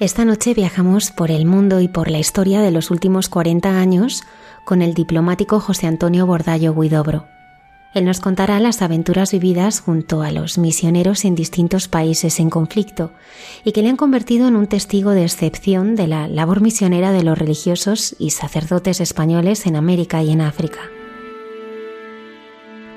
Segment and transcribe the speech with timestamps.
[0.00, 4.22] Esta noche viajamos por el mundo y por la historia de los últimos 40 años
[4.64, 7.26] con el diplomático José Antonio Bordallo Guidobro.
[7.92, 13.12] Él nos contará las aventuras vividas junto a los misioneros en distintos países en conflicto
[13.62, 17.22] y que le han convertido en un testigo de excepción de la labor misionera de
[17.22, 20.80] los religiosos y sacerdotes españoles en América y en África.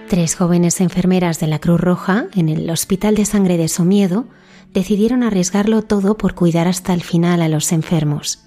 [0.07, 4.25] Tres jóvenes enfermeras de la Cruz Roja en el Hospital de Sangre de Somiedo
[4.73, 8.39] decidieron arriesgarlo todo por cuidar hasta el final a los enfermos.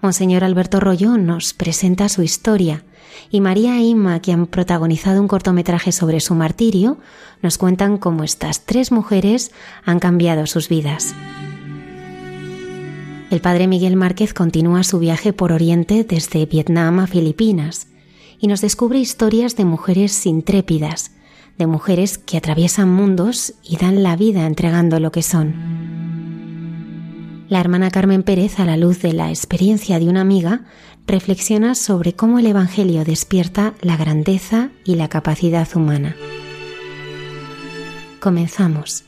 [0.00, 2.84] Monseñor Alberto Rollón nos presenta su historia
[3.30, 6.98] y María e Inma, que han protagonizado un cortometraje sobre su martirio,
[7.40, 9.52] nos cuentan cómo estas tres mujeres
[9.84, 11.14] han cambiado sus vidas.
[13.30, 17.86] El padre Miguel Márquez continúa su viaje por Oriente desde Vietnam a Filipinas
[18.38, 21.12] y nos descubre historias de mujeres intrépidas,
[21.58, 25.82] de mujeres que atraviesan mundos y dan la vida entregando lo que son.
[27.48, 30.62] La hermana Carmen Pérez, a la luz de la experiencia de una amiga,
[31.06, 36.16] reflexiona sobre cómo el Evangelio despierta la grandeza y la capacidad humana.
[38.20, 39.04] Comenzamos.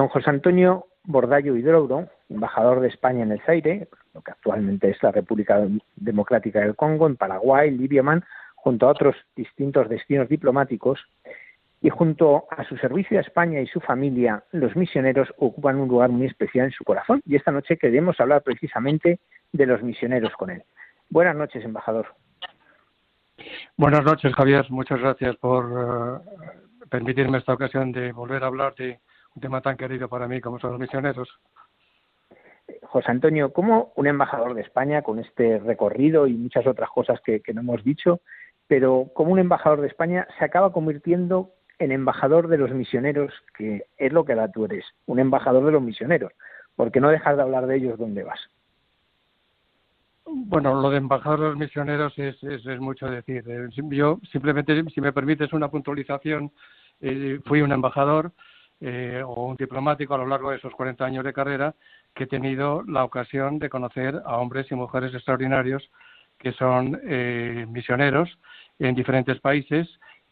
[0.00, 5.02] Don José Antonio Bordallo Hidrouro, embajador de España en el Zaire, lo que actualmente es
[5.02, 5.60] la República
[5.94, 8.02] Democrática del Congo, en Paraguay, Libia,
[8.54, 11.00] junto a otros distintos destinos diplomáticos,
[11.82, 16.08] y junto a su servicio a España y su familia, los misioneros ocupan un lugar
[16.08, 17.20] muy especial en su corazón.
[17.26, 19.20] Y esta noche queremos hablar precisamente
[19.52, 20.62] de los misioneros con él.
[21.10, 22.06] Buenas noches, embajador.
[23.76, 24.64] Buenas noches, Javier.
[24.70, 28.98] Muchas gracias por eh, permitirme esta ocasión de volver a hablar de
[29.34, 31.28] un tema tan querido para mí como son los misioneros.
[32.82, 37.42] José Antonio, ¿cómo un embajador de España con este recorrido y muchas otras cosas que,
[37.52, 38.20] no hemos dicho,
[38.66, 43.84] pero como un embajador de España se acaba convirtiendo en embajador de los misioneros, que
[43.96, 46.32] es lo que da tú eres, un embajador de los misioneros,
[46.76, 48.40] porque no dejas de hablar de ellos donde vas.
[50.26, 53.42] Bueno, lo de embajador de los misioneros es, es, mucho decir.
[53.48, 56.52] Eh, yo simplemente, si me permites una puntualización,
[57.00, 58.32] eh, fui un embajador,
[58.80, 61.74] eh, o un diplomático a lo largo de esos 40 años de carrera
[62.14, 65.90] que he tenido la ocasión de conocer a hombres y mujeres extraordinarios
[66.38, 68.30] que son eh, misioneros
[68.78, 69.86] en diferentes países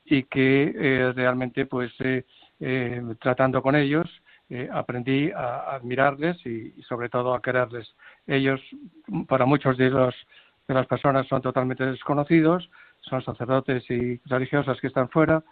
[0.04, 1.92] y que eh, realmente pues
[3.20, 4.08] tratando con ellos
[4.72, 7.94] aprendí a admirarles y, sobre todo a quererles.
[8.26, 8.60] Ellos
[9.28, 10.14] para muchos de los
[10.66, 12.70] de las personas son totalmente desconocidos,
[13.00, 15.42] son sacerdotes y religiosas que están fuera,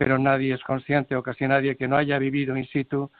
[0.00, 3.10] pero nadie es consciente o casi nadie que no haya vivido in situ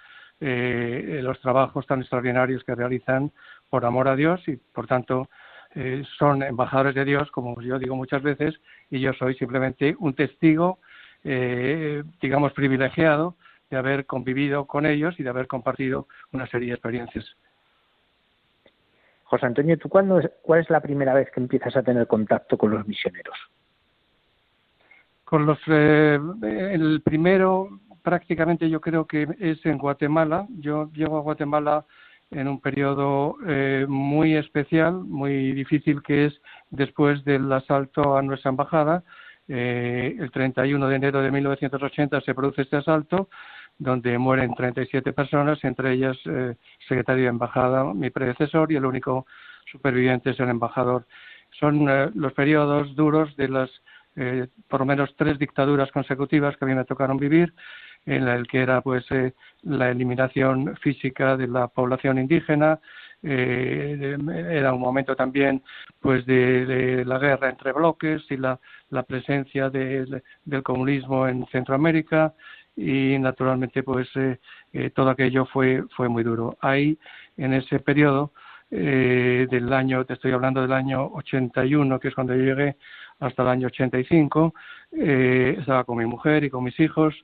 [0.41, 3.33] eh, los trabajos tan extraordinarios que realizan
[3.69, 5.29] por amor a Dios y por tanto
[5.75, 10.15] eh, son embajadores de Dios, como yo digo muchas veces, y yo soy simplemente un
[10.15, 10.79] testigo,
[11.23, 13.37] eh, digamos, privilegiado
[13.69, 17.27] de haber convivido con ellos y de haber compartido una serie de experiencias.
[19.25, 22.71] José Antonio, ¿tú cuándo, cuál es la primera vez que empiezas a tener contacto con
[22.71, 23.37] los misioneros?
[25.31, 27.69] Con los, eh, el primero
[28.03, 30.49] prácticamente yo creo que es en Guatemala.
[30.59, 31.87] Yo llego a Guatemala
[32.33, 38.49] en un periodo eh, muy especial, muy difícil, que es después del asalto a nuestra
[38.49, 39.05] embajada.
[39.47, 43.29] Eh, el 31 de enero de 1980 se produce este asalto,
[43.79, 46.57] donde mueren 37 personas, entre ellas eh,
[46.89, 49.27] secretario de embajada, mi predecesor, y el único
[49.71, 51.07] superviviente es el embajador.
[51.61, 53.71] Son eh, los periodos duros de las
[54.69, 57.55] por lo menos tres dictaduras consecutivas que a mí me tocaron vivir
[58.07, 62.81] en el que era pues eh, la eliminación física de la población indígena
[63.23, 64.17] eh,
[64.51, 65.63] era un momento también
[66.01, 68.59] pues de, la guerra entre bloques y la,
[69.07, 70.23] presencia del
[70.63, 72.35] comunismo en Centroamérica
[72.77, 76.57] y naturalmente pues eh, todo aquello fue fue muy duro.
[76.61, 76.99] Ahí
[77.37, 78.33] en ese periodo
[78.71, 82.77] del año te estoy hablando del año 81 que es cuando yo llegué
[83.19, 84.55] hasta el año 85
[84.93, 87.15] estaba con mi mujer y con mis hijos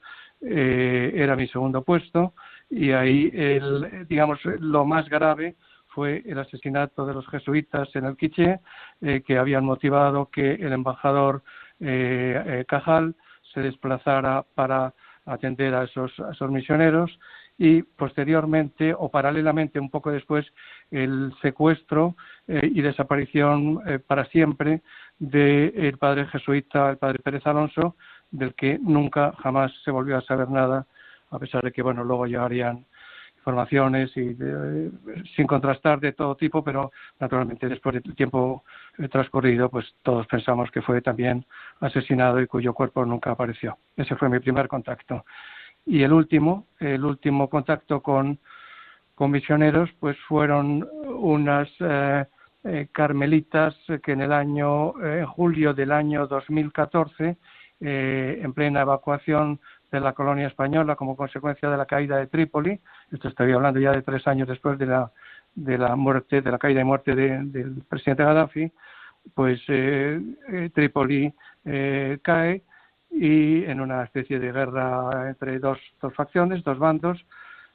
[0.42, 2.34] eh, era mi segundo puesto
[2.68, 5.56] y ahí, el, digamos, lo más grave
[5.88, 8.60] fue el asesinato de los jesuitas en el Quiché,
[9.00, 11.42] eh, que habían motivado que el embajador
[11.80, 13.14] eh, Cajal
[13.54, 14.92] se desplazara para
[15.24, 16.12] atender a esos
[16.50, 17.18] misioneros
[17.58, 20.46] y posteriormente o paralelamente un poco después
[20.90, 22.16] el secuestro
[22.46, 24.82] y desaparición para siempre
[25.18, 27.96] del padre jesuita, el padre Pérez Alonso,
[28.30, 30.86] del que nunca jamás se volvió a saber nada,
[31.30, 32.84] a pesar de que bueno luego llegarían
[33.46, 34.90] informaciones y eh,
[35.36, 38.64] sin contrastar de todo tipo, pero naturalmente después del tiempo
[38.98, 41.46] eh, transcurrido, pues todos pensamos que fue también
[41.80, 43.78] asesinado y cuyo cuerpo nunca apareció.
[43.96, 45.24] Ese fue mi primer contacto.
[45.86, 48.38] Y el último, el último contacto con,
[49.14, 56.26] con misioneros, pues fueron unas eh, carmelitas que en el año, en julio del año
[56.26, 57.36] 2014,
[57.78, 59.60] eh, en plena evacuación
[59.92, 62.80] de la colonia española como consecuencia de la caída de Trípoli.
[63.12, 65.12] Esto estoy hablando ya de tres años después de la,
[65.54, 68.72] de la muerte, de la caída y muerte del presidente Gaddafi.
[69.34, 71.32] Pues eh, eh, Trípoli
[72.22, 72.62] cae
[73.10, 77.24] y en una especie de guerra entre dos, dos facciones, dos bandos,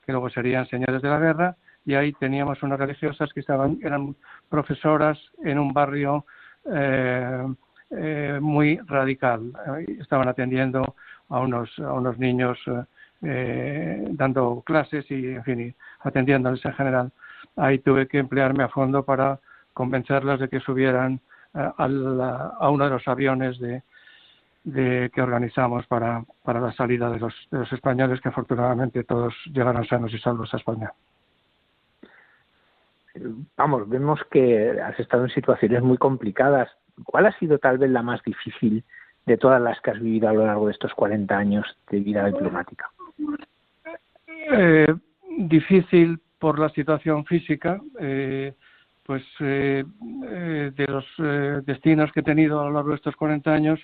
[0.05, 1.55] que luego serían señales de la guerra,
[1.85, 4.15] y ahí teníamos unas religiosas que estaban, eran
[4.49, 6.25] profesoras en un barrio
[6.71, 7.47] eh,
[7.91, 9.51] eh, muy radical.
[9.99, 10.95] estaban atendiendo
[11.29, 12.59] a unos, a unos niños
[13.23, 17.11] eh, dando clases y, en fin, atendiéndoles en general.
[17.55, 19.39] Ahí tuve que emplearme a fondo para
[19.73, 21.19] convencerlas de que subieran
[21.53, 23.83] eh, a uno de los aviones de,
[24.63, 29.33] de, que organizamos para, para la salida de los, de los españoles, que afortunadamente todos
[29.51, 30.91] llegaron sanos y salvos a España
[33.57, 36.69] vamos, vemos que has estado en situaciones muy complicadas.
[37.03, 38.83] ¿Cuál ha sido tal vez la más difícil
[39.25, 42.25] de todas las que has vivido a lo largo de estos 40 años de vida
[42.25, 42.89] diplomática?
[44.27, 44.93] Eh,
[45.37, 48.53] difícil por la situación física, eh,
[49.05, 49.83] pues eh,
[50.75, 51.05] de los
[51.65, 53.79] destinos que he tenido a lo largo de estos 40 años,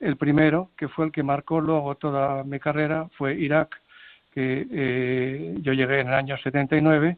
[0.00, 3.80] el primero, que fue el que marcó luego toda mi carrera, fue Irak,
[4.32, 7.16] que yo llegué en el año 79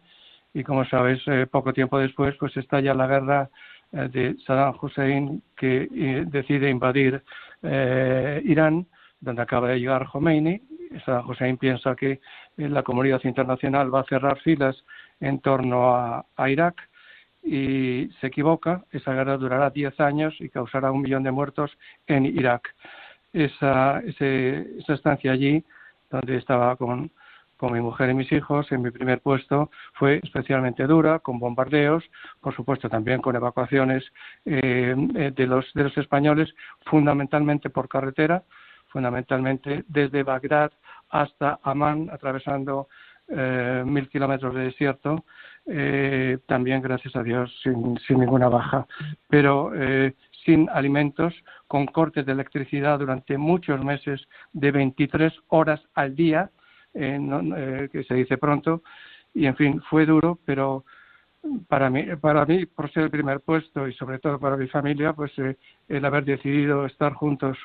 [0.53, 3.51] y como sabes, poco tiempo después pues estalla la guerra
[3.93, 7.23] eh, de Saddam Hussein que eh, decide invadir
[7.63, 8.87] eh, Irán,
[9.21, 10.61] donde acaba de llegar Khomeini.
[11.05, 12.21] Saddam Hussein piensa que
[12.57, 14.77] la comunidad internacional va a cerrar filas
[15.21, 16.77] en torno a, Irak
[17.47, 18.85] y se equivoca.
[18.91, 21.71] Esa guerra durará diez años y causará un millón de muertos
[22.07, 22.75] en Irak.
[23.33, 25.65] Esa, esa estancia allí,
[26.11, 27.11] donde estaba con
[27.57, 32.05] con mi mujer y mis hijos en mi primer puesto fue especialmente dura, con bombardeos,
[32.41, 34.05] por supuesto también con evacuaciones
[34.45, 38.43] eh, eh, de, los, de los españoles, fundamentalmente por carretera,
[38.89, 40.73] fundamentalmente desde Bagdad
[41.09, 42.89] hasta Amán, atravesando
[43.29, 45.25] eh, mil kilómetros de desierto,
[46.47, 48.87] también gracias a Dios sin, sin ninguna baja,
[49.29, 49.73] pero
[50.47, 51.35] sin alimentos,
[51.67, 56.51] con cortes de electricidad durante muchos meses de 23 horas al día,
[56.95, 57.19] eh,
[57.57, 58.83] eh, que se dice pronto,
[59.35, 60.85] y en fin, fue duro, pero
[61.69, 65.13] para mí, para mí, por ser el primer puesto y sobre todo para mi familia,
[65.13, 65.57] pues eh,
[65.89, 67.59] el haber decidido estar juntos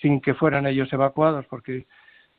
[0.00, 1.86] sin que fueran ellos evacuados, porque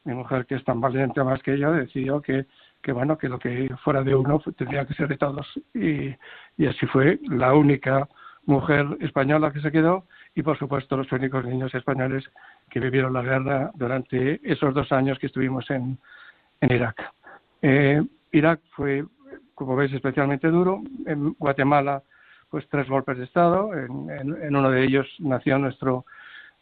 [0.06, 2.46] mi mujer, que es tan valiente más que yo, decidió que,
[2.84, 5.48] que bueno, que lo que fuera de uno tendría que ser de todos.
[5.74, 6.14] Y,
[6.58, 8.08] y así fue la única
[8.46, 12.30] mujer española que se quedó y por supuesto los únicos niños españoles
[12.70, 15.98] que vivieron la guerra durante esos dos años que estuvimos en,
[16.60, 17.02] en Irak.
[17.62, 19.06] Eh, Irak fue,
[19.56, 20.82] como veis, especialmente duro.
[21.06, 22.04] En Guatemala,
[22.50, 23.74] pues tres golpes de Estado.
[23.74, 26.06] En, en, uno de ellos nació nuestro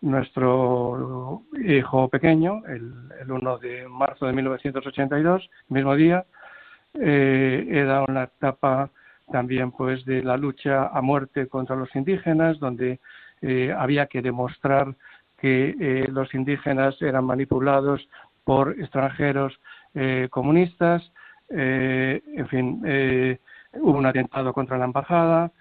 [0.02, 6.26] nuestro hijo pequeño, el, el 1 de marzo de 1982, el mismo día.
[6.94, 8.90] era una etapa
[9.32, 13.00] también pues de la lucha a muerte contra los indígenas, donde
[13.78, 14.94] había que demostrar
[15.40, 18.08] que los indígenas eran manipulados
[18.44, 19.58] por extranjeros
[20.30, 21.12] comunistas,
[21.50, 22.82] en fin,
[23.80, 25.52] hubo un atentado contra la embajada,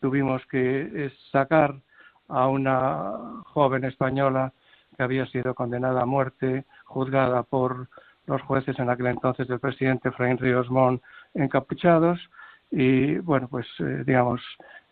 [0.00, 1.74] tuvimos que sacar
[2.28, 4.52] a una joven española
[4.96, 7.88] que había sido condenada a muerte, juzgada por
[8.26, 11.00] los jueces en aquel entonces del presidente Efraín Ríos Mon
[11.34, 12.18] encapuchados.
[12.70, 14.42] Y bueno pues eh, digamos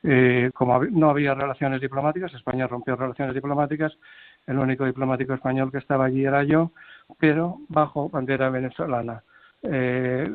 [0.03, 3.93] eh, como no había relaciones diplomáticas España rompió relaciones diplomáticas
[4.47, 6.73] el único diplomático español que estaba allí era yo
[7.19, 9.23] pero bajo bandera venezolana
[9.63, 10.31] eh,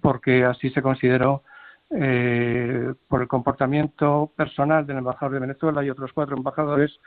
[0.00, 1.44] porque así se consideró
[1.90, 6.98] eh, por el comportamiento personal del embajador de Venezuela y otros cuatro embajadores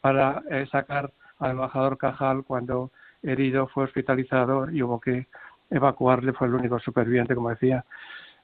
[0.00, 2.90] para eh, sacar al embajador Cajal cuando
[3.22, 5.26] herido fue hospitalizado y hubo que
[5.70, 7.84] evacuarle, fue el único superviviente, como decía.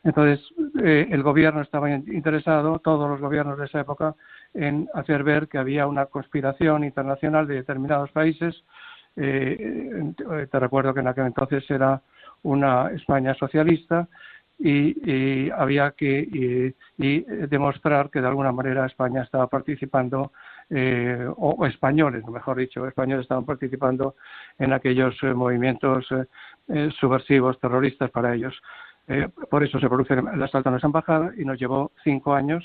[0.02, 0.44] Entonces,
[0.82, 4.16] eh, el gobierno estaba interesado, todos los gobiernos de esa época,
[4.54, 8.64] en hacer ver que había una conspiración internacional de determinados países.
[9.14, 12.00] te recuerdo que en aquel entonces era
[12.42, 14.08] una España socialista
[14.64, 20.32] y, había que y, demostrar que de alguna manera España estaba participando
[20.70, 24.14] eh, o, españoles, mejor dicho, españoles estaban participando
[24.58, 26.06] en aquellos eh, movimientos
[26.68, 28.54] eh, subversivos, terroristas para ellos.
[29.50, 32.64] por eso se produce el asalto a nuestra embajada y nos llevó cinco años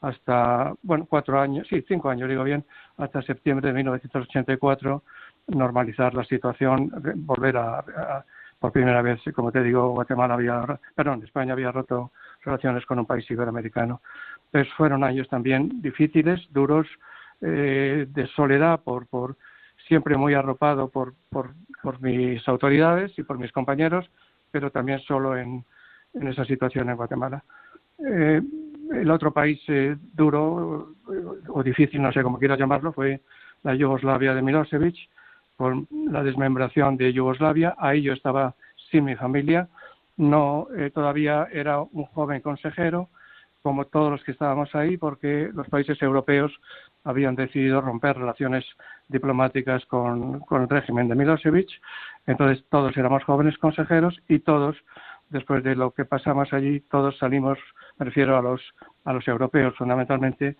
[0.00, 2.64] hasta, bueno, cuatro años, sí, cinco años, digo bien,
[2.98, 5.02] hasta septiembre de 1984
[5.48, 8.24] normalizar la situación, volver a
[8.62, 10.64] por primera vez, como te digo, Guatemala había,
[10.94, 14.00] perdón, España había roto relaciones con un país iberoamericano.
[14.52, 16.86] Pues fueron años también difíciles, duros,
[17.40, 19.36] eh, de soledad, por, por
[19.88, 24.08] siempre muy arropado por, por, por, mis autoridades y por mis compañeros,
[24.52, 25.64] pero también solo en,
[26.14, 27.42] en esa situación en Guatemala.
[27.98, 28.40] Eh,
[28.92, 30.94] el otro país eh, duro
[31.48, 33.22] o difícil, no sé cómo quieras llamarlo, fue
[33.64, 35.08] la Yugoslavia de Milosevic,
[35.62, 35.76] por
[36.10, 37.76] la desmembración de Yugoslavia.
[37.78, 38.56] Ahí yo estaba
[38.90, 39.68] sin mi familia.
[40.16, 43.10] No, eh, todavía era un joven consejero,
[43.62, 46.50] como todos los que estábamos ahí, porque los países europeos
[47.04, 48.64] habían decidido romper relaciones
[49.06, 51.68] diplomáticas con, con el régimen de Milosevic.
[52.26, 54.74] Entonces todos éramos jóvenes consejeros y todos,
[55.30, 57.56] después de lo que pasamos allí, todos salimos,
[58.00, 58.60] me refiero a los,
[59.04, 60.56] a los europeos fundamentalmente,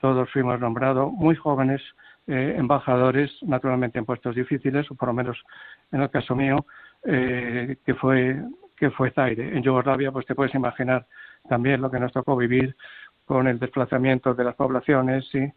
[0.00, 1.82] todos fuimos nombrados muy jóvenes
[2.28, 5.42] eh, embajadores, naturalmente en puestos difíciles, o por lo menos
[5.90, 6.66] en el caso mío,
[7.04, 8.36] eh, que fue
[8.76, 9.56] que fue Zaire.
[9.56, 11.06] En Yugoslavia, pues te puedes imaginar
[11.48, 12.76] también lo que nos tocó vivir
[13.24, 15.50] con el desplazamiento de las poblaciones y,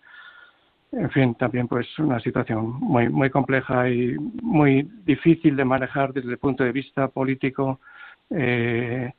[0.94, 6.32] en fin, también pues una situación muy muy compleja y muy difícil de manejar desde
[6.32, 7.82] el punto de vista político
[8.30, 9.12] eh,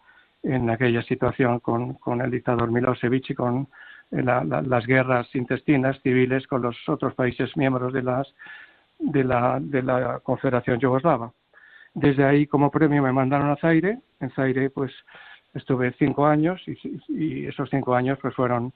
[0.42, 3.68] en aquella situación con, con el dictador Milosevic y con
[4.12, 8.28] las guerras intestinas civiles con los otros países miembros de, las,
[8.98, 11.32] de, la, de la Confederación Yugoslava.
[11.94, 13.98] Desde ahí, como premio, me mandaron a Zaire.
[14.20, 14.92] En Zaire, pues,
[15.54, 16.62] estuve cinco años
[17.08, 18.72] y, esos cinco años, pues, fueron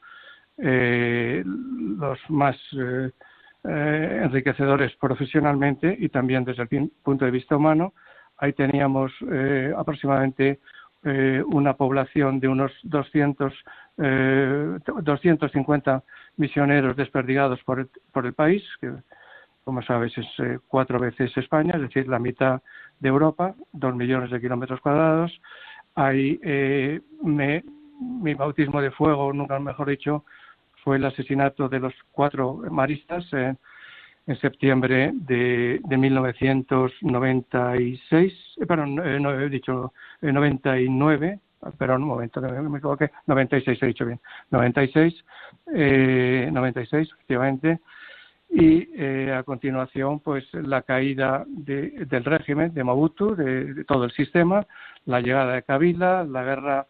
[0.59, 3.11] eh, los más eh,
[3.65, 7.95] eh, enriquecedores profesionalmente y también desde el punto de vista humano.
[8.39, 9.13] Ahí teníamos
[9.79, 10.61] aproximadamente
[11.07, 13.53] eh, una población de unos 200,
[13.99, 16.03] eh, 250
[16.37, 18.93] misioneros desperdigados por el, por el país, que
[19.63, 22.61] como sabes es eh, cuatro veces España, es decir, la mitad
[23.01, 25.33] de Europa, dos millones de kilómetros cuadrados.
[25.95, 27.65] Ahí eh, me,
[28.01, 30.25] mi bautismo de fuego, nunca mejor dicho,
[30.85, 33.29] fue el asesinato de los cuatro maristas
[34.27, 41.39] en septiembre de, de 1996, eh, perdón, eh, no he dicho eh, 99,
[41.79, 45.25] perdón, un momento, me equivoqué, 96 he dicho bien, 96,
[45.75, 47.81] eh, 96 efectivamente,
[48.51, 54.13] y eh, a continuación pues la caída de, del régimen de Mobutu, de, todo el
[54.13, 54.67] sistema,
[55.05, 56.87] la llegada de Kabila, la guerra,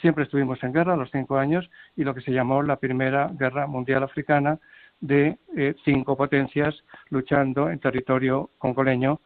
[0.00, 3.66] siempre estuvimos en guerra los cinco años y lo que se llamó la primera guerra
[3.66, 4.58] mundial africana
[5.00, 6.74] de eh, cinco potencias
[7.08, 9.20] luchando en territorio congoleño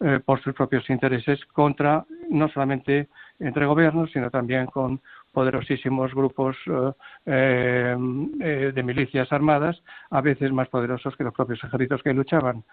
[0.00, 3.08] eh, por sus propios intereses contra no solamente
[3.38, 5.00] entre gobiernos sino también con
[5.32, 6.56] poderosísimos grupos
[7.26, 7.96] eh,
[8.74, 12.64] de milicias armadas a veces más poderosos que los propios ejércitos que luchaban.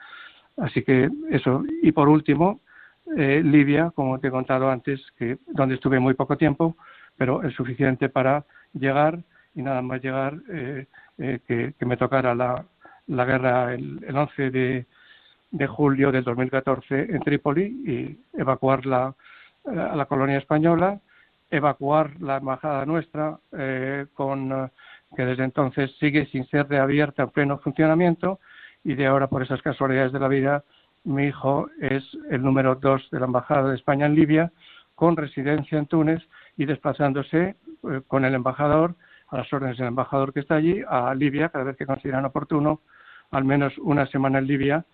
[0.55, 1.63] Así que eso.
[1.81, 2.62] Y por último
[3.05, 6.77] Libia como te he contado antes que donde estuve muy poco tiempo
[7.17, 9.19] pero es suficiente para llegar
[9.55, 10.86] y nada más llegar eh,
[11.17, 12.65] eh, que, me tocara la,
[13.07, 14.86] la guerra el, el 11 de,
[15.51, 19.13] de, julio del 2014 en Trípoli y evacuar la,
[19.65, 21.00] a la colonia española,
[21.51, 23.38] evacuar la embajada nuestra,
[24.15, 24.72] con,
[25.15, 28.39] que desde entonces sigue sin ser reabierta en pleno funcionamiento,
[28.83, 30.63] y de ahora, por esas casualidades de la vida,
[31.03, 34.51] mi hijo es el número dos de la Embajada de España en Libia,
[34.95, 36.22] con residencia en Túnez
[36.57, 37.55] y desplazándose
[37.89, 38.95] eh, con el embajador,
[39.30, 42.82] a las órdenes del embajador que está allí, a Libia, cada vez que consideran oportuno,
[43.32, 44.86] al menos una semana en Libia,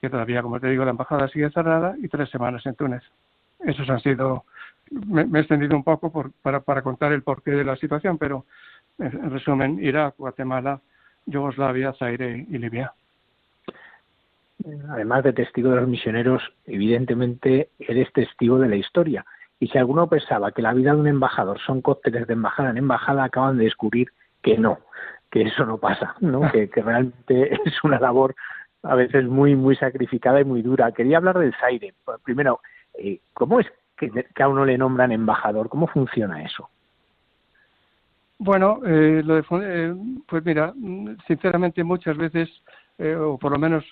[0.00, 3.02] que todavía, como te digo, la embajada sigue cerrada, y tres semanas en Túnez.
[3.60, 4.44] Esos han sido,
[4.90, 8.46] me, he extendido un poco para, para contar el porqué de la situación, pero
[8.98, 10.80] en resumen, Irak, Guatemala,
[11.26, 12.92] Yugoslavia, Zaire y Libia
[14.90, 19.24] además de testigo de los misioneros, evidentemente eres testigo de la historia.
[19.60, 22.78] Y si alguno pensaba que la vida de un embajador son cócteles de embajada en
[22.78, 24.08] embajada, acaban de descubrir
[24.42, 24.78] que no,
[25.30, 26.40] que eso no pasa, ¿no?
[26.50, 28.34] que, realmente es una labor
[28.82, 30.90] a veces muy, muy sacrificada y muy dura.
[30.92, 31.92] Quería hablar del Zaire.
[32.24, 32.60] Primero,
[32.94, 33.66] eh, ¿cómo es
[33.98, 34.10] que,
[34.42, 35.68] a uno le nombran embajador?
[35.68, 36.70] ¿Cómo funciona eso?
[38.38, 39.94] Bueno, eh, lo de, eh,
[40.26, 40.72] pues mira,
[41.26, 42.48] sinceramente muchas veces,
[42.98, 43.84] o por lo menos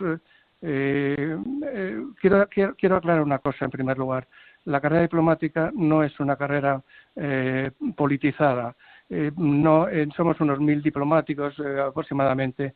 [0.60, 1.36] eh,
[1.72, 4.26] eh, quiero, quiero, aclarar una cosa en primer lugar.
[4.68, 6.82] La carrera diplomática no es una carrera
[7.16, 8.76] eh, politizada.
[9.08, 12.74] Eh, no, somos unos mil diplomáticos aproximadamente.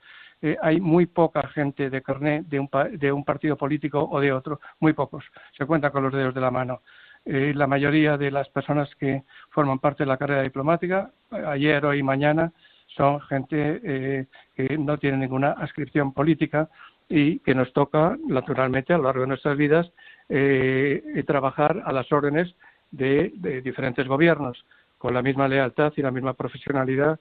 [0.62, 2.68] hay muy poca gente de carnet de un,
[2.98, 5.22] de un partido político o de otro, muy pocos.
[5.56, 6.80] Se cuenta con los dedos de la mano.
[7.26, 12.02] la mayoría de las personas que forman parte de la carrera diplomática, ayer, hoy y
[12.02, 12.52] mañana,
[12.96, 16.68] son gente que no tiene ninguna ascripción política
[17.08, 19.92] y que nos toca, naturalmente, a lo largo de nuestras vidas,
[20.34, 22.54] eh, trabajar a las órdenes
[22.90, 24.64] de, diferentes gobiernos,
[24.96, 27.20] con la misma lealtad y la misma profesionalidad,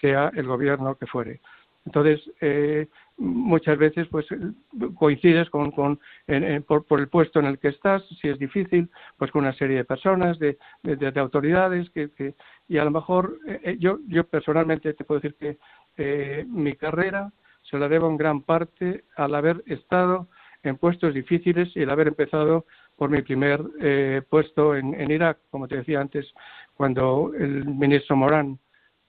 [0.00, 1.40] sea el gobierno que fuere.
[1.84, 2.86] Entonces, eh,
[3.18, 4.26] muchas veces pues
[4.94, 5.98] coincides con, con
[6.68, 9.84] por, el puesto en el que estás, si es difícil, pues con una serie de
[9.84, 12.36] personas, de, de, autoridades, que, que,
[12.68, 17.76] y a lo mejor eh, yo, yo personalmente te puedo decir que mi carrera se
[17.76, 20.28] la debo en gran parte al haber estado
[20.62, 25.66] en puestos difíciles y el haber empezado por mi primer eh, puesto en, Irak, como
[25.66, 26.32] te decía antes,
[26.74, 28.58] cuando el ministro Morán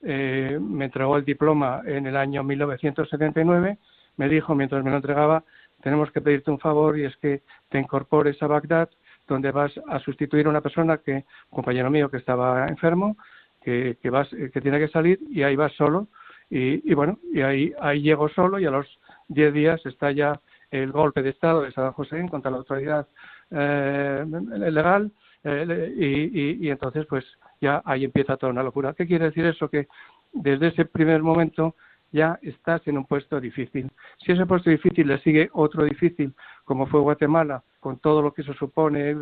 [0.01, 3.77] eh, me entregó el diploma en el año 1979,
[4.17, 5.43] me dijo mientras me lo entregaba,
[5.81, 8.89] tenemos que pedirte un favor y es que te incorpores a Bagdad,
[9.27, 13.17] donde vas a sustituir a una persona que, un compañero mío que estaba enfermo,
[13.61, 16.07] que, que, vas, que tiene que salir y ahí vas solo
[16.55, 18.85] y, bueno, y ahí, ahí llego solo y a los
[19.29, 20.39] 10 días está ya
[20.73, 23.07] el golpe de Estado de Saddam Hussein contra la autoridad
[23.51, 24.25] eh,
[24.57, 25.11] legal
[25.43, 27.23] eh, y, y, entonces pues
[27.61, 28.93] ya ahí empieza toda una locura.
[28.93, 29.69] ¿Qué quiere decir eso?
[29.69, 29.87] Que
[30.31, 31.75] desde ese primer momento
[32.11, 33.91] ya estás en un puesto difícil.
[34.17, 36.33] Si ese puesto difícil le sigue otro difícil,
[36.65, 39.15] como fue Guatemala, con todo lo que eso supone,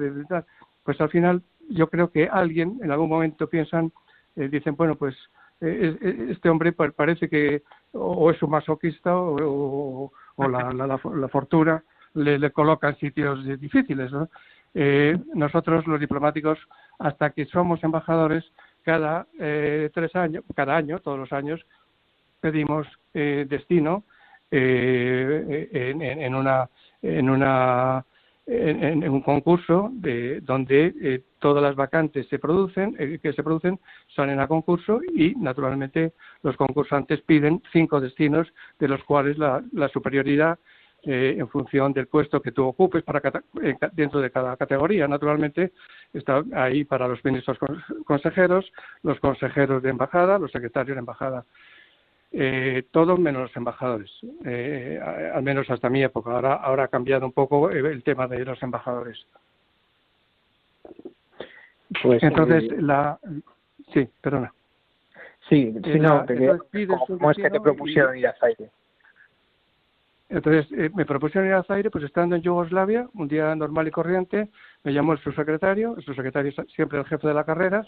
[0.83, 3.91] pues al final yo creo que alguien en algún momento piensan,
[4.37, 5.15] eh, dicen, bueno, pues
[5.59, 12.89] eh, este hombre parece que o es un masoquista o, la, la, fortuna le, coloca
[12.89, 14.11] en sitios difíciles.
[14.73, 16.57] Eh, nosotros, los diplomáticos,
[16.99, 18.43] hasta que somos embajadores,
[18.83, 21.61] cada eh, tres años, cada año, todos los años,
[22.39, 24.03] pedimos destino
[24.49, 26.69] en, una
[27.01, 28.03] en una
[28.47, 33.79] en, un concurso de, donde eh, todas las vacantes se producen, eh, que se producen
[34.15, 38.47] salen a concurso y naturalmente los concursantes piden cinco destinos
[38.79, 39.61] de los cuales la,
[39.93, 40.57] superioridad
[41.03, 43.21] eh, en función del puesto que tú ocupes para
[43.93, 45.07] dentro de cada categoría.
[45.07, 45.71] Naturalmente
[46.13, 47.57] está ahí para los ministros
[48.05, 48.71] consejeros,
[49.03, 51.45] los consejeros de embajada, los secretarios de embajada
[52.33, 54.09] eh, todos menos los embajadores,
[54.45, 54.99] eh,
[55.33, 56.31] al menos hasta mi época.
[56.31, 59.25] Ahora, ahora ha cambiado un poco el tema de los embajadores.
[62.01, 63.19] Pues, Entonces, eh, la.
[63.93, 64.53] Sí, perdona.
[65.49, 66.25] Sí, sí no,
[67.07, 68.69] ¿cómo, es que te propusieron ir a Zaire?
[70.29, 73.91] Entonces, eh, me propusieron ir a Zaire, pues estando en Yugoslavia, un día normal y
[73.91, 74.47] corriente,
[74.83, 77.85] me llamó el subsecretario, el subsecretario siempre el jefe de la carrera,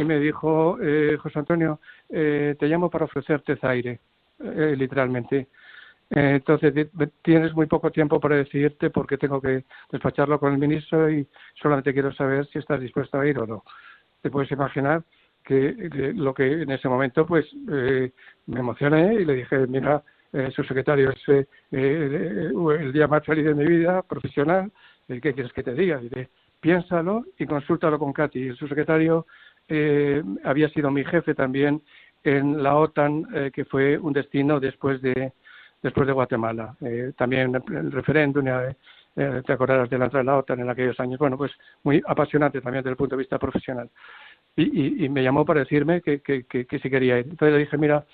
[0.00, 4.00] y me dijo, eh, José Antonio, eh, te llamo para ofrecerte Zaire,
[4.42, 5.48] eh, literalmente.
[6.10, 6.72] Eh, entonces,
[7.22, 11.26] tienes muy poco tiempo para decidirte porque tengo que despacharlo con el ministro y
[11.60, 13.64] solamente quiero saber si estás dispuesto a ir o no.
[14.22, 15.02] Te puedes imaginar
[15.44, 20.02] que lo que en ese momento, pues, me emocioné y le dije, mira,
[20.50, 24.70] su secretario es el día más feliz de mi vida profesional,
[25.06, 25.98] ¿qué quieres que te diga?
[25.98, 26.28] Dice,
[26.60, 28.48] piénsalo y consúltalo con Katy.
[28.48, 29.26] El subsecretario
[29.68, 31.82] eh, había sido mi jefe también
[32.24, 35.32] en la OTAN, eh, que fue un destino después de
[35.82, 36.76] después de Guatemala.
[36.80, 40.98] Eh, también el referéndum, eh, te acordarás de la entrada de la OTAN en aquellos
[41.00, 41.18] años.
[41.18, 41.52] Bueno, pues
[41.82, 43.88] muy apasionante también desde el punto de vista profesional.
[44.56, 47.26] Y, y, me llamó para decirme que, que, que, que, si quería ir.
[47.26, 48.04] Entonces le dije, mira,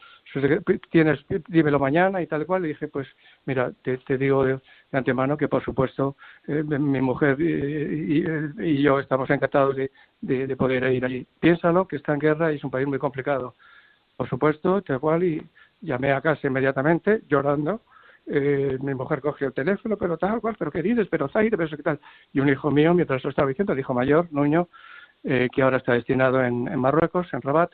[0.91, 2.63] tienes, dímelo mañana y tal cual.
[2.63, 3.09] Le dije, pues
[3.47, 4.61] mira, te, digo de,
[4.93, 8.25] antemano que por supuesto eh, mi mujer y,
[8.59, 11.27] y, yo estamos encantados de, de, de, poder ir allí.
[11.41, 13.55] Piénsalo, que está en guerra y es un país muy complicado.
[14.17, 15.47] Por supuesto, tal cual, y
[15.81, 17.81] llamé a casa inmediatamente, llorando
[18.27, 21.77] eh, mi mujer cogió el teléfono, pero tal cual, pero qué dices, pero Zaire, pero
[21.77, 22.01] qué tal.
[22.33, 24.69] Y un hijo mío, mientras lo estaba diciendo, el hijo mayor, Nuño,
[25.25, 27.71] eh, que ahora está destinado en Marruecos, en Rabat,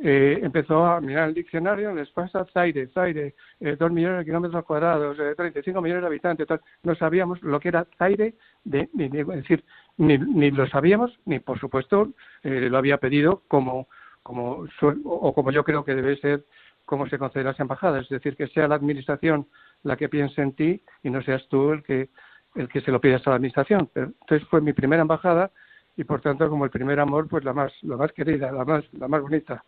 [0.00, 4.64] eh, empezó a mirar el diccionario, les pasa Zaire, Zaire, eh, dos millones de kilómetros
[4.64, 6.46] cuadrados, eh, 35 millones de habitantes,
[6.84, 8.34] no sabíamos lo que era Zaire,
[8.64, 9.64] de, ni, es decir,
[9.96, 12.10] ni, ni lo sabíamos, ni por supuesto
[12.44, 13.88] eh, lo había pedido como,
[14.22, 14.66] como,
[15.04, 16.44] o como yo creo que debe ser
[16.84, 19.46] como se concede las embajadas, es decir, que sea la administración
[19.82, 22.08] la que piense en ti y no seas tú el que
[22.54, 23.90] el que se lo pidas a la administración.
[23.92, 25.50] Pero, entonces fue mi primera embajada
[25.96, 28.84] y por tanto como el primer amor, pues la más la más querida, la más
[28.94, 29.64] la más bonita.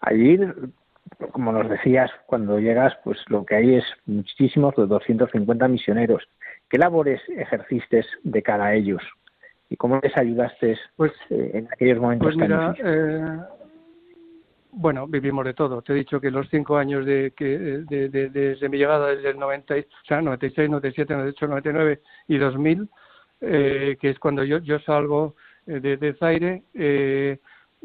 [0.00, 0.38] Allí,
[1.32, 6.22] como nos decías, cuando llegas, pues lo que hay es muchísimos, de 250 misioneros.
[6.68, 9.02] ¿Qué labores ejerciste de cara a ellos?
[9.68, 13.40] ¿Y cómo les ayudaste pues, eh, en aquellos momentos pues mira, eh,
[14.78, 15.80] bueno, vivimos de todo.
[15.80, 19.30] Te he dicho que los cinco años de, que, de, de, desde mi llegada, desde
[19.30, 22.88] el 90, o sea, 96, 97, 98, 99 y 2000,
[23.40, 25.34] eh, que es cuando yo, yo salgo
[25.66, 27.38] eh, de, de Zaire, eh,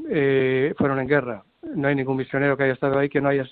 [0.09, 1.43] eh, fueron en guerra.
[1.61, 3.45] No hay ningún misionero que haya estado ahí que no haya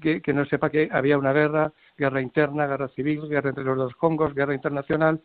[0.00, 3.94] que, no sepa que había una guerra, guerra interna, guerra civil, guerra entre los dos
[3.94, 5.20] Congos, guerra internacional,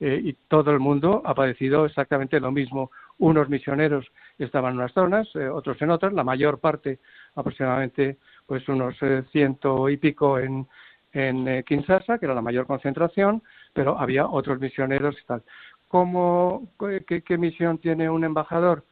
[0.00, 2.90] eh, y todo el mundo ha padecido exactamente lo mismo.
[3.18, 4.06] Unos misioneros
[4.38, 6.98] estaban en unas zonas, eh, otros en otras, la mayor parte,
[7.34, 10.66] aproximadamente pues unos eh, ciento y pico en,
[11.12, 15.42] en eh, Kinshasa, que era la mayor concentración, pero había otros misioneros y tal.
[15.88, 16.68] ¿Cómo,
[17.06, 18.84] qué, qué misión tiene un embajador?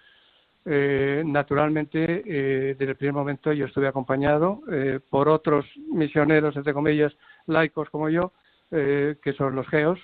[0.67, 6.75] Eh, naturalmente, eh, desde el primer momento yo estuve acompañado eh, por otros misioneros, entre
[6.75, 8.33] comillas, laicos como yo,
[8.73, 9.99] eh, que son los geos,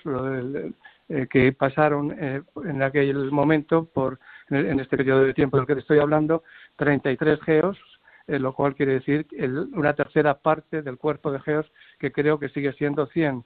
[1.07, 5.75] eh, que pasaron eh, en aquel momento, por en este periodo de tiempo del que
[5.75, 6.43] te estoy hablando,
[6.77, 7.77] 33 geos,
[8.27, 11.65] lo cual quiere decir el, una tercera parte del cuerpo de geos
[11.97, 13.43] que creo que sigue siendo 100.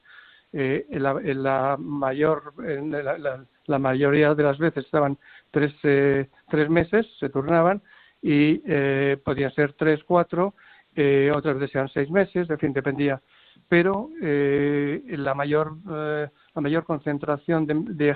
[0.54, 5.18] Eh, en, la, la mayor la, la, la, mayoría de las veces estaban
[5.52, 7.82] tres, eh, tres meses, se turnaban
[8.22, 10.54] y eh, podían ser tres, cuatro,
[10.96, 13.22] eh, otras veces eran seis meses, en fin, dependía.
[13.68, 18.16] Pero eh, la mayor eh, la mayor concentración de, de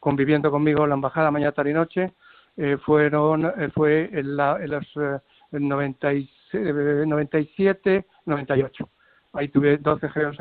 [0.00, 2.12] conviviendo conmigo en la embajada mañana tarde y noche
[2.56, 5.20] eh, fueron fue en, la, en los eh,
[7.06, 8.88] 97 98
[9.34, 10.36] ahí tuve 12 egeos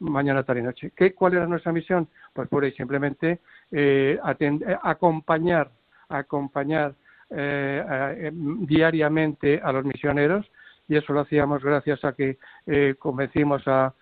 [0.00, 0.92] mañana tarde y noche.
[0.96, 3.40] ¿Qué, cuál era nuestra misión pues por ahí simplemente
[3.70, 5.70] eh, eh, acompañar
[6.08, 6.94] acompañar
[7.30, 7.84] eh,
[8.18, 10.50] eh, diariamente a los misioneros
[10.88, 13.94] y eso lo hacíamos gracias a que eh, convencimos a,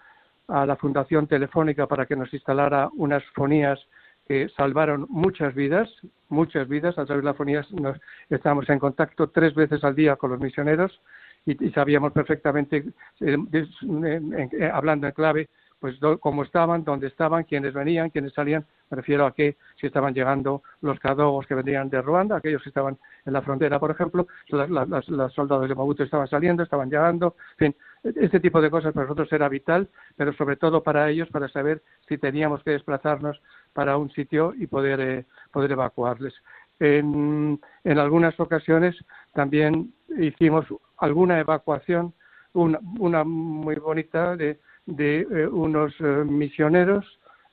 [0.48, 3.78] a la Fundación Telefónica para que nos instalara unas fonías
[4.26, 5.88] que salvaron muchas vidas,
[6.28, 10.16] muchas vidas, a través de las fonías nos, estábamos en contacto tres veces al día
[10.16, 11.00] con los misioneros
[11.46, 12.84] y, y sabíamos perfectamente,
[13.20, 15.48] eh, hablando en clave,
[15.80, 18.64] pues do, cómo estaban, dónde estaban, quiénes venían, quiénes salían.
[18.90, 22.68] Me refiero a que si estaban llegando los cadogos que venían de Ruanda, aquellos que
[22.68, 26.90] estaban en la frontera, por ejemplo, los, los, los soldados de Mobutu estaban saliendo, estaban
[26.90, 31.08] llegando, en fin, este tipo de cosas para nosotros era vital, pero sobre todo para
[31.08, 33.40] ellos, para saber si teníamos que desplazarnos
[33.72, 36.34] para un sitio y poder, eh, poder evacuarles.
[36.78, 38.96] En, en algunas ocasiones
[39.34, 40.66] también hicimos
[40.96, 42.14] alguna evacuación,
[42.52, 47.04] una, una muy bonita de de eh, unos eh, misioneros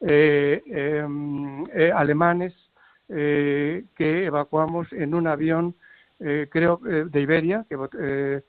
[0.02, 0.62] eh,
[1.94, 2.54] alemanes
[3.08, 3.86] que
[4.26, 5.76] evacuamos en un avión,
[6.20, 8.44] creo, de Iberia, que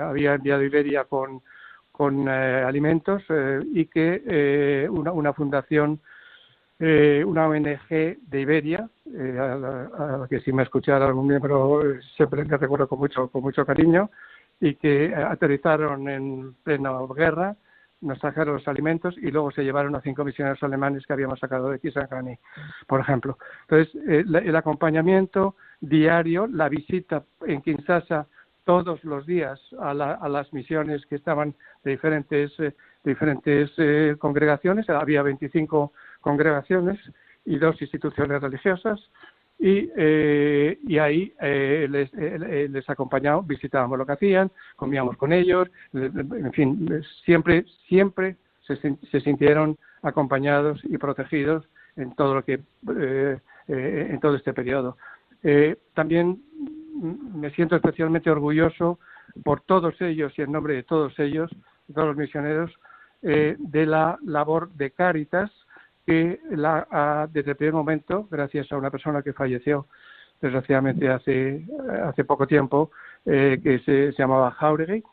[0.00, 1.42] había enviado Iberia con,
[1.90, 3.24] con alimentos
[3.72, 5.98] y que una, una fundación,
[6.82, 11.82] eh, una ONG de Iberia, eh, a, la, que si me escuchara algún miembro
[12.16, 14.10] siempre me recuerdo con mucho, con mucho cariño,
[14.60, 17.54] y que aterrizaron en plena guerra,
[18.00, 21.70] nos trajeron los alimentos y luego se llevaron a cinco misioneros alemanes que habíamos sacado
[21.70, 22.38] de Kisangani,
[22.86, 23.38] por ejemplo.
[23.62, 28.26] Entonces, eh, el acompañamiento diario, la visita en Kinshasa
[28.64, 34.16] todos los días a, la, a las misiones que estaban de diferentes, eh, diferentes eh,
[34.18, 36.98] congregaciones, había 25 congregaciones
[37.44, 39.00] y dos instituciones religiosas,
[39.60, 45.34] y, eh, y ahí eh, les, eh, les acompañamos, visitábamos lo que hacían, comíamos con
[45.34, 46.88] ellos, en fin,
[47.26, 54.34] siempre, siempre se, sintieron acompañados y protegidos en todo lo que eh, eh, en todo
[54.36, 54.96] este periodo.
[55.92, 56.42] también
[57.34, 58.98] me siento especialmente orgulloso
[59.44, 61.50] por todos ellos y en nombre de todos ellos,
[61.94, 62.72] todos los misioneros,
[63.22, 65.50] de la labor de Cáritas
[66.10, 69.86] que la, desde el primer momento, gracias a una persona que falleció
[70.40, 71.64] desgraciadamente hace,
[72.02, 72.90] hace poco tiempo,
[73.24, 75.04] que se, llamaba Jauregui,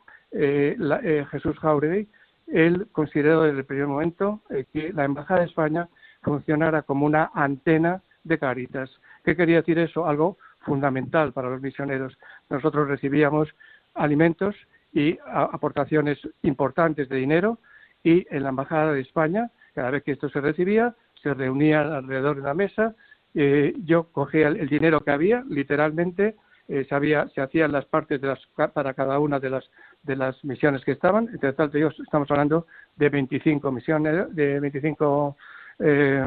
[1.30, 2.08] Jesús Jauregui,
[2.48, 5.88] él consideró desde el primer momento eh, que la Embajada de España
[6.22, 8.90] funcionara como una antena de Caritas.
[9.24, 10.06] ¿Qué quería decir eso?
[10.06, 12.18] Algo fundamental para los misioneros.
[12.50, 13.48] Nosotros recibíamos
[13.94, 14.56] alimentos
[14.92, 17.58] y aportaciones importantes de dinero
[18.02, 22.36] y en la Embajada de España, cada vez que esto se recibía, se reunían alrededor
[22.36, 22.96] de la mesa.
[23.32, 26.34] Eh, yo cogía el, dinero que había, literalmente,
[26.66, 28.40] eh, se, hacían las partes de las,
[28.72, 29.70] para cada una de las
[30.02, 31.28] de las misiones que estaban.
[31.28, 35.36] Entre tanto, estamos hablando de 25 misiones, de 25
[35.78, 36.24] eh,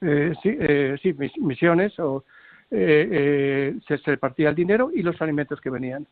[0.00, 0.96] eh, sí, eh,
[1.36, 2.24] misiones, o
[2.70, 6.06] se, se repartía el dinero y los alimentos que venían.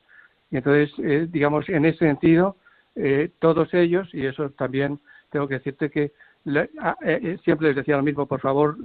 [0.50, 0.92] Y entonces,
[1.32, 2.56] digamos, en ese sentido,
[3.38, 4.98] todos ellos, y eso también
[5.30, 6.12] tengo que decirte que
[7.44, 8.76] siempre les decía lo mismo, por favor,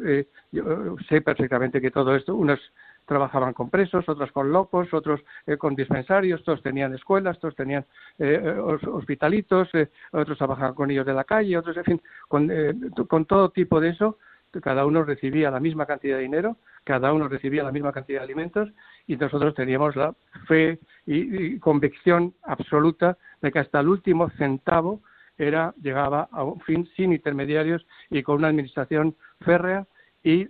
[0.51, 2.59] yo sé perfectamente que todo esto, unos
[3.05, 7.85] trabajaban con presos, otros con locos, otros eh, con dispensarios, todos tenían escuelas, todos tenían
[8.19, 9.69] eh, eh, hospitalitos,
[10.11, 12.51] otros trabajaban con ellos de la calle, otros, en fin, con,
[13.07, 14.17] con todo tipo de eso,
[14.61, 18.25] cada uno recibía la misma cantidad de dinero, cada uno recibía la misma cantidad de
[18.25, 18.69] alimentos
[19.07, 20.13] y nosotros teníamos la
[20.47, 25.01] fe y, convicción absoluta de que hasta el último centavo
[25.37, 29.85] era llegaba a un fin sin intermediarios y con una administración férrea
[30.23, 30.47] y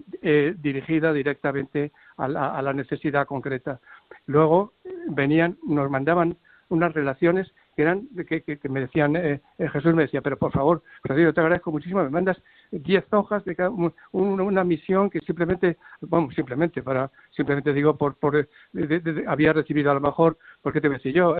[0.57, 3.79] dirigida directamente a la, necesidad concreta.
[4.27, 4.73] Luego
[5.09, 6.37] venían, nos mandaban
[6.69, 10.83] unas relaciones que eran que, me decían eh, eh, Jesús me decía pero por favor
[11.03, 13.71] Rodrigo te agradezco muchísimo me mandas diez hojas de cada
[14.11, 18.47] una misión que simplemente vamos simplemente para simplemente digo por por eh,
[19.27, 21.35] había recibido a lo mejor porque te decía yo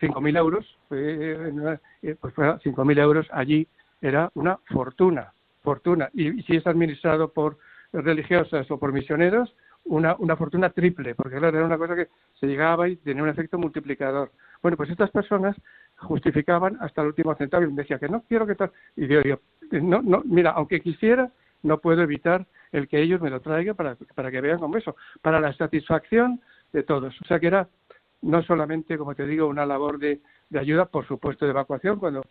[0.00, 3.66] cinco mil euros pues cinco mil euros allí
[4.00, 7.58] era una fortuna fortuna y si es administrado por
[7.92, 9.54] religiosas o por misioneros
[9.86, 12.08] una, una fortuna triple, porque claro, era una cosa que
[12.38, 14.32] se llegaba y tenía un efecto multiplicador.
[14.66, 15.54] Bueno, pues estas personas
[15.94, 18.72] justificaban hasta el último centavo y me decía que no quiero que tal.
[18.96, 19.38] Y yo, yo
[19.80, 21.30] no, no, mira, aunque quisiera,
[21.62, 24.96] no puedo evitar el que ellos me lo traigan para, para que vean como eso,
[25.22, 26.40] para la satisfacción
[26.72, 27.14] de todos.
[27.22, 27.68] O sea que era
[28.22, 30.18] no solamente, como te digo, una labor de,
[30.50, 32.22] de ayuda, por supuesto, de evacuación, cuando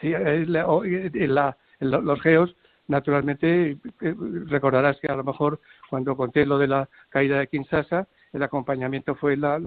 [0.00, 0.10] sí,
[0.46, 2.54] la, los geos
[2.86, 4.14] naturalmente eh,
[4.46, 5.58] recordarás que a lo mejor
[5.88, 9.58] cuando conté lo de la caída de Kinshasa, el acompañamiento fue la,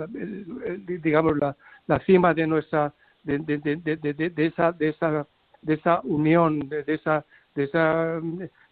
[0.88, 1.56] digamos la,
[1.88, 5.28] la, cima de nuestra de, de, de, de, esa de esa
[5.62, 8.18] de esa unión de, esa de esa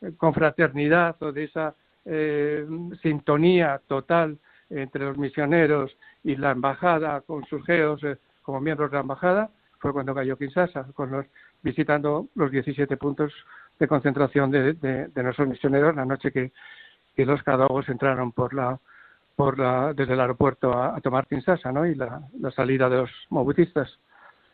[0.02, 1.76] eh, confraternidad o de esa
[2.06, 2.66] eh,
[3.02, 4.38] sintonía total
[4.70, 8.02] entre los misioneros y la embajada con sus geos
[8.42, 9.50] como miembros de la embajada
[9.80, 11.26] fue cuando cayó Kinshasa con los
[11.64, 13.34] visitando los 17 puntos
[13.80, 16.52] de concentración de, de, nuestros misioneros la noche que,
[17.18, 18.80] los cadogos entraron por la
[19.36, 21.86] por la desde el aeropuerto a, tomar Kinshasa ¿no?
[21.86, 22.22] y la,
[22.56, 24.00] salida de los mobutistas.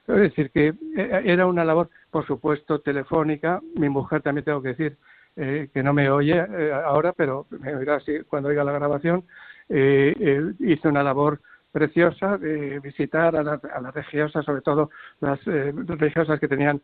[0.08, 3.62] Es decir, que eh, era una labor, por supuesto, telefónica.
[3.76, 4.98] Mi mujer también tengo que decir
[5.36, 9.26] eh, que no me oye eh, ahora, pero me oirá cuando oiga la grabación.
[9.70, 11.40] hizo una labor
[11.78, 14.90] preciosa de visitar a, las religiosas, sobre todo
[15.22, 16.82] las eh, religiosas que tenían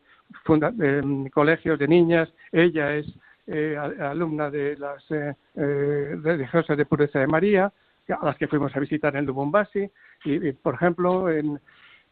[0.80, 2.28] eh, colegios de niñas.
[2.52, 3.06] Ella es
[3.48, 5.04] eh, alumna de las
[5.54, 7.72] religiosas de Pureza de María,
[8.12, 9.90] a las que fuimos a visitar en Lubumbashi.
[10.24, 11.60] Y, por ejemplo, en,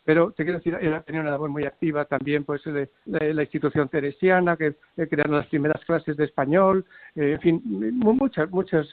[0.04, 3.88] pero te quiero decir, ella tenía una labor muy activa también, pues, de, la institución
[3.88, 4.74] teresiana, que
[5.08, 7.62] crearon las primeras clases de español, en fin,
[7.94, 8.88] muchas, muchas,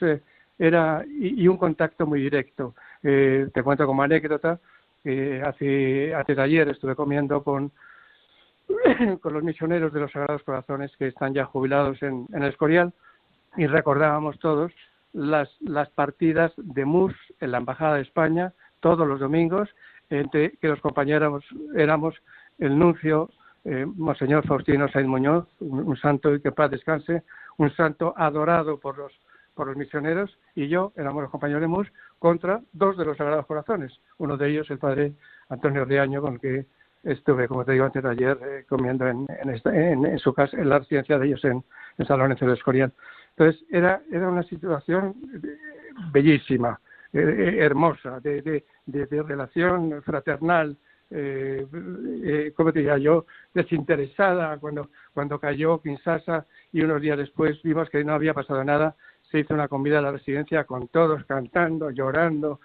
[0.58, 2.74] era, y, un contacto muy directo.
[3.02, 4.60] Eh, te cuento como anécdota,
[5.02, 7.72] que hace, hace ayer estuve comiendo con,
[9.20, 12.92] con los misioneros de los Sagrados Corazones que están ya jubilados en, en el Escorial
[13.56, 14.72] y recordábamos todos
[15.12, 19.68] las, las partidas de MUS en la Embajada de España todos los domingos,
[20.08, 21.44] entre que los compañeros
[21.76, 22.14] éramos
[22.58, 23.30] el nuncio
[23.64, 27.22] eh, Monseñor Faustino Sainz Muñoz, un, santo y que paz descanse,
[27.58, 29.12] un santo adorado por los
[29.54, 33.44] por los misioneros y yo éramos los compañeros de MUS contra dos de los Sagrados
[33.44, 33.92] Corazones.
[34.16, 35.12] Uno de ellos, el padre
[35.50, 36.66] Antonio Riaño, con el que
[37.02, 40.78] estuve, como te digo antes de ayer, eh, comiendo en, en, su casa, en la
[40.78, 41.62] residencia de ellos en,
[41.98, 42.92] en San Lorenzo de Escorial.
[43.40, 45.56] Entonces, era, era una situación eh,
[46.12, 46.78] bellísima,
[47.10, 50.76] eh, hermosa, de, de, de, relación fraternal,
[51.10, 51.66] eh,
[52.22, 53.24] eh, ¿cómo diría yo?
[53.54, 58.94] Desinteresada cuando, cuando cayó Kinshasa y unos días después vimos que no había pasado nada.
[59.30, 62.60] Se hizo una comida a la residencia con todos cantando, llorando,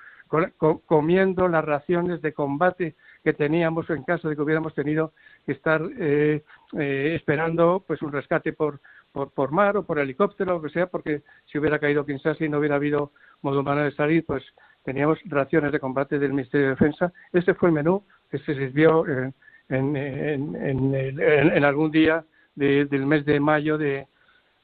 [0.86, 5.14] comiendo las raciones de combate que teníamos en caso de que hubiéramos tenido
[5.46, 6.44] que estar eh,
[6.78, 8.82] eh, esperando pues un rescate por,
[9.16, 12.44] por, por, mar o por helicóptero o lo que sea, porque si hubiera caído Kinshasa
[12.44, 14.44] y no hubiera habido modo humano de salir, pues
[14.84, 17.14] teníamos raciones de combate del Ministerio de Defensa.
[17.32, 19.34] Este fue el menú que se sirvió en,
[19.70, 22.26] en, en, algún día
[22.56, 24.06] del mes de mayo de,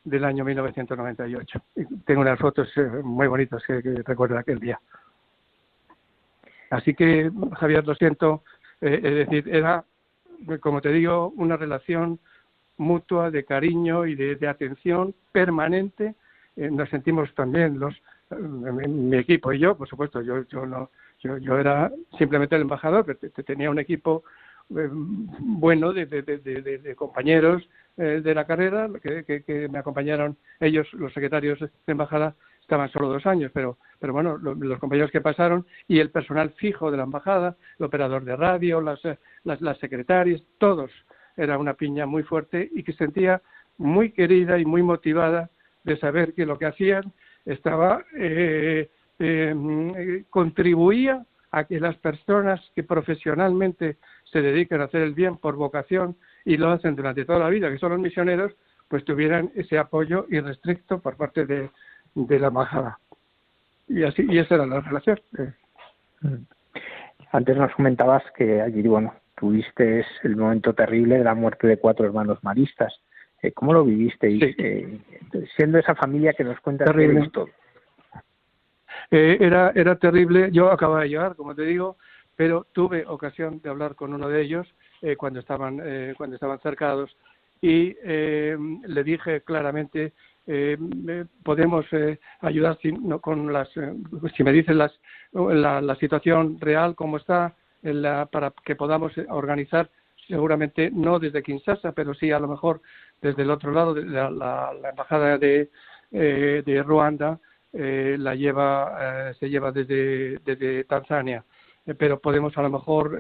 [0.04, 1.62] del año 1998.
[2.06, 4.80] tengo unas fotos eh, muy bonitas que, que recuerdo aquel día.
[6.72, 8.44] Así que, Javier, lo siento,
[8.82, 9.86] eh, es decir, era,
[10.60, 12.20] como te digo, una relación
[12.78, 16.16] mutua de cariño y de, atención permanente.
[16.56, 17.96] Eh, nos sentimos también los,
[18.38, 23.06] mi equipo y yo, por supuesto, yo, yo no, yo, yo era simplemente el embajador,
[23.06, 24.24] pero tenía un equipo
[24.76, 31.14] eh, bueno de, de, de, compañeros de la carrera que, que, me acompañaron ellos, los
[31.14, 32.36] secretarios de embajada,
[32.72, 36.90] estaban solo dos años, pero, pero bueno, los compañeros que pasaron y el personal fijo
[36.90, 40.90] de la embajada, el operador de radio, las, eh, las, las secretarias, todos,
[41.42, 43.42] era una piña muy fuerte y que sentía
[43.78, 45.50] muy querida y muy motivada
[45.84, 47.12] de saber que lo que hacían
[47.46, 55.14] estaba eh, eh, contribuía a que las personas que profesionalmente se dedican a hacer el
[55.14, 58.54] bien por vocación y lo hacen durante toda la vida, que son los misioneros,
[58.88, 61.70] pues tuvieran ese apoyo irrestricto por parte de,
[62.16, 63.00] de la embajada.
[63.88, 65.20] Y así, y esa era la relación.
[66.22, 66.36] Mm.
[67.34, 72.06] Antes nos comentabas que allí, bueno, tuviste el momento terrible de la muerte de cuatro
[72.06, 72.94] hermanos maristas.
[73.42, 74.40] Eh, ¿Cómo lo vivisteis?
[74.56, 75.00] Eh,
[75.58, 77.28] siendo esa familia que nos cuenta terrible.
[77.34, 77.50] todo.
[79.10, 80.52] Eh, era, era terrible.
[80.52, 81.98] Yo acababa de llegar, como te digo,
[82.36, 84.68] pero tuve ocasión de hablar con uno de ellos
[85.02, 85.82] eh, cuando estaban
[86.16, 87.18] cuando estaban cercados
[87.62, 90.14] y le dije claramente
[90.48, 90.78] eh,
[91.44, 93.94] podemos eh, ayudar si, no, con las, eh,
[94.36, 94.92] si me dicen las,
[95.34, 99.90] la, la, situación real, cómo está, la, para que podamos organizar,
[100.28, 102.82] seguramente no desde Kinshasa, pero sí a lo mejor
[103.22, 105.70] desde el otro lado, de la, la, la embajada de,
[106.12, 107.40] eh, de Ruanda
[107.74, 111.46] la lleva, se lleva desde, desde Tanzania
[111.98, 113.18] pero podemos a lo mejor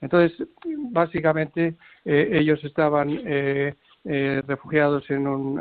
[0.00, 0.48] entonces
[0.90, 3.08] básicamente ellos estaban
[4.06, 5.58] eh, refugiados en, un,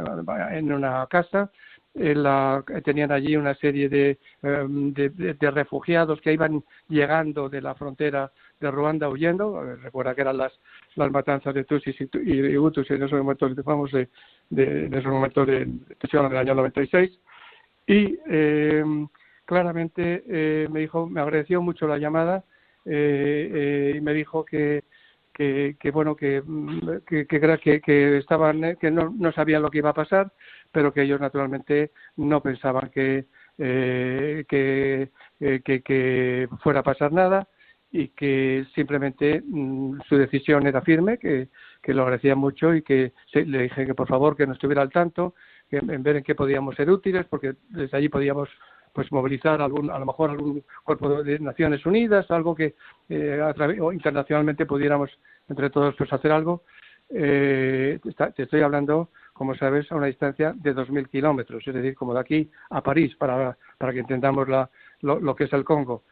[0.51, 1.49] en una casa.
[1.95, 7.61] Eh, la, tenían allí una serie de, em, de, de, refugiados que iban llegando de
[7.61, 9.63] la frontera de Ruanda huyendo.
[9.63, 10.53] Eh, recuerda que eran las,
[10.95, 14.09] las matanzas de Tutsis y, y, Hutus en esos momentos, digamos, de,
[14.49, 17.11] de, de esos momentos de, del año 96.
[17.85, 18.83] Y eh,
[19.45, 22.43] claramente eh, me dijo, me agradeció mucho la llamada
[22.85, 24.83] eh, y me dijo que
[25.33, 26.43] que, que bueno que
[27.07, 30.31] que, que, que estaban eh, que no, no sabían lo que iba a pasar
[30.73, 33.25] pero que ellos naturalmente no pensaban que
[33.57, 37.47] eh, que, eh, que, que fuera a pasar nada
[37.91, 41.49] y que simplemente mmm, su decisión era firme, que,
[41.81, 44.81] que lo agradecía mucho y que sí, le dije que por favor que no estuviera
[44.81, 45.35] al tanto,
[45.69, 48.49] que en ver en qué podíamos ser útiles, porque desde allí podíamos
[48.91, 52.75] pues movilizar algún, a lo mejor algún cuerpo de Naciones Unidas, algo que
[53.09, 53.41] eh,
[53.79, 55.11] o internacionalmente pudiéramos
[55.47, 56.63] entre todos pues hacer algo.
[57.09, 57.99] Eh,
[58.35, 62.19] te estoy hablando, como sabes, a una distancia de 2.000 kilómetros, es decir, como de
[62.19, 64.69] aquí a París, para, para que entendamos la,
[65.01, 66.03] lo, que es el Congo.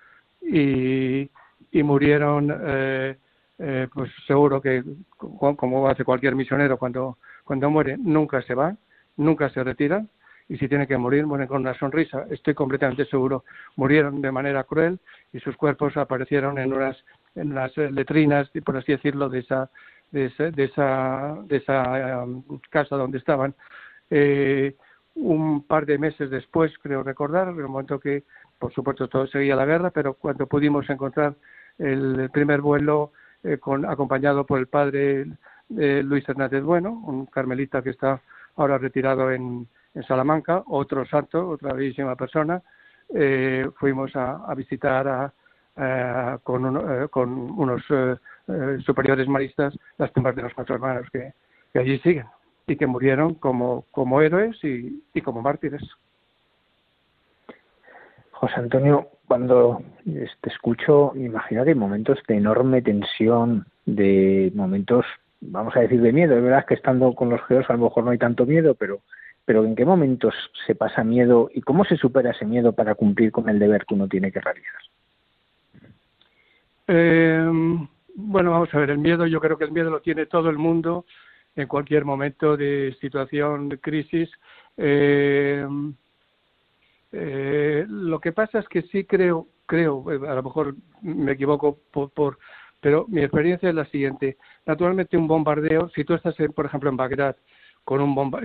[0.42, 1.30] Y,
[1.72, 3.16] y murieron, eh,
[3.60, 4.84] eh, pues seguro que,
[5.18, 8.76] como hace cualquier misionero cuando, cuando muere, nunca se va,
[9.18, 10.04] nunca se retira,
[10.52, 12.26] y si tiene que morir, mueren con una sonrisa.
[12.30, 13.46] Estoy completamente seguro.
[13.78, 15.00] Murieron de manera cruel
[15.32, 16.98] y sus cuerpos aparecieron en unas,
[17.36, 19.70] en unas letrinas, por así decirlo, de esa,
[20.12, 23.56] de esa, de esa, de esa um, casa donde estaban.
[24.10, 24.76] Eh,
[25.16, 28.24] un par de meses después, creo recordar, en el momento que,
[28.58, 31.36] por supuesto, todo seguía la guerra, pero cuando pudimos encontrar
[31.78, 33.12] el, primer vuelo
[33.44, 35.26] eh, con, acompañado por el padre
[35.78, 38.22] eh, Luis Hernández Bueno, un carmelita que está
[38.56, 42.62] ahora retirado en, en Salamanca, otro santo, otra bellísima persona,
[43.14, 45.34] eh, fuimos a, a visitar a,
[45.76, 47.84] a, con, un, eh, con, unos
[48.52, 51.34] eh, eh, superiores maristas las tumbas de los cuatro hermanos que,
[51.74, 52.26] que, allí siguen
[52.68, 55.82] y que murieron como, como héroes y, y como mártires.
[58.32, 65.06] José Antonio, cuando te escucho, imagino que hay momentos de enorme tensión, de momentos,
[65.42, 66.36] vamos a decir, de miedo.
[66.36, 69.02] Es verdad que estando con los geos a lo mejor no hay tanto miedo, pero
[69.46, 70.34] pero ¿en qué momentos
[70.66, 73.96] se pasa miedo y cómo se supera ese miedo para cumplir con el deber que
[73.96, 74.82] uno tiene que realizar?
[76.88, 80.50] Eh, bueno, vamos a ver, el miedo, yo creo que el miedo lo tiene todo
[80.50, 81.06] el mundo
[81.56, 84.30] en cualquier momento de situación de crisis.
[84.78, 85.66] Eh,
[87.12, 91.78] eh, lo que pasa es que sí creo, creo, eh, a lo mejor me equivoco
[91.92, 92.38] por, por
[92.82, 94.38] pero mi experiencia es la siguiente.
[94.66, 97.36] Naturalmente un bombardeo, si tú estás, por ejemplo, en Bagdad,
[97.84, 98.42] con un bomba,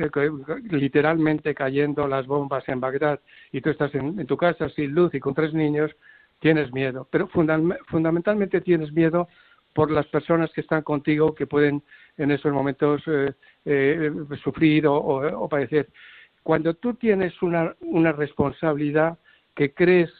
[0.71, 3.21] literalmente cayendo las bombas en Bagdad
[3.53, 5.91] y tú estás en, tu casa sin luz y con tres niños,
[6.39, 7.09] tienes miedo.
[7.11, 9.29] Pero fundamentalmente tienes miedo
[9.77, 11.83] por las personas que están contigo que pueden
[12.17, 13.35] en esos momentos eh,
[13.67, 14.11] eh,
[14.43, 15.91] sufrir o, padecer.
[16.43, 19.19] Cuando tú tienes una, una responsabilidad
[19.55, 20.11] que crees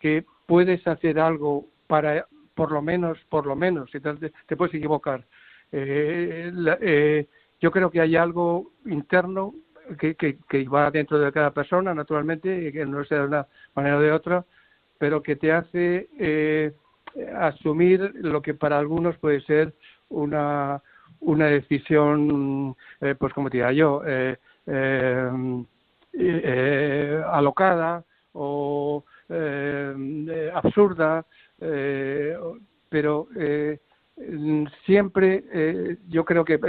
[0.00, 5.22] que puedes hacer algo para, por lo menos, por lo menos, te, te puedes equivocar.
[5.72, 7.26] Eh,
[7.60, 9.52] yo creo que hay algo interno
[9.98, 13.46] que, que, que, va dentro de cada persona, naturalmente, y que no sea de una
[13.74, 14.46] manera o de otra,
[14.96, 16.72] pero que te hace eh,
[17.36, 19.74] asumir lo que para algunos puede ser
[20.08, 20.82] una,
[21.22, 24.36] una decisión, eh, pues como diría yo, eh,
[24.66, 25.64] eh,
[26.12, 28.04] eh alocada
[28.34, 29.04] o
[30.54, 31.24] absurda,
[32.88, 33.28] pero
[34.84, 36.60] siempre yo creo que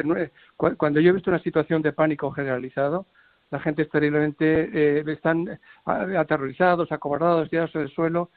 [0.77, 3.05] cuando yo he visto una situación de pánico generalizado,
[3.51, 8.29] la gente es terriblemente, están aterrorizados, acobardados, tirados en el suelo,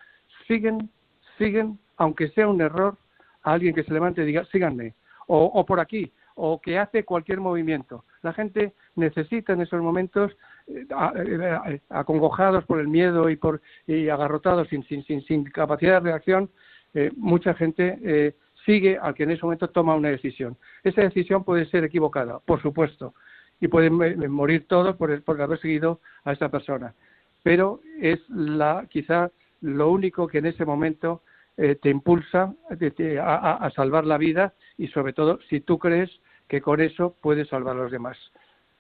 [0.49, 0.91] siguen,
[1.39, 2.97] siguen aunque sea un error,
[3.43, 4.95] a alguien que se levante y diga, síganme,
[5.29, 8.05] o, por aquí, o que hace cualquier movimiento.
[8.23, 10.37] La gente necesita en esos momentos,
[10.69, 15.95] eh, eh, acongojados por el miedo y, por, y agarrotados sin, sin, sin, sin capacidad
[15.95, 16.51] de reacción,
[16.95, 18.35] eh, mucha gente
[18.65, 20.57] sigue al que en ese momento toma una decisión.
[20.83, 23.15] Esa decisión puede ser equivocada, por supuesto,
[23.61, 23.95] y pueden
[24.31, 26.95] morir todos por, por haber seguido a esa persona.
[27.43, 29.31] Pero es la, quizá
[29.61, 31.23] lo único que en ese momento
[31.59, 36.11] eh, te impulsa a, salvar la vida y sobre todo si tú crees
[36.49, 38.19] que con eso puedes salvar a los demás.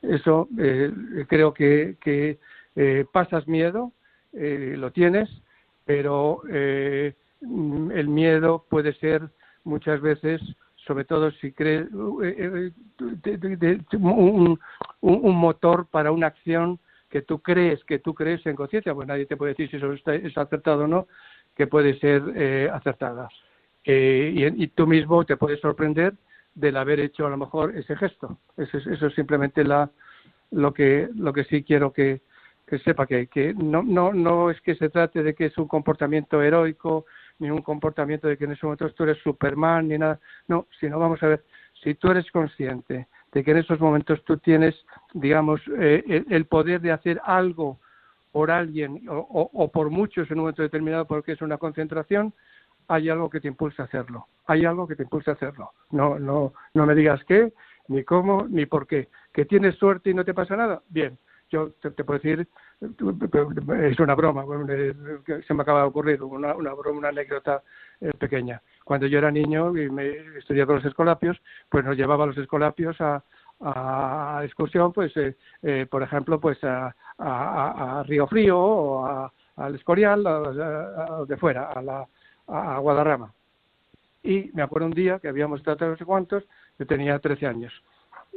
[0.02, 0.92] Eso eh,
[1.26, 1.96] creo que,
[2.76, 3.92] eh, pasas miedo,
[4.32, 5.30] lo tienes,
[5.86, 7.14] pero el
[8.08, 9.22] miedo puede ser
[9.64, 10.42] muchas veces,
[10.86, 12.20] sobre todo si crees, un,
[15.00, 19.26] un, motor para una acción que tú crees, que tú crees en conciencia, pues nadie
[19.26, 21.06] te puede decir si eso está, es acertado o no,
[21.54, 23.28] que puede ser eh, acertada.
[23.84, 26.14] Eh, y, tú mismo te puedes sorprender
[26.54, 28.38] del haber hecho a lo mejor ese gesto.
[28.56, 29.88] Eso, eso es simplemente la,
[30.50, 32.20] lo, que, lo que sí quiero que,
[32.66, 35.68] que sepa, que, que no, no, no es que se trate de que es un
[35.68, 37.06] comportamiento heroico,
[37.38, 40.18] ni un comportamiento de que en ese momento tú eres Superman, ni nada.
[40.48, 41.44] No, sino vamos a ver,
[41.82, 43.06] si tú eres consciente
[43.36, 44.74] de que en esos momentos tú tienes,
[45.12, 47.78] digamos, eh, el, poder de hacer algo
[48.32, 52.32] por alguien o, por muchos en un momento determinado porque es una concentración,
[52.88, 54.26] hay algo que te impulsa a hacerlo.
[54.46, 55.72] Hay algo que te impulsa a hacerlo.
[55.90, 57.52] No, no, no me digas qué,
[57.88, 59.10] ni cómo, ni por qué.
[59.34, 60.80] ¿Que tienes suerte y no te pasa nada?
[60.88, 61.18] Bien.
[61.50, 62.48] Yo te, puedo decir,
[62.80, 64.46] es una broma,
[65.46, 67.62] se me acaba de ocurrir, una, una broma, una anécdota
[68.00, 68.62] eh, pequeña.
[68.86, 71.36] Cuando yo era niño y me estudiaba con los escolapios,
[71.68, 73.20] pues nos llevaba a los escolapios a,
[74.44, 75.34] excursión, pues, eh,
[75.64, 81.36] eh, por ejemplo, pues a, a, a, Río Frío o a, al Escorial, a, de
[81.36, 82.06] fuera, a, la,
[82.46, 83.32] a Guadarrama.
[84.22, 86.44] Y me acuerdo un día que habíamos estado no sé cuántos,
[86.78, 87.72] yo tenía 13 años.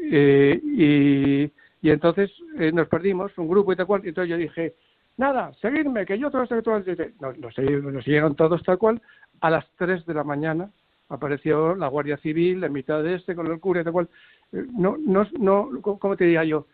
[0.01, 1.43] Eh, y,
[1.87, 4.73] y entonces eh, nos perdimos, un grupo y tal cual, y entonces yo dije,
[5.19, 9.01] nada, seguidme, que yo todo esto que nos, nos, nos siguieron todos tal cual,
[9.41, 10.71] a las 3 de la mañana
[11.09, 14.09] apareció la Guardia Civil en mitad de este con el cura y tal cual.
[14.53, 16.65] Eh, no, no, no, ¿cómo te diría yo?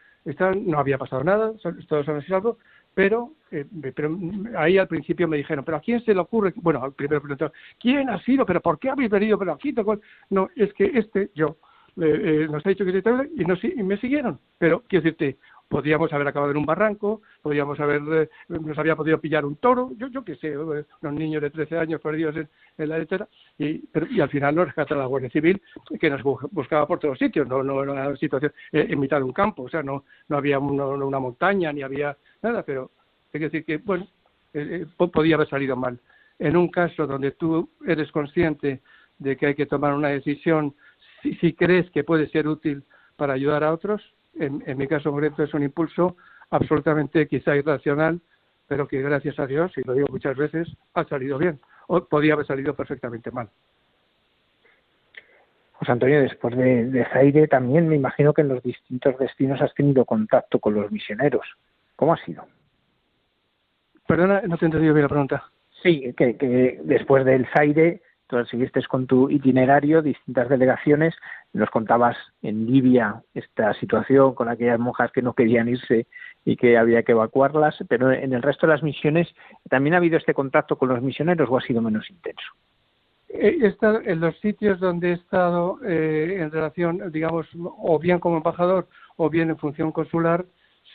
[0.65, 1.53] no había pasado nada,
[1.87, 2.57] todos han sido
[2.95, 4.17] pero, eh, pero
[4.57, 6.53] ahí al principio me dijeron, pero ¿a quién se le ocurre?
[6.55, 8.45] Bueno, al primero preguntaron, ¿quién ha sido?
[8.45, 9.37] ¿Pero por qué habéis venido?
[9.37, 10.01] Pero aquí, tal cual.
[10.29, 11.57] No, es que este, yo,
[12.01, 13.03] eh, nos ha dicho que se
[13.35, 14.39] y, no, y me siguieron.
[14.57, 15.37] Pero, quiero decirte,
[15.67, 19.91] podríamos haber acabado en un barranco, podríamos haber, eh, nos había podido pillar un toro,
[19.97, 23.79] yo, yo qué sé, eh, unos niños de 13 años perdidos en, la letra, y,
[23.87, 25.61] pero, y al final nos rescata la Guardia Civil,
[25.99, 29.23] que nos buscaba por todos sitios, no, no era una situación eh, en mitad de
[29.23, 32.91] un campo, o sea, no, no había una montaña, ni había nada, pero
[33.33, 34.07] hay que decir que, bueno,
[34.97, 35.99] podía haber salido mal.
[36.39, 38.81] En un caso donde tú eres consciente
[39.19, 40.73] de que hay que tomar una decisión,
[41.21, 42.83] si, si crees que puede ser útil
[43.15, 44.01] para ayudar a otros,
[44.37, 46.17] en, mi caso concreto es un impulso
[46.49, 48.19] absolutamente quizá irracional,
[48.67, 52.33] pero que gracias a Dios, y lo digo muchas veces, ha salido bien, o podía
[52.33, 53.49] haber salido perfectamente mal.
[55.73, 59.73] José Antonio, después de, de Zaire también me imagino que en los distintos destinos has
[59.73, 61.45] tenido contacto con los misioneros.
[61.95, 62.45] ¿Cómo ha sido?
[64.07, 65.51] Perdona, no te he entendido bien la pregunta.
[65.83, 71.15] Sí, que, que después del Zaire tú seguiste con tu itinerario, distintas delegaciones,
[71.53, 76.07] nos contabas en Libia esta situación con aquellas monjas que no querían irse
[76.43, 79.27] y que había que evacuarlas, pero en el resto de las misiones
[79.69, 82.47] también ha habido este contacto con los misioneros o ha sido menos intenso.
[83.27, 88.87] Estado en los sitios donde he estado eh, en relación, digamos, o bien como embajador
[89.17, 90.45] o bien en función consular,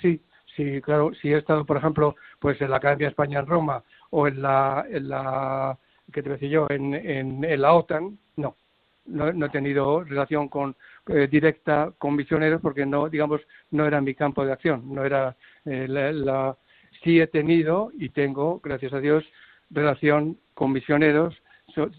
[0.00, 0.22] sí,
[0.56, 4.26] sí, claro, si he estado, por ejemplo, pues en la Academia España en Roma o
[4.26, 5.76] en la
[6.12, 6.66] ¿qué te decía yo?
[6.70, 8.56] En, en, la OTAN, no.
[9.06, 10.76] No, no, he tenido relación con
[11.08, 13.40] eh, directa con misioneros porque no digamos
[13.70, 15.34] no era mi campo de acción no era
[15.64, 16.56] eh, la,
[17.02, 19.24] sí he tenido y tengo gracias a Dios
[19.70, 21.34] relación con misioneros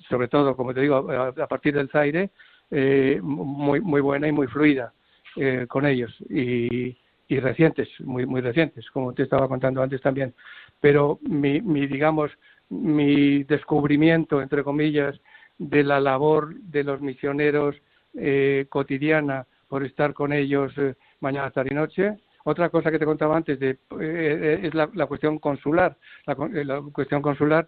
[0.09, 2.29] sobre todo como te digo a, partir del Zaire
[2.69, 4.93] eh, muy muy buena y muy fluida
[5.35, 6.95] eh, con ellos y,
[7.27, 10.33] y recientes muy muy recientes como te estaba contando antes también
[10.79, 12.31] pero mi, mi digamos
[12.71, 15.19] mi descubrimiento, entre comillas,
[15.57, 17.75] de la labor de los misioneros
[18.15, 22.17] eh, cotidiana por estar con ellos eh, mañana, tarde y noche.
[22.45, 25.97] Otra cosa que te contaba antes de, eh, es la, cuestión consular.
[26.25, 27.67] La, la, cuestión consular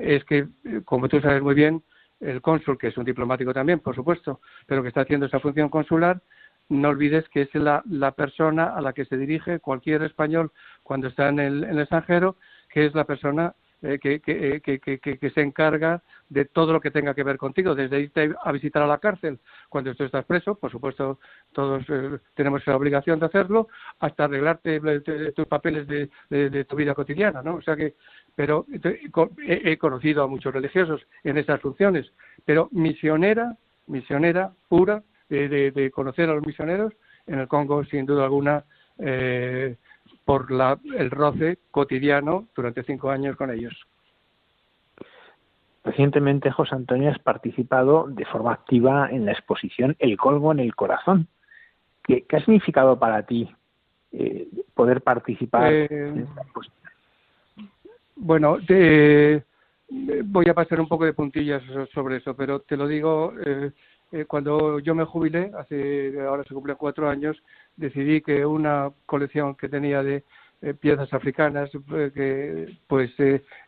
[0.00, 0.46] es que,
[0.84, 1.82] como tú sabes muy bien,
[2.20, 5.68] el cónsul, que es un diplomático también, por supuesto, pero que está haciendo esa función
[5.68, 6.22] consular,
[6.68, 11.08] no olvides que es la, la persona a la que se dirige cualquier español cuando
[11.08, 12.36] está en el extranjero,
[12.70, 13.54] que es la persona
[13.86, 17.76] eh, que, que, que, que, se encarga de todo lo que tenga que ver contigo,
[17.76, 21.20] desde irte a visitar a la cárcel cuando tú estás preso, por supuesto
[21.52, 23.68] todos eh, tenemos la obligación de hacerlo,
[24.00, 24.80] hasta arreglarte
[25.32, 27.54] tus papeles de, de, tu vida cotidiana, ¿no?
[27.56, 27.94] O sea que,
[28.34, 28.66] pero
[29.46, 32.10] he, conocido a muchos religiosos en esas funciones,
[32.44, 33.56] pero misionera,
[33.86, 36.92] misionera pura, de, de, conocer a los misioneros
[37.26, 38.64] en el Congo, sin duda alguna,
[38.98, 39.76] eh,
[40.26, 43.74] por la, el roce cotidiano durante cinco años con ellos.
[45.84, 50.74] Recientemente, José Antonio, has participado de forma activa en la exposición El Colgo en el
[50.74, 51.28] Corazón.
[52.02, 53.48] ¿Qué, qué ha significado para ti
[54.12, 56.90] eh, poder participar eh, en esta exposición?
[58.16, 59.44] Bueno, te,
[59.88, 61.62] voy a pasar un poco de puntillas
[61.94, 63.70] sobre eso, pero te lo digo, eh,
[64.12, 67.36] eh, cuando yo me jubilé, hace ahora se cumplen cuatro años,
[67.76, 70.24] decidí que una colección que tenía de
[70.62, 73.10] eh, piezas africanas eh, que pues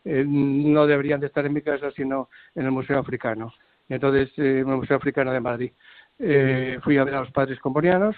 [0.03, 3.53] no deberían de estar en mi casa sino en el Museo Africano.
[3.87, 5.71] Entonces, en el Museo Africano de Madrid.
[6.83, 8.15] fui a ver a los padres combonianos,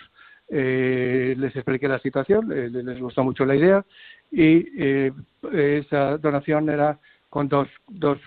[0.50, 3.86] les expliqué la situación, les gustó mucho la idea
[4.32, 4.68] y
[5.54, 8.20] esa donación era con dos, dos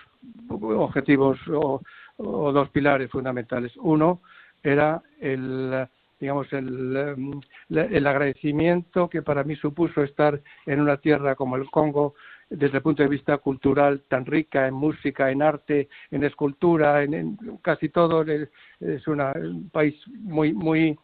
[0.49, 1.81] objetivos o
[2.17, 3.73] dos pilares fundamentales.
[3.77, 4.21] Uno
[4.63, 5.87] era el
[6.25, 12.15] digamos el, el agradecimiento que para mí supuso estar en una tierra como el Congo
[12.49, 17.37] desde el punto de vista cultural tan rica en música, en arte, en escultura, en,
[17.61, 20.97] casi todo es un país muy muy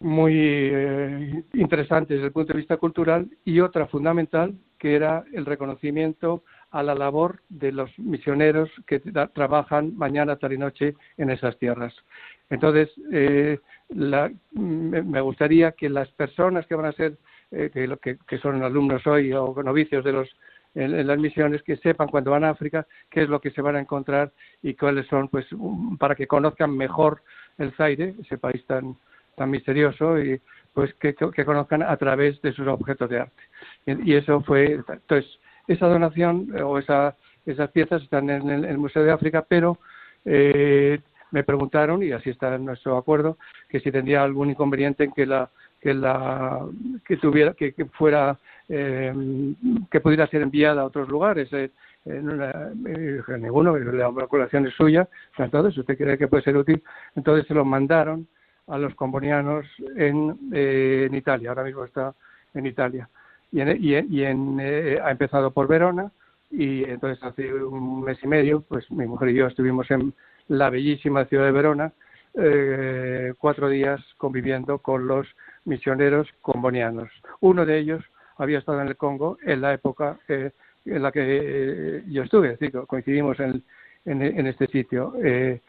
[0.00, 5.46] muy eh, interesante desde el punto de vista cultural y otra fundamental que era el
[5.46, 9.00] reconocimiento a la labor de los misioneros que
[9.32, 11.94] trabajan mañana, tarde y noche en esas tierras.
[12.50, 13.58] Entonces, eh,
[13.94, 17.16] me gustaría que las personas que van a ser,
[17.50, 17.70] eh,
[18.02, 20.28] que, que, son alumnos hoy o novicios de los
[20.74, 23.76] en, las misiones, que sepan cuando van a África qué es lo que se van
[23.76, 24.32] a encontrar
[24.62, 25.46] y cuáles son, pues,
[25.98, 27.22] para que conozcan mejor
[27.58, 28.96] el Zaire, ese país tan
[29.36, 30.40] tan misterioso y
[30.72, 33.42] pues que, que conozcan a través de sus objetos de arte.
[33.86, 35.26] Y, eso fue, entonces,
[35.68, 37.16] esa donación eh, o esa,
[37.46, 39.78] esas piezas están en el, Museo de África, pero
[40.24, 41.00] eh,
[41.30, 45.26] me preguntaron, y así está en nuestro acuerdo, que si tendría algún inconveniente en que
[45.26, 45.50] la
[45.80, 46.60] que la
[47.06, 48.38] que tuviera que, fuera
[48.70, 49.12] eh,
[49.90, 51.70] que pudiera ser enviada a otros lugares eh,
[52.06, 52.70] en una,
[53.38, 55.06] ninguno la colación es suya
[55.36, 56.82] entonces usted cree que puede ser útil
[57.16, 58.26] entonces se lo mandaron
[58.66, 62.14] a los combonianos en, en Italia ahora mismo está
[62.54, 63.08] en Italia.
[63.52, 63.60] Y,
[64.24, 66.10] en, eh, ha empezado por Verona
[66.50, 70.12] y entonces hace un mes y medio pues mi mujer y yo estuvimos en
[70.48, 71.92] la bellísima ciudad de Verona
[72.34, 75.26] eh, cuatro días conviviendo con los
[75.64, 77.10] misioneros combonianos.
[77.40, 78.04] Uno de ellos
[78.36, 80.50] había estado en el Congo en la época eh,
[80.84, 83.62] en la que yo estuve, es decir, coincidimos en,
[84.04, 85.14] en, este sitio.
[85.16, 85.60] él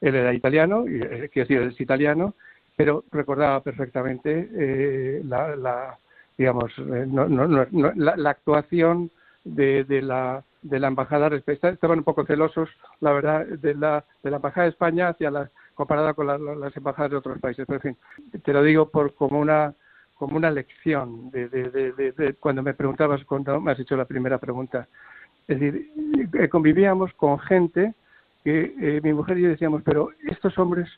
[0.00, 2.34] era italiano, y, quiero decir, es italiano,
[2.74, 5.96] pero recordaba perfectamente la,
[6.36, 9.10] digamos, eh, no, no, no, la, actuación
[9.44, 12.68] de, de, la, de la embajada estaban un poco celosos,
[13.00, 17.12] la verdad, de la, de la embajada de España hacia la comparada con las embajadas
[17.12, 17.64] de otros países.
[17.66, 19.74] Pero en fin, te lo digo por como una
[20.14, 24.38] como una lección de, de, de, cuando me preguntabas cuando me has hecho la primera
[24.38, 24.88] pregunta.
[25.46, 25.90] Es decir,
[26.32, 27.94] eh, convivíamos con gente
[28.44, 30.88] que eh, mi mujer y yo decíamos, pero estos hombres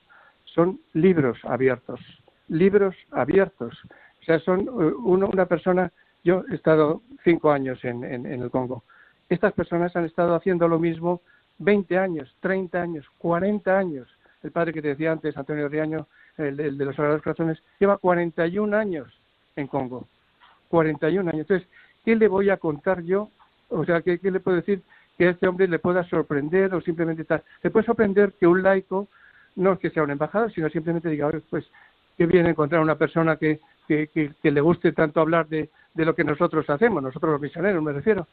[0.44, 2.00] son libros abiertos,
[2.48, 3.74] libros abiertos.
[4.20, 5.90] O sea, son eh, una persona,
[6.22, 8.84] yo he estado cinco años en, el Congo,
[9.28, 11.20] estas personas han estado haciendo lo mismo
[11.58, 14.08] 20 años, 30 años, 40 años.
[14.42, 16.06] El padre que te decía antes, Antonio Riaño,
[16.36, 19.08] el, de los Sagrados Corazones, lleva 41 años
[19.56, 20.06] en Congo.
[20.68, 21.40] 41 años.
[21.40, 21.68] Entonces,
[22.04, 23.30] ¿qué le voy a contar yo?
[23.68, 24.82] O sea, ¿qué, le puedo decir
[25.18, 27.42] que a este hombre le pueda sorprender o simplemente tal?
[27.62, 29.08] Le puede sorprender que un laico
[29.56, 31.64] no es que sea un embajador, sino simplemente diga, pues,
[32.16, 36.68] qué viene encontrar una persona que, que, le guste tanto hablar de, lo que nosotros
[36.68, 38.26] hacemos, nosotros los misioneros me refiero,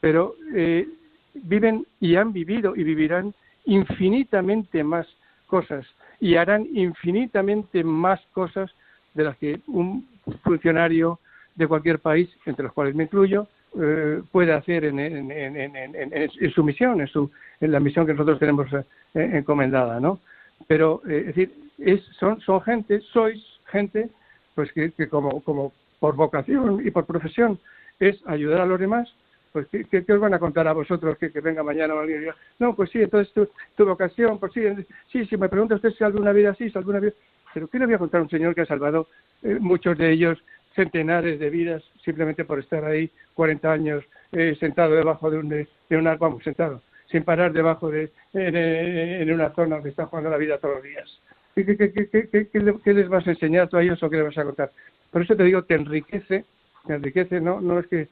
[0.00, 0.86] pero eh,
[1.34, 3.34] viven y han vivido y vivirán
[3.64, 5.06] infinitamente más
[5.46, 5.86] cosas
[6.20, 8.70] y harán infinitamente más cosas
[9.14, 10.06] de las que un
[10.42, 11.18] funcionario
[11.54, 13.46] de cualquier país, entre los cuales me incluyo,
[13.80, 17.30] eh, puede hacer en, su misión, en, su,
[17.60, 18.84] en la misión que nosotros tenemos eh,
[19.14, 20.20] encomendada, ¿no?
[20.66, 24.08] pero eh, es decir, es, son, son gente, sois gente,
[24.54, 27.58] pues que, que como, como por vocación y por profesión
[28.00, 29.12] es ayudar a los demás,
[29.52, 32.24] pues ¿qué, qué, os van a contar a vosotros que, que venga mañana o alguien
[32.24, 32.26] y
[32.58, 34.62] no, pues sí, entonces tu, tu vocación, pues sí,
[35.10, 37.12] sí, si me pregunta usted si alguna vida sí, si alguna vida,
[37.54, 39.08] pero ¿qué le voy a contar a un señor que ha salvado
[39.42, 40.38] eh, muchos de ellos
[40.74, 45.66] centenares de vidas simplemente por estar ahí 40 años eh, sentado debajo de un, de,
[45.90, 50.58] un vamos, sentado, sin parar debajo de en, una zona donde está jugando la vida
[50.58, 51.20] todos los días.
[51.54, 54.70] ¿Qué, qué, les vas a enseñar tú a ellos o qué les vas a contar?
[55.10, 56.44] Por eso te digo, te enriquece,
[56.86, 58.08] te enriquece, no, no es que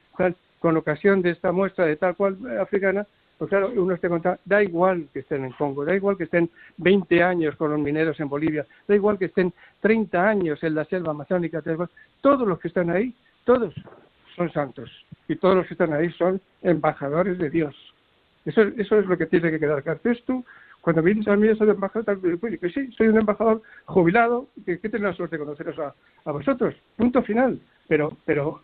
[0.67, 3.07] con ocasión de esta muestra de tal cual africana,
[3.39, 6.51] pues claro, uno te cuenta, da igual que estén en Congo, da igual que estén
[6.79, 10.85] 20 años con los mineros en Bolivia, da igual que estén 30 años en la
[10.87, 11.62] selva amazónica,
[12.21, 13.14] todos los que están ahí,
[13.45, 13.73] todos
[14.35, 14.91] son santos
[15.29, 17.77] y todos los que están ahí son embajadores de Dios.
[18.45, 20.01] Eso, eso es lo que tiene que quedar claro.
[20.03, 20.45] Entonces tú,
[20.81, 24.89] cuando vienes a mí, soy embajador, pues, que sí, soy un embajador jubilado, que, que
[24.89, 25.95] tengo la suerte de conoceros a,
[26.25, 26.75] a vosotros.
[26.97, 27.61] Punto final.
[27.87, 28.62] Pero, pero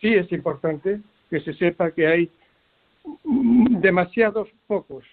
[0.00, 1.00] sí es importante
[1.34, 2.30] que se sepa que hay
[3.80, 5.04] demasiados pocos,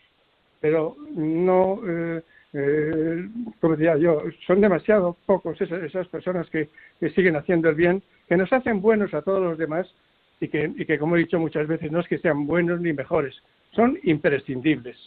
[0.59, 2.21] pero no, eh,
[2.53, 3.27] eh,
[3.59, 6.69] como decía yo, son demasiado pocos esas, esas personas que,
[7.15, 9.91] siguen haciendo el bien, que nos hacen buenos a todos los demás
[10.39, 12.93] y que, y que, como he dicho muchas veces, no es que sean buenos ni
[12.93, 13.33] mejores,
[13.71, 14.97] son imprescindibles.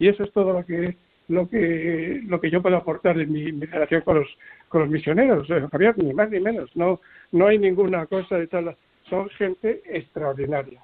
[0.00, 0.96] Y eso es todo lo que
[1.28, 4.28] lo que lo que yo puedo aportar en mi, relación con los
[4.68, 6.74] con los misioneros, Javier, ni más ni menos.
[6.74, 7.00] No
[7.30, 8.76] no hay ninguna cosa de tal.
[9.08, 10.80] Son gente extraordinaria.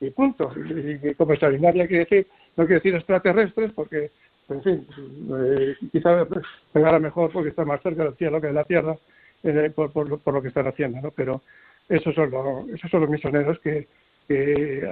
[0.00, 0.52] Y punto.
[0.56, 4.10] Y, como extraordinaria quiere decir, no quiere decir extraterrestres, porque,
[4.48, 4.86] en fin,
[5.36, 6.26] eh, quizá
[6.72, 8.96] pegara mejor porque está más cerca del cielo que de la tierra
[9.42, 11.10] eh, por, por, por, lo que están haciendo, ¿no?
[11.10, 11.42] Pero
[11.88, 12.30] esos son,
[12.74, 13.86] esos son los misioneros que,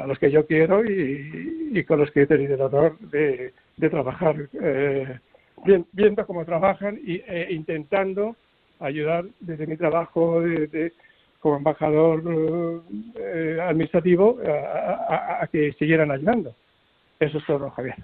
[0.01, 3.53] a los que yo quiero y, con los que he tenido el honor de,
[3.91, 5.18] trabajar, eh,
[5.93, 8.35] viendo cómo trabajan e intentando
[8.81, 10.93] ayudar desde mi trabajo de,
[11.41, 12.22] como embajador
[13.14, 16.55] eh, administrativo a, que siguieran ayudando.
[17.20, 17.97] Eso es todo, Javier.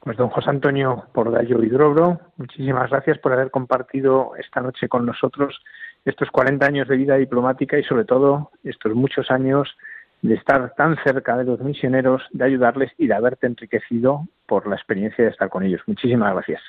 [0.00, 5.58] Pues don José Antonio Porgallo Hidrobro, muchísimas gracias por haber compartido esta noche con nosotros
[6.04, 9.74] estos 40 años de vida diplomática y sobre todo estos muchos años
[10.20, 14.76] de estar tan cerca de los misioneros, de ayudarles y de haberte enriquecido por la
[14.76, 15.82] experiencia de estar con ellos.
[15.86, 16.62] Muchísimas gracias.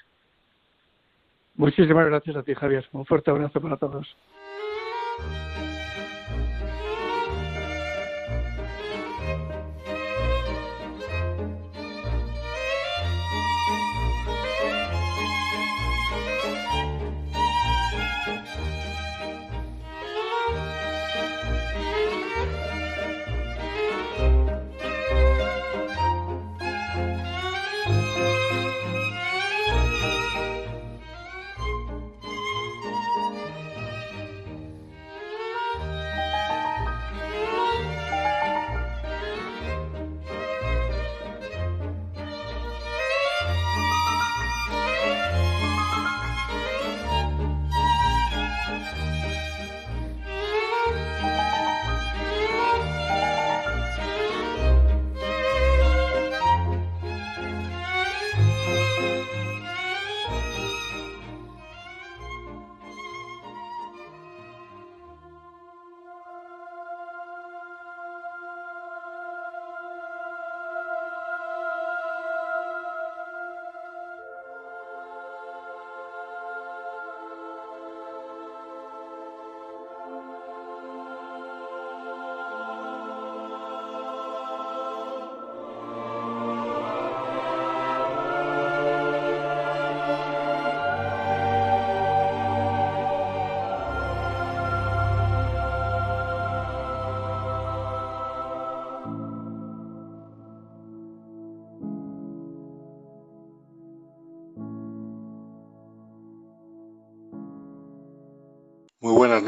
[1.55, 2.85] Muchísimas gracias a ti, Javier.
[2.91, 4.15] Un fuerte abrazo para todos.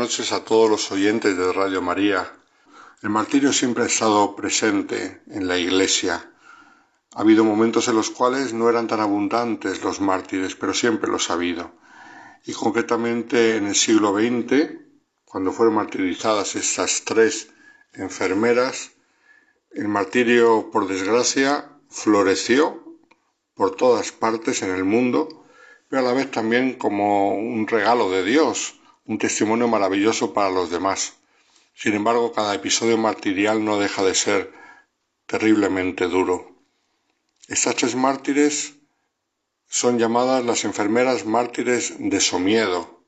[0.07, 2.31] Noches a todos los oyentes de Radio María.
[3.01, 6.31] El martirio siempre ha estado presente en la Iglesia.
[7.13, 11.29] Ha habido momentos en los cuales no eran tan abundantes los mártires, pero siempre los
[11.29, 11.73] ha habido.
[12.45, 14.77] Y concretamente en el siglo XX,
[15.25, 17.49] cuando fueron martirizadas estas tres
[17.91, 18.91] enfermeras,
[19.71, 22.97] el martirio, por desgracia, floreció
[23.55, 25.43] por todas partes en el mundo,
[25.89, 28.76] pero a la vez también como un regalo de Dios,
[29.07, 31.13] un testimonio maravilloso para los demás.
[31.73, 34.53] Sin embargo, cada episodio martirial no deja de ser
[35.25, 36.55] terriblemente duro.
[37.47, 38.75] Estas tres mártires
[39.69, 43.03] son llamadas las enfermeras mártires de Somiedo,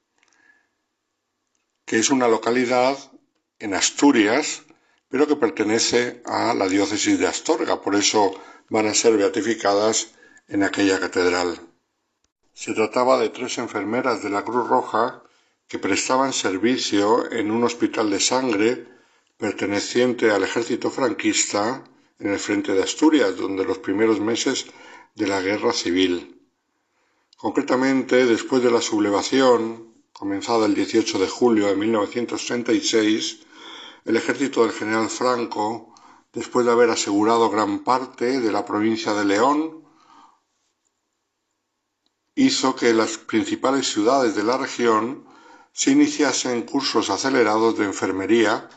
[1.86, 2.98] que es una localidad
[3.60, 4.64] en Asturias,
[5.10, 8.40] pero que pertenece a la diócesis de Astorga, por eso
[8.70, 10.12] van a ser beatificadas
[10.48, 11.60] en aquella catedral.
[12.54, 15.24] Se trataba de tres enfermeras de la Cruz Roja
[15.70, 18.88] que prestaban servicio en un hospital de sangre
[19.38, 21.84] perteneciente al ejército franquista
[22.18, 24.66] en el frente de Asturias, donde los primeros meses
[25.14, 26.42] de la guerra civil.
[27.38, 33.42] Concretamente, después de la sublevación, comenzada el 18 de julio de 1936,
[34.06, 35.94] el ejército del general Franco,
[36.34, 39.86] después de haber asegurado gran parte de la provincia de León,
[42.34, 45.29] hizo que las principales ciudades de la región
[45.74, 48.70] se iniciasen cursos acelerados de enfermería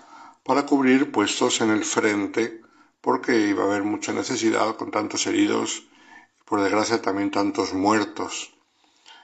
[0.43, 2.63] para cubrir puestos en el frente,
[3.01, 5.85] porque iba a haber mucha necesidad con tantos heridos
[6.41, 8.53] y por desgracia también tantos muertos.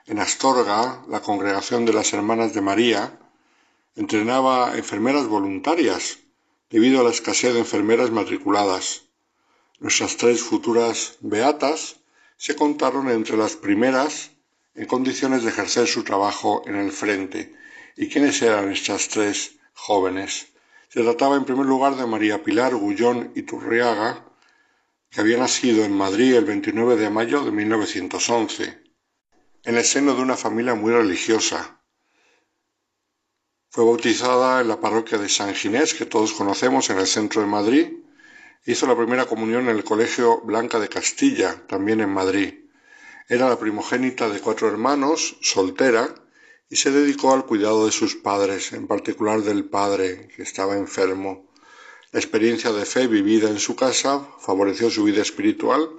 [0.07, 3.19] En Astorga, la congregación de las Hermanas de María
[3.95, 6.19] entrenaba enfermeras voluntarias
[6.71, 9.03] debido a la escasez de enfermeras matriculadas.
[9.81, 11.97] Nuestras tres futuras beatas
[12.37, 14.31] se contaron entre las primeras
[14.79, 17.59] en condiciones de ejercer su trabajo en el frente
[18.01, 20.53] ¿Y quiénes eran estas tres jóvenes?
[20.89, 24.25] Se trataba en primer lugar de María Pilar Gullón Iturriaga,
[25.11, 28.79] que había nacido en Madrid el 29 de mayo de 1911,
[29.65, 31.81] en el seno de una familia muy religiosa.
[33.69, 37.49] Fue bautizada en la parroquia de San Ginés, que todos conocemos, en el centro de
[37.49, 37.93] Madrid.
[38.65, 42.68] Hizo la primera comunión en el Colegio Blanca de Castilla, también en Madrid.
[43.31, 46.15] Era la primogénita de cuatro hermanos, soltera,
[46.71, 51.53] y se dedicó al cuidado de sus padres, en particular del padre, que estaba enfermo.
[52.11, 55.91] La experiencia de fe vivida en su casa favoreció su vida espiritual,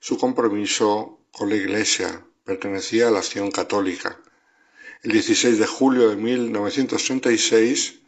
[0.00, 4.20] su compromiso con la Iglesia, pertenecía a la acción católica.
[5.04, 8.00] El 16 de julio de 1936,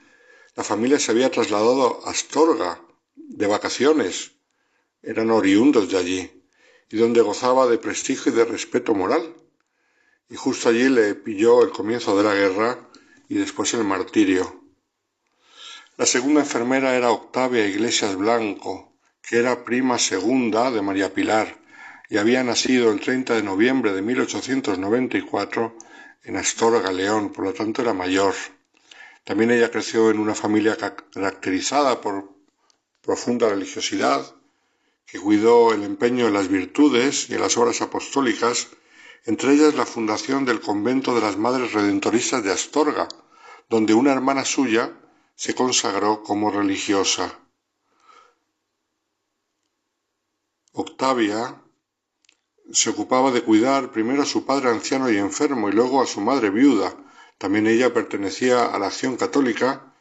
[0.57, 2.81] la familia se había trasladado a Astorga
[3.14, 4.33] de vacaciones.
[5.01, 6.34] Eran oriundos de allí,
[6.91, 9.35] y donde gozaba de prestigio y de respeto moral
[10.28, 12.89] y justo allí le pilló el comienzo de la guerra
[13.28, 14.62] y después el martirio.
[15.97, 21.59] La segunda enfermera era Octavia Iglesias Blanco, que era prima segunda de María Pilar
[22.09, 25.76] y había nacido el 30 de noviembre de 1894
[26.24, 28.35] en Astorga, León, por lo tanto era mayor.
[29.24, 32.30] También ella creció en una familia caracterizada por
[33.03, 34.35] profunda religiosidad,
[35.07, 38.68] que cuidó el empeño en las virtudes y en las obras apostólicas
[39.26, 43.09] entre ellas la fundación del convento de las Madres Redentoristas de Astorga,
[43.70, 44.92] donde una hermana suya
[45.34, 47.38] se consagró como religiosa.
[50.72, 51.62] Octavia
[52.70, 56.20] se ocupaba de cuidar primero a su padre anciano y enfermo y luego a su
[56.20, 56.94] madre viuda.
[57.38, 59.94] También ella pertenecía a la acción católica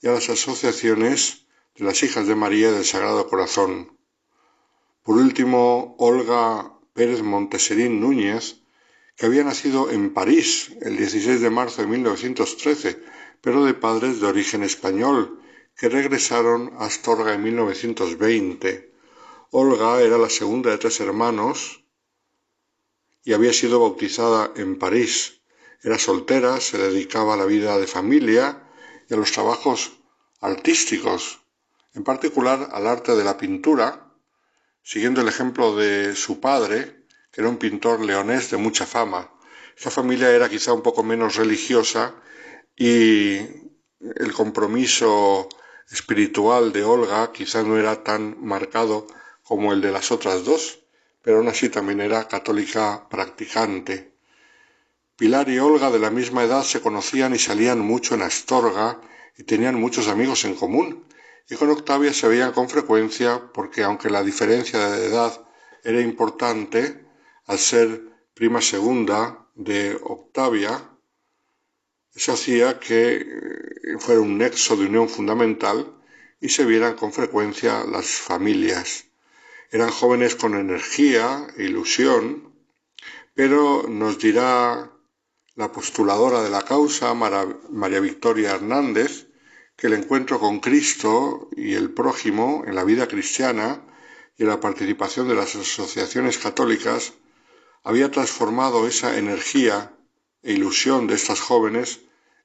[0.00, 1.44] y a las asociaciones
[1.76, 3.99] de las hijas de María del Sagrado Corazón.
[5.10, 8.62] Por último, Olga Pérez Monteserín Núñez
[9.16, 13.02] que había nacido en París el 16 de marzo de 1913,
[13.40, 15.42] pero de padres de origen español,
[15.76, 18.92] que regresaron a Astorga en 1920.
[19.50, 21.82] Olga era la segunda de tres hermanos
[23.24, 25.40] y había sido bautizada en París.
[25.82, 28.62] Era soltera, se dedicaba a la vida de familia
[29.08, 29.90] y a los trabajos
[30.40, 31.40] artísticos,
[31.94, 34.06] en particular al arte de la pintura,
[34.82, 39.30] siguiendo el ejemplo de su padre, que era un pintor leonés de mucha fama.
[39.76, 42.14] Esta familia era quizá un poco menos religiosa
[42.76, 43.38] y
[44.00, 45.48] el compromiso
[45.90, 49.06] espiritual de Olga quizá no era tan marcado
[49.42, 50.80] como el de las otras dos,
[51.22, 54.12] pero aún así también era católica practicante.
[55.16, 59.00] Pilar y Olga de la misma edad se conocían y salían mucho en Astorga
[59.36, 61.04] y tenían muchos amigos en común,
[61.48, 65.46] y con Octavia se veían con frecuencia porque aunque la diferencia de edad
[65.82, 67.06] era importante,
[67.46, 68.02] al ser
[68.34, 70.90] prima segunda de Octavia,
[72.14, 75.96] Eso hacía que eh, fuera un nexo de unión fundamental
[76.40, 79.06] y se vieran con frecuencia las familias.
[79.70, 82.52] Eran jóvenes con energía e ilusión,
[83.34, 84.90] pero nos dirá
[85.54, 89.28] la postuladora de la causa, María Victoria Hernández,
[89.80, 93.80] que el encuentro con Cristo y el prójimo en la vida cristiana
[94.36, 97.14] y la participación de las asociaciones católicas
[97.82, 99.96] había transformado esa energía
[100.42, 102.00] e ilusión de estas jóvenes,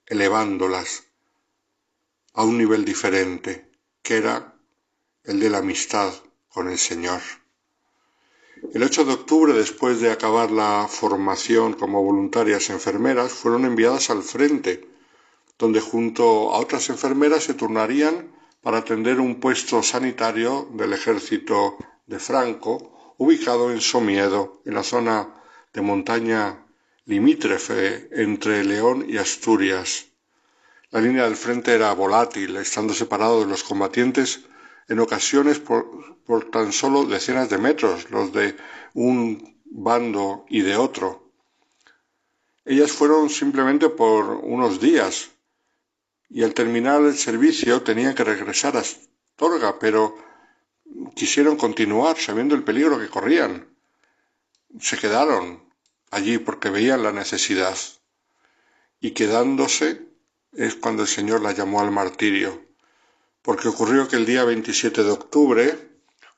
[0.06, 1.08] elevándolas
[2.34, 3.70] a un nivel diferente,
[4.02, 4.56] que era
[5.26, 6.14] el de la amistad
[6.48, 7.20] con el Señor.
[8.74, 14.24] El 8 de octubre, después de acabar la formación como voluntarias enfermeras, fueron enviadas al
[14.24, 14.95] frente,
[15.58, 21.78] donde junto a otras enfermeras se turnarían para atender un puesto sanitario del ejército
[22.08, 25.34] de Franco, ubicado en Somiedo, en la zona
[25.74, 26.66] de montaña
[27.06, 30.08] limítrofe entre León y Asturias.
[30.89, 34.41] La línea del frente era volátil, estando separado de los combatientes
[34.88, 38.56] en ocasiones por, por, tan solo decenas de metros, los de
[38.93, 41.32] un bando y de otro.
[42.64, 45.32] Ellas fueron simplemente por unos días,
[46.30, 50.15] y al terminar el servicio tenían que regresar a Astorga, pero
[51.15, 53.67] quisieron continuar sabiendo el peligro que corrían.
[54.80, 55.63] Se quedaron
[56.11, 57.78] allí porque veían la necesidad.
[58.99, 60.07] Y quedándose
[60.53, 62.65] es cuando el Señor la llamó al martirio,
[63.41, 65.89] porque ocurrió que el día 27 de octubre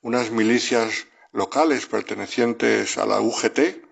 [0.01, 3.85] unas milicias locales pertenecientes a la UGT,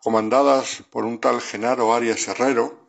[0.00, 2.86] comandadas por un tal Genaro Arias Herrero,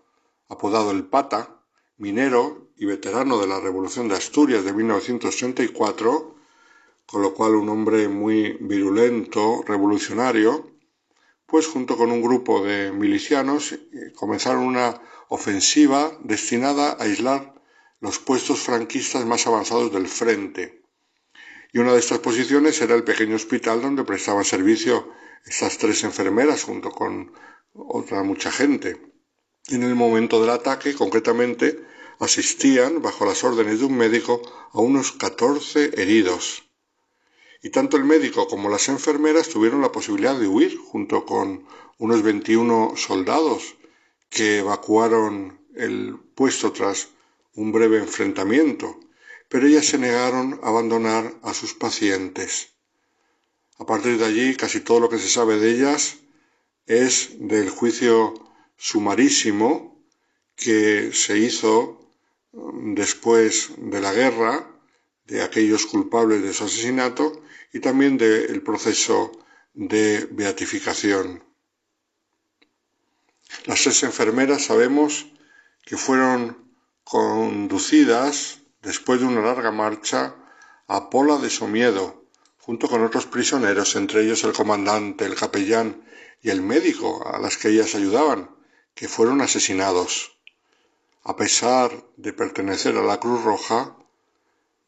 [0.48, 1.59] apodado el Pata,
[2.00, 6.36] minero y veterano de la Revolución de Asturias de 1934,
[7.06, 10.72] con lo cual un hombre muy virulento, revolucionario,
[11.46, 17.54] pues junto con un grupo de milicianos eh, comenzaron una ofensiva destinada a aislar
[18.00, 20.82] los puestos franquistas más avanzados del frente.
[21.74, 25.12] Y una de estas posiciones era el pequeño hospital donde prestaban servicio
[25.46, 27.32] estas tres enfermeras junto con
[27.74, 29.09] otra mucha gente.
[29.72, 31.80] En el momento del ataque, concretamente,
[32.18, 34.42] asistían, bajo las órdenes de un médico,
[34.74, 36.64] a unos catorce heridos.
[37.62, 41.68] Y tanto el médico como las enfermeras tuvieron la posibilidad de huir junto con
[42.00, 43.76] unos 21 soldados
[44.30, 47.10] que evacuaron el puesto tras
[47.54, 49.00] un breve enfrentamiento,
[49.50, 52.70] pero ellas se negaron a abandonar a sus pacientes.
[53.78, 56.18] A partir de allí, casi todo lo que se sabe de ellas
[56.88, 58.49] es del juicio
[58.80, 60.02] sumarísimo
[60.56, 62.00] que se hizo
[62.52, 64.72] después de la guerra
[65.26, 69.32] de aquellos culpables de su asesinato y también del proceso
[69.74, 71.44] de beatificación.
[73.66, 75.28] Las tres enfermeras sabemos
[75.86, 76.58] que fueron
[77.04, 80.36] conducidas después de una larga marcha
[80.88, 82.26] a Pola de Somiedo,
[82.60, 86.06] junto con otros prisioneros, entre ellos el comandante, el capellán
[86.42, 88.59] y el médico a las que ellas ayudaban,
[89.00, 90.38] que fueron asesinados.
[91.24, 93.96] A pesar de pertenecer a la Cruz Roja,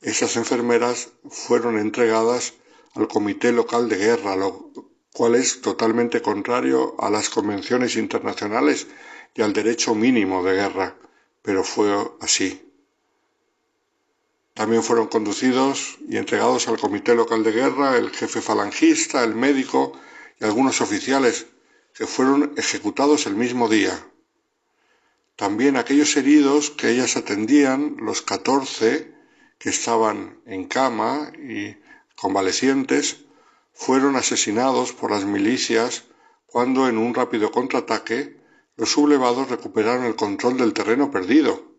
[0.01, 2.55] esas enfermeras fueron entregadas
[2.93, 4.69] al Comité Local de Guerra, lo
[5.13, 8.87] cual es totalmente contrario a las convenciones internacionales
[9.33, 10.97] y al derecho mínimo de guerra,
[11.41, 11.89] pero fue
[12.19, 12.69] así.
[14.53, 19.93] También fueron conducidos y entregados al Comité Local de Guerra el jefe falangista, el médico
[20.37, 21.47] y algunos oficiales
[21.93, 24.07] que fueron ejecutados el mismo día.
[25.35, 29.13] También aquellos heridos que ellas atendían, los catorce
[29.57, 31.77] que estaban en cama y
[32.15, 33.25] convalecientes,
[33.73, 36.03] fueron asesinados por las milicias
[36.45, 38.39] cuando en un rápido contraataque
[38.75, 41.71] los sublevados recuperaron el control del terreno perdido.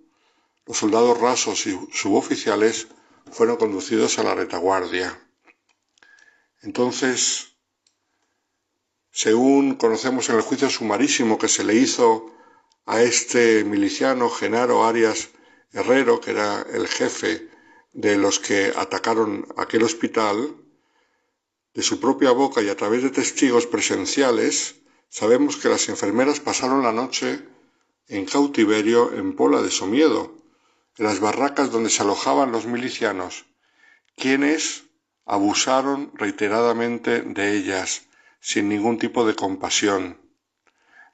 [0.67, 2.89] Los soldados rasos y suboficiales
[3.31, 5.21] fueron conducidos a la retaguardia.
[6.63, 7.52] Entonces,
[9.13, 12.33] según conocemos en el juicio sumarísimo que se le hizo
[12.87, 15.29] a este miliciano Genaro Arias
[15.73, 17.49] Herrero, que era el jefe
[17.93, 20.57] de los que atacaron aquel hospital,
[21.75, 24.77] de su propia boca y a través de testigos presenciales,
[25.09, 27.47] sabemos que las enfermeras pasaron la noche
[28.09, 30.35] en cautiverio en Pola de Somiedo,
[30.99, 33.47] en las barracas donde se alojaban los milicianos,
[34.17, 34.85] quienes
[35.25, 38.03] abusaron reiteradamente de ellas,
[38.43, 40.19] sin ningún tipo de compasión.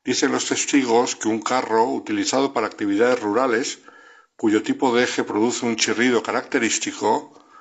[0.03, 3.81] Dicen los testigos que un carro utilizado para actividades rurales,
[4.37, 7.11] cuyo tipo de eje produce un chirrido característico,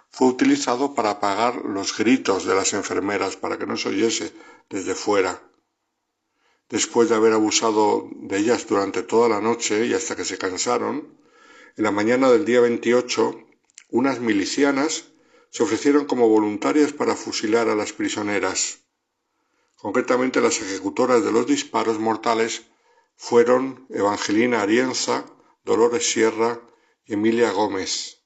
[0.09, 4.33] fue utilizado para apagar los gritos de las enfermeras para que no se oyese
[4.69, 5.43] desde fuera.
[6.69, 11.17] después de haber abusado de ellas durante toda la noche y hasta que se cansaron,
[11.75, 13.47] en la mañana del día 28,
[13.89, 15.05] unas milicianas
[15.49, 18.86] se ofrecieron como voluntarias para fusilar a las prisioneras.
[19.77, 22.65] Concretamente, las ejecutoras de los disparos mortales
[23.15, 25.25] fueron Evangelina Arienza,
[25.63, 26.61] Dolores Sierra
[27.05, 28.23] y Emilia Gómez.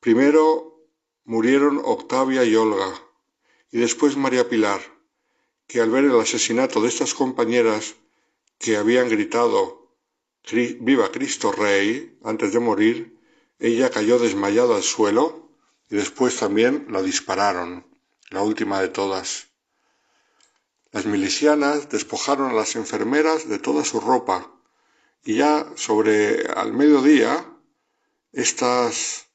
[0.00, 0.88] Primero
[1.24, 2.90] murieron Octavia y Olga,
[3.70, 4.80] y después María Pilar,
[5.66, 7.96] que al ver el asesinato de estas compañeras
[8.58, 9.94] que habían gritado
[10.80, 13.20] Viva Cristo Rey antes de morir,
[13.58, 15.50] ella cayó desmayada al suelo
[15.90, 17.86] y después también la dispararon,
[18.30, 19.49] la última de todas.
[20.92, 24.52] Las milicianas despojaron a las enfermeras de toda su ropa
[25.22, 27.46] y ya sobre al mediodía
[28.32, 29.28] estas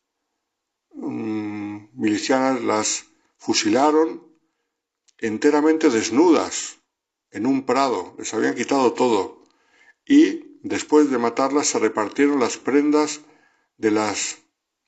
[0.94, 3.06] mm, milicianas las
[3.38, 4.26] fusilaron
[5.18, 6.78] enteramente desnudas
[7.32, 9.44] en un prado, les habían quitado todo.
[10.06, 13.22] Y después de matarlas se repartieron las prendas
[13.78, 14.40] de las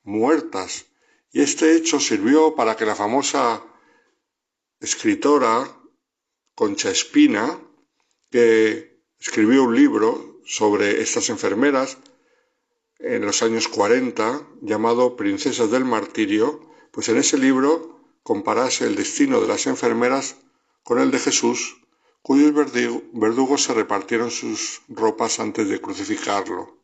[0.04, 0.86] muertas.
[1.32, 3.64] Y este hecho sirvió para que la famosa
[4.80, 5.77] escritora
[6.58, 7.60] Concha Espina,
[8.32, 12.00] que escribió un libro sobre estas enfermeras
[12.98, 19.40] en los años 40, llamado Princesas del Martirio, pues en ese libro comparase el destino
[19.40, 20.38] de las enfermeras
[20.82, 21.78] con el de Jesús,
[22.24, 22.52] cuyos
[23.14, 26.76] verdugos se repartieron sus ropas antes de crucificarlo.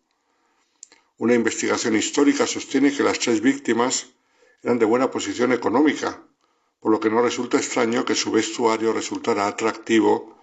[1.18, 4.06] Una investigación histórica sostiene que las tres víctimas
[4.62, 6.22] eran de buena posición económica,
[6.84, 10.38] por lo que no resulta extraño que su vestuario resultara atractivo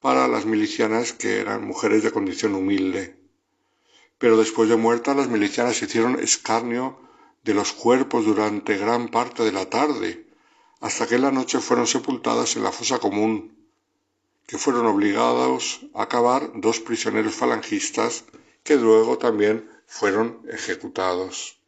[0.00, 3.16] para las milicianas que eran mujeres de condición humilde.
[4.18, 6.98] Pero después de muertas las milicianas hicieron escarnio
[7.44, 10.26] de los cuerpos durante gran parte de la tarde,
[10.80, 13.56] hasta que en la noche fueron sepultadas en la fosa común,
[14.48, 18.24] que fueron obligados a acabar dos prisioneros falangistas
[18.64, 21.60] que luego también fueron ejecutados.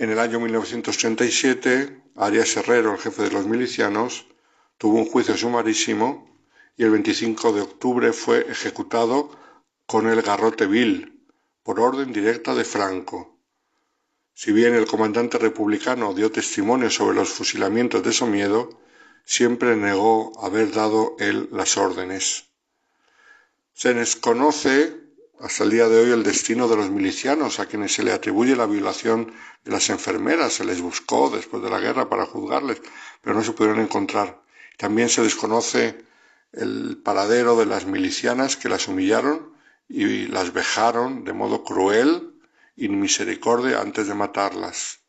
[0.00, 4.26] En el año 1937, Arias Herrero, el jefe de los milicianos,
[4.78, 6.38] tuvo un juicio sumarísimo
[6.76, 9.36] y el 25 de octubre fue ejecutado
[9.86, 11.26] con el garrote vil,
[11.64, 13.40] por orden directa de Franco.
[14.34, 18.78] Si bien el comandante republicano dio testimonio sobre los fusilamientos de Somiedo,
[19.24, 22.44] siempre negó haber dado él las órdenes.
[23.72, 25.07] Se desconoce
[25.40, 28.56] hasta el día de hoy el destino de los milicianos a quienes se le atribuye
[28.56, 29.32] la violación
[29.64, 30.54] de las enfermeras.
[30.54, 32.82] Se les buscó después de la guerra para juzgarles,
[33.20, 34.42] pero no se pudieron encontrar.
[34.76, 36.04] También se desconoce
[36.52, 39.52] el paradero de las milicianas que las humillaron
[39.88, 42.34] y las vejaron de modo cruel
[42.74, 45.00] y misericordia antes de matarlas.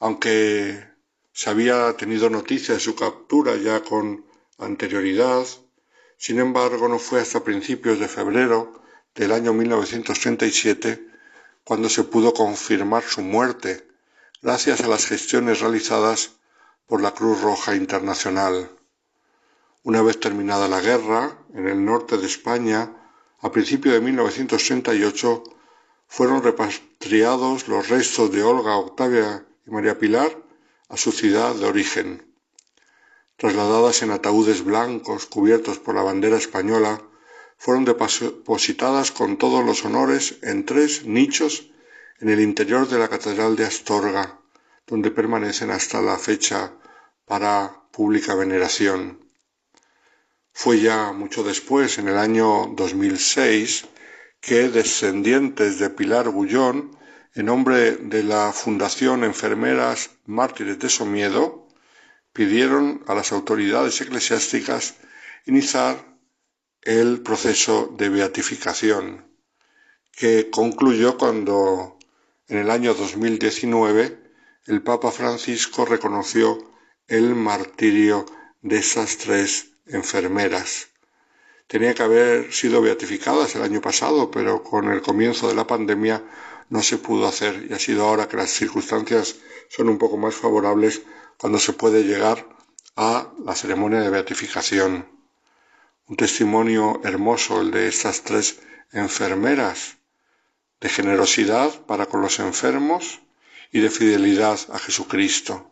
[0.00, 0.88] Aunque
[1.32, 4.24] se había tenido noticia de su captura ya con
[4.58, 5.44] anterioridad,
[6.18, 8.82] sin embargo, no fue hasta principios de febrero
[9.14, 11.06] del año 1937
[11.62, 13.86] cuando se pudo confirmar su muerte,
[14.42, 16.32] gracias a las gestiones realizadas
[16.86, 18.68] por la Cruz Roja Internacional.
[19.84, 22.90] Una vez terminada la guerra, en el norte de España,
[23.40, 25.44] a principios de 1938,
[26.08, 30.36] fueron repatriados los restos de Olga, Octavia y María Pilar
[30.88, 32.27] a su ciudad de origen
[33.38, 37.00] trasladadas en ataúdes blancos cubiertos por la bandera española,
[37.56, 41.70] fueron depositadas con todos los honores en tres nichos
[42.20, 44.40] en el interior de la Catedral de Astorga,
[44.86, 46.72] donde permanecen hasta la fecha
[47.24, 49.24] para pública veneración.
[50.52, 53.86] Fue ya mucho después, en el año 2006,
[54.40, 56.96] que descendientes de Pilar Bullón,
[57.34, 61.57] en nombre de la Fundación Enfermeras Mártires de Somiedo,
[62.38, 64.94] pidieron a las autoridades eclesiásticas
[65.46, 65.96] iniciar
[66.82, 69.26] el proceso de beatificación,
[70.12, 71.98] que concluyó cuando
[72.46, 74.20] en el año 2019
[74.66, 76.56] el Papa Francisco reconoció
[77.08, 78.24] el martirio
[78.62, 80.90] de esas tres enfermeras.
[81.66, 86.22] Tenía que haber sido beatificadas el año pasado, pero con el comienzo de la pandemia
[86.68, 89.34] no se pudo hacer y ha sido ahora que las circunstancias
[89.68, 91.02] son un poco más favorables
[91.38, 92.46] cuando se puede llegar
[92.96, 95.06] a la ceremonia de beatificación.
[96.08, 98.60] Un testimonio hermoso el de estas tres
[98.92, 99.98] enfermeras,
[100.80, 103.20] de generosidad para con los enfermos
[103.72, 105.70] y de fidelidad a Jesucristo.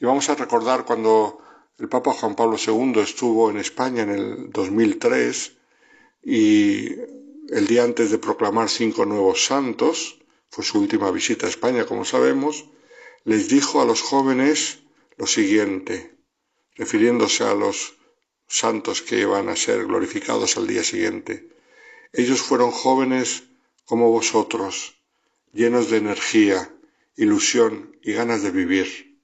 [0.00, 1.38] Y vamos a recordar cuando
[1.78, 5.52] el Papa Juan Pablo II estuvo en España en el 2003
[6.24, 6.86] y
[7.50, 10.18] el día antes de proclamar cinco nuevos santos,
[10.48, 12.66] fue su última visita a España, como sabemos,
[13.24, 14.80] les dijo a los jóvenes
[15.16, 16.16] lo siguiente,
[16.74, 17.94] refiriéndose a los
[18.46, 21.48] santos que iban a ser glorificados al día siguiente.
[22.12, 23.44] Ellos fueron jóvenes
[23.84, 24.96] como vosotros,
[25.52, 26.74] llenos de energía,
[27.16, 29.18] ilusión y ganas de vivir.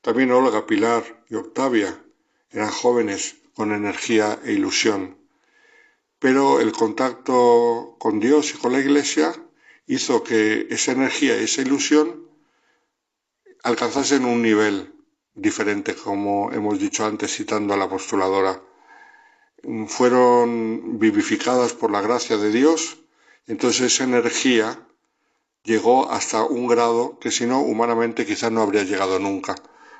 [0.00, 2.02] También Olga, Pilar y Octavia
[2.50, 5.18] eran jóvenes con energía e ilusión.
[6.18, 9.32] Pero el contacto con Dios y con la Iglesia
[9.86, 12.29] hizo que esa energía y esa ilusión
[13.62, 14.92] alcanzasen un nivel
[15.34, 18.60] diferente, como hemos dicho antes citando a la postuladora.
[19.88, 22.98] Fueron vivificadas por la gracia de Dios,
[23.46, 24.86] entonces esa energía
[25.64, 29.54] llegó hasta un grado que si no humanamente quizás no habría llegado nunca,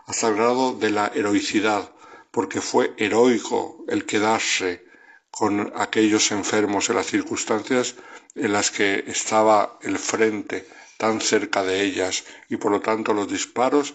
[0.07, 1.93] hasta el grado de la heroicidad,
[2.31, 4.85] porque fue heroico el quedarse
[5.31, 7.97] con aquellos enfermos en las circunstancias
[8.35, 10.67] en las que estaba el frente
[11.01, 13.95] tan cerca de ellas y por lo tanto los disparos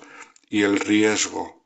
[0.49, 1.63] y el riesgo.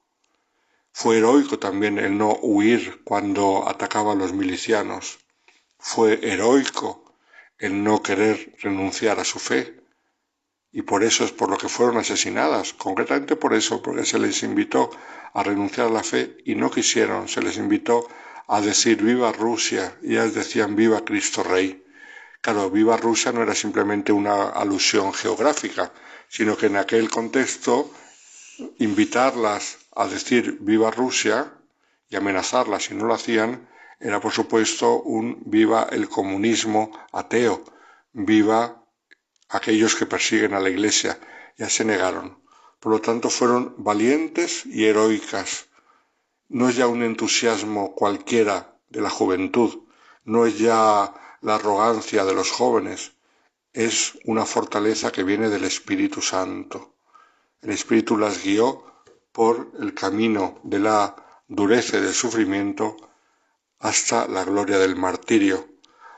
[0.91, 5.19] Fue heroico también el no huir cuando atacaba a los milicianos.
[5.77, 7.15] Fue heroico
[7.57, 9.79] el no querer renunciar a su fe.
[10.73, 14.43] Y por eso es por lo que fueron asesinadas, concretamente por eso, porque se les
[14.43, 14.89] invitó
[15.33, 18.09] a renunciar a la fe y no quisieron, se les invitó
[18.47, 21.81] a decir viva Rusia y ellas decían viva Cristo Rey.
[22.41, 25.91] Claro, viva Rusia no era simplemente una alusión geográfica,
[26.29, 27.91] sino que en aquel contexto
[28.77, 31.53] invitarlas a decir viva Rusia
[32.09, 33.67] y amenazarlas si no lo hacían
[33.99, 37.63] era por supuesto un viva el comunismo ateo,
[38.13, 38.85] viva
[39.49, 41.19] aquellos que persiguen a la Iglesia.
[41.57, 42.41] Ya se negaron.
[42.79, 45.67] Por lo tanto fueron valientes y heroicas.
[46.47, 49.83] No es ya un entusiasmo cualquiera de la juventud,
[50.23, 53.13] no es ya la arrogancia de los jóvenes,
[53.73, 56.95] es una fortaleza que viene del Espíritu Santo.
[57.61, 58.83] El Espíritu las guió
[59.31, 61.15] por el camino de la
[61.47, 62.97] dureza y del sufrimiento
[63.79, 65.67] hasta la gloria del martirio.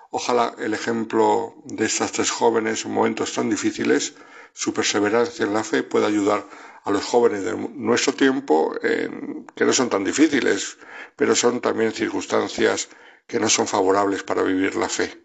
[0.09, 4.15] Ojalá el ejemplo de estas tres jóvenes en momentos tan difíciles,
[4.53, 6.45] su perseverancia en la fe pueda ayudar
[6.83, 10.77] a los jóvenes de nuestro tiempo, que no son tan difíciles,
[11.15, 12.89] pero son también circunstancias
[13.31, 15.23] que no son favorables para vivir la fe.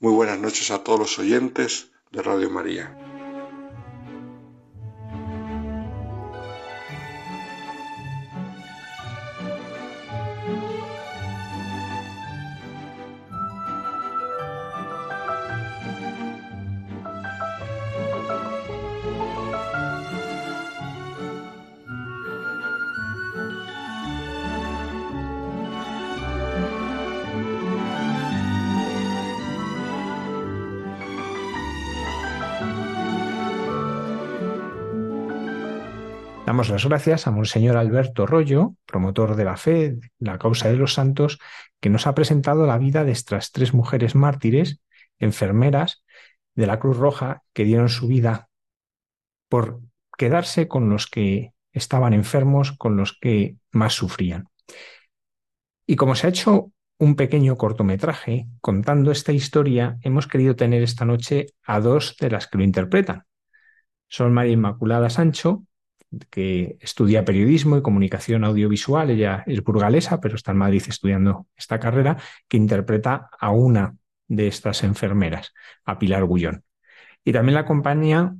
[0.00, 3.13] Muy buenas noches a todos los oyentes de Radio María.
[36.54, 40.94] Damos las gracias a Monseñor Alberto Rollo, promotor de la fe, la causa de los
[40.94, 41.40] santos,
[41.80, 44.80] que nos ha presentado la vida de estas tres mujeres mártires,
[45.18, 46.04] enfermeras
[46.54, 48.50] de la Cruz Roja, que dieron su vida
[49.48, 49.80] por
[50.16, 54.44] quedarse con los que estaban enfermos, con los que más sufrían.
[55.88, 61.04] Y como se ha hecho un pequeño cortometraje contando esta historia, hemos querido tener esta
[61.04, 63.24] noche a dos de las que lo interpretan.
[64.06, 65.64] Son María Inmaculada Sancho,
[66.30, 69.10] que estudia periodismo y comunicación audiovisual.
[69.10, 72.16] Ella es burgalesa, pero está en Madrid estudiando esta carrera,
[72.48, 73.96] que interpreta a una
[74.28, 75.52] de estas enfermeras,
[75.84, 76.64] a Pilar Gullón.
[77.24, 78.36] Y también la acompaña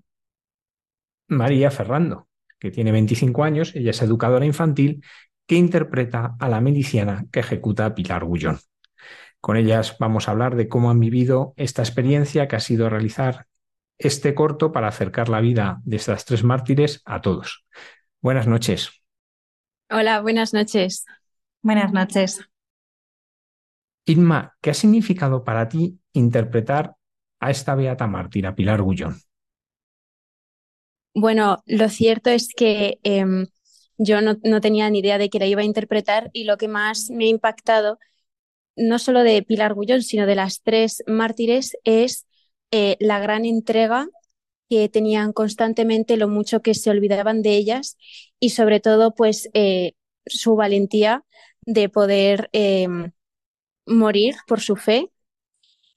[1.29, 2.29] María Ferrando,
[2.59, 5.03] que tiene 25 años, ella es educadora infantil,
[5.47, 8.59] que interpreta a la miliciana que ejecuta a Pilar Gullón.
[9.41, 13.47] Con ellas vamos a hablar de cómo han vivido esta experiencia que ha sido realizar
[13.99, 17.65] este corto para acercar la vida de estas tres mártires a todos.
[18.21, 18.91] Buenas noches.
[19.91, 21.05] Hola, buenas noches.
[21.63, 22.41] Buenas noches.
[24.07, 26.97] Inma, ¿qué ha significado para ti interpretar
[27.41, 29.17] a esta beata mártir, a Pilar Gullón?
[31.15, 33.47] Bueno, lo cierto es que em,
[33.99, 36.69] yo no, no, tenía ni idea de que la iba a interpretar y lo que
[36.69, 37.99] más me ha impactado,
[38.77, 42.27] no solo de Pilar Gullón, sino de las tres mártires, es
[42.77, 44.09] eh, la gran entrega
[44.69, 47.97] que tenían constantemente, lo mucho que se olvidaban de ellas
[48.41, 49.93] y sobre todo pues eh,
[50.27, 51.25] su valentía
[51.61, 53.13] de poder em,
[53.87, 55.13] morir por su fe.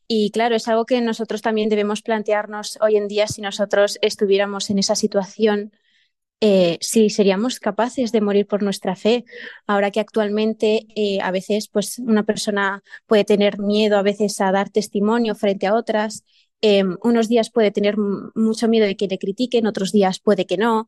[0.08, 4.70] Y claro, es algo que nosotros también debemos plantearnos hoy en día si nosotros estuviéramos
[4.70, 5.72] en esa situación,
[6.42, 9.26] eh, si seríamos capaces de morir por nuestra fe.
[9.66, 10.86] Ahora que actualmente
[11.24, 15.74] a veces pues una persona puede tener miedo a veces a dar testimonio frente a
[15.74, 16.24] otras
[16.62, 20.58] Em, unos días puede tener mucho miedo de que le critiquen, otros días puede que
[20.58, 20.88] no,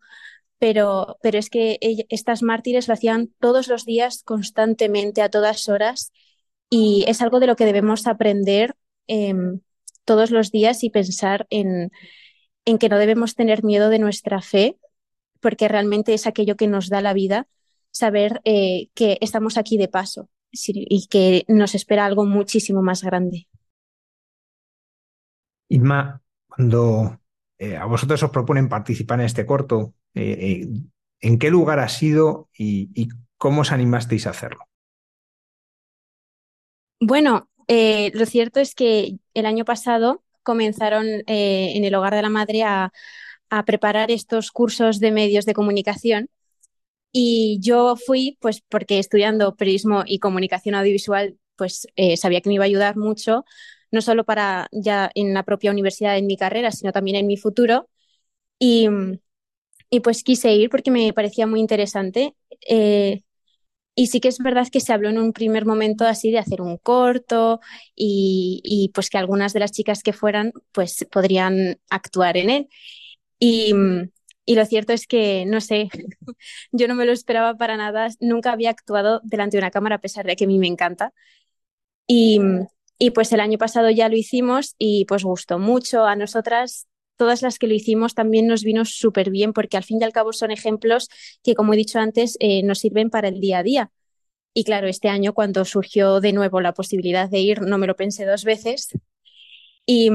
[0.58, 1.78] pero, pero es que
[2.10, 6.12] estas mártires lo hacían todos los días, constantemente, a todas horas,
[6.70, 8.76] y es algo de lo que debemos aprender
[9.08, 9.62] em,
[10.06, 11.92] todos los días y pensar en,
[12.66, 14.78] en que no debemos tener miedo de nuestra fe,
[15.40, 17.48] porque realmente es aquello que nos da la vida,
[17.92, 23.49] saber eh, que estamos aquí de paso y que nos espera algo muchísimo más grande.
[25.70, 27.20] Inma, cuando
[27.58, 30.68] eh, a vosotros os proponen participar en este corto, eh,
[31.22, 34.66] ¿en qué lugar ha sido y, cómo os animasteis a hacerlo?
[37.00, 42.64] Bueno, lo cierto es que el año pasado comenzaron en el Hogar de la Madre
[42.64, 42.92] a,
[43.66, 46.30] preparar estos cursos de medios de comunicación
[47.12, 52.56] y yo fui, pues porque estudiando periodismo y comunicación audiovisual, pues eh, sabía que me
[52.56, 53.46] iba a ayudar mucho,
[53.92, 57.38] no solo para ya en la propia universidad, en mi carrera, sino también en mi
[57.38, 57.90] futuro.
[58.60, 58.90] Y,
[59.90, 62.36] y pues quise ir porque me parecía muy interesante.
[62.68, 63.22] Eh,
[63.96, 66.62] y sí que es verdad que se habló en un primer momento así de hacer
[66.62, 67.60] un corto
[67.96, 72.70] y, y, pues que algunas de las chicas que fueran pues podrían actuar en él.
[73.40, 73.74] Y,
[74.46, 75.90] y lo cierto es que, no sé,
[76.74, 78.10] yo no me lo esperaba para nada.
[78.22, 81.14] Nunca había actuado delante de una cámara, a pesar de que a mí me encanta.
[82.08, 82.40] Y,
[83.00, 86.04] y pues el año pasado ya lo hicimos y pues gustó mucho.
[86.06, 90.00] A nosotras, todas las que lo hicimos, también nos vino súper bien porque al fin
[90.02, 91.08] y al cabo son ejemplos
[91.42, 93.92] que, como he dicho antes, eh, nos sirven para el día a día.
[94.54, 97.96] Y claro, este año cuando surgió de nuevo la posibilidad de ir, no me lo
[97.96, 98.90] pensé dos veces.
[99.86, 100.12] Y,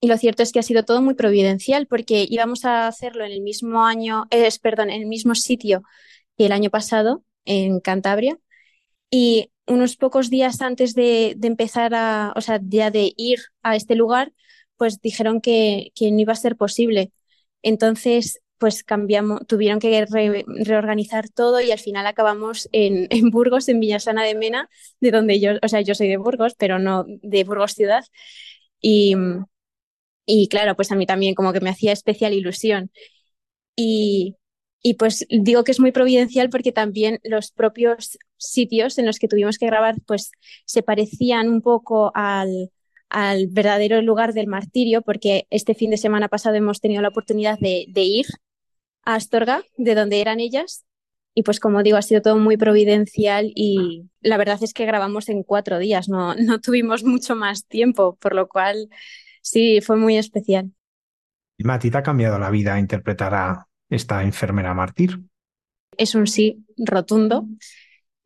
[0.00, 3.32] y lo cierto es que ha sido todo muy providencial porque íbamos a hacerlo en
[3.32, 5.82] el mismo año, es, perdón, en el mismo sitio
[6.36, 8.38] que el año pasado, en Cantabria.
[9.10, 13.76] Y unos pocos días antes de, de empezar a, o sea, ya de ir a
[13.76, 14.32] este lugar,
[14.76, 17.12] pues dijeron que, que no iba a ser posible.
[17.62, 20.06] Entonces, pues cambiamos, tuvieron que
[20.46, 24.68] reorganizar todo y al final acabamos en, en, Burgos, en Villasana de Mena,
[25.00, 28.04] de donde yo, o sea, yo soy de Burgos, pero no de Burgos ciudad.
[28.80, 29.16] Y,
[30.24, 32.90] y claro, pues a mí también como que me hacía especial ilusión.
[33.76, 34.36] Y,
[34.82, 39.28] y pues digo que es muy providencial porque también los propios sitios en los que
[39.28, 40.30] tuvimos que grabar pues
[40.66, 42.70] se parecían un poco al,
[43.10, 47.58] al verdadero lugar del martirio porque este fin de semana pasado hemos tenido la oportunidad
[47.58, 48.26] de, de ir
[49.04, 50.84] a Astorga, de donde eran ellas.
[51.34, 55.28] Y pues como digo, ha sido todo muy providencial y la verdad es que grabamos
[55.28, 58.88] en cuatro días, no, no tuvimos mucho más tiempo, por lo cual
[59.42, 60.72] Sí, fue muy especial.
[61.58, 65.20] ¿Y Mati, te ha cambiado la vida interpretar a esta enfermera mártir?
[65.98, 67.46] Es un sí rotundo.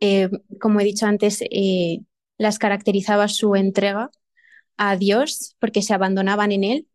[0.00, 2.00] Eh, como he dicho antes, eh,
[2.38, 4.10] las caracterizaba su entrega
[4.78, 6.88] a Dios porque se abandonaban en Él.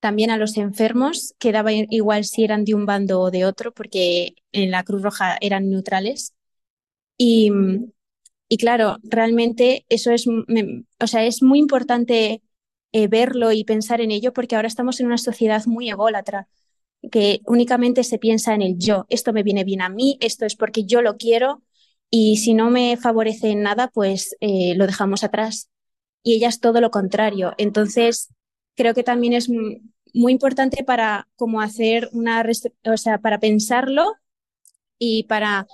[0.00, 4.34] También a los enfermos, quedaba igual si eran de un bando o de otro, porque
[4.52, 6.34] en la Cruz Roja eran neutrales.
[7.18, 7.50] Y,
[8.48, 12.42] y claro, realmente eso es, o sea, es muy importante
[12.92, 16.48] eh, verlo y pensar en ello, porque ahora estamos en una sociedad muy ególatra,
[17.12, 20.56] que únicamente se piensa en el yo, esto me viene bien a mí, esto es
[20.56, 21.62] porque yo lo quiero
[22.10, 25.70] y si no me favorece en nada, pues eh, lo dejamos atrás.
[26.22, 27.54] Y ella es todo lo contrario.
[27.56, 28.32] Entonces,
[28.76, 32.44] creo que también es muy importante para como hacer una,
[32.84, 34.14] o sea, para pensarlo
[34.98, 35.66] y para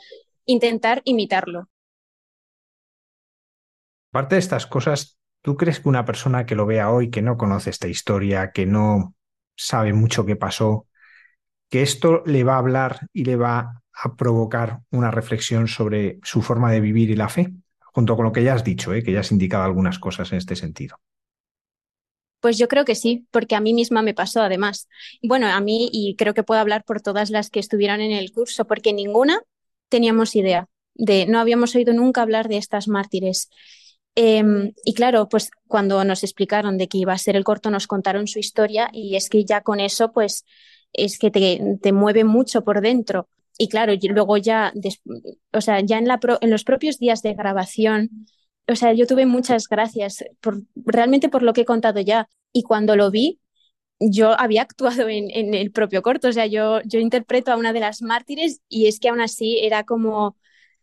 [0.45, 1.69] intentar imitarlo.
[4.13, 7.37] Parte de estas cosas ¿Tú crees que una persona que lo vea hoy, que no
[7.37, 9.15] conoce esta historia, que no
[9.55, 10.89] sabe mucho qué pasó,
[11.71, 16.43] que esto le va a hablar y le va a provocar una reflexión sobre su
[16.43, 17.53] forma de vivir y la fe?
[17.93, 19.03] Junto con lo que ya has dicho, ¿eh?
[19.03, 21.01] que ya has indicado algunas cosas en este sentido.
[22.41, 24.89] Pues yo creo que sí, porque a mí misma me pasó además.
[25.23, 28.33] Bueno, a mí y creo que puedo hablar por todas las que estuvieron en el
[28.33, 29.41] curso, porque ninguna
[29.89, 30.69] teníamos idea
[30.99, 33.51] de, no habíamos oído nunca hablar de estas mártires.
[34.15, 37.87] Em, y claro, pues cuando nos explicaron de que iba a ser el corto, nos
[37.87, 40.45] contaron su historia y es que ya con eso, pues
[40.93, 43.29] es que te, te mueve mucho por dentro.
[43.59, 44.73] Y claro, luego ya,
[45.53, 48.27] o sea, ya en, la en los propios días de grabación,
[48.69, 52.29] o sea, yo tuve muchas gracias por, realmente por lo que he contado ya.
[52.53, 53.41] Y cuando lo vi,
[54.01, 57.73] yo había actuado en, en el propio corto, o sea, yo, yo interpreto a una
[57.73, 60.37] de las mártires y es que aún así era como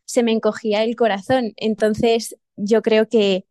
[0.05, 1.53] se me encogía el corazón.
[1.57, 3.45] Entonces, yo creo que,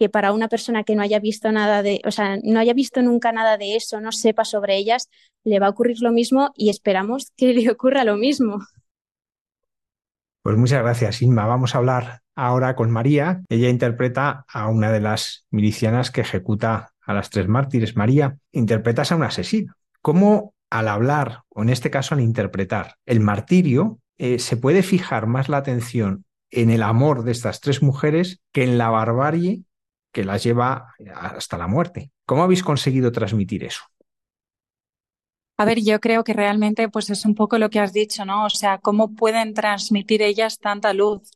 [0.00, 3.02] que para una persona que no haya visto nada de, o sea, no haya visto
[3.02, 5.10] nunca nada de eso, no sepa sobre ellas,
[5.44, 8.60] le va a ocurrir lo mismo y esperamos que le ocurra lo mismo.
[10.42, 11.44] Pues muchas gracias, Inma.
[11.44, 13.42] Vamos a hablar ahora con María.
[13.50, 17.94] Ella interpreta a una de las milicianas que ejecuta a las tres mártires.
[17.94, 19.74] María, interpretas a un asesino.
[20.00, 25.26] ¿Cómo al hablar, o en este caso al interpretar el martirio, eh, se puede fijar
[25.26, 29.64] más la atención en el amor de estas tres mujeres que en la barbarie
[30.12, 32.12] que las lleva hasta la muerte.
[32.26, 33.82] ¿Cómo habéis conseguido transmitir eso?
[35.56, 38.46] A ver, yo creo que realmente pues es un poco lo que has dicho, ¿no?
[38.46, 41.30] O sea, cómo pueden transmitir ellas tanta luz.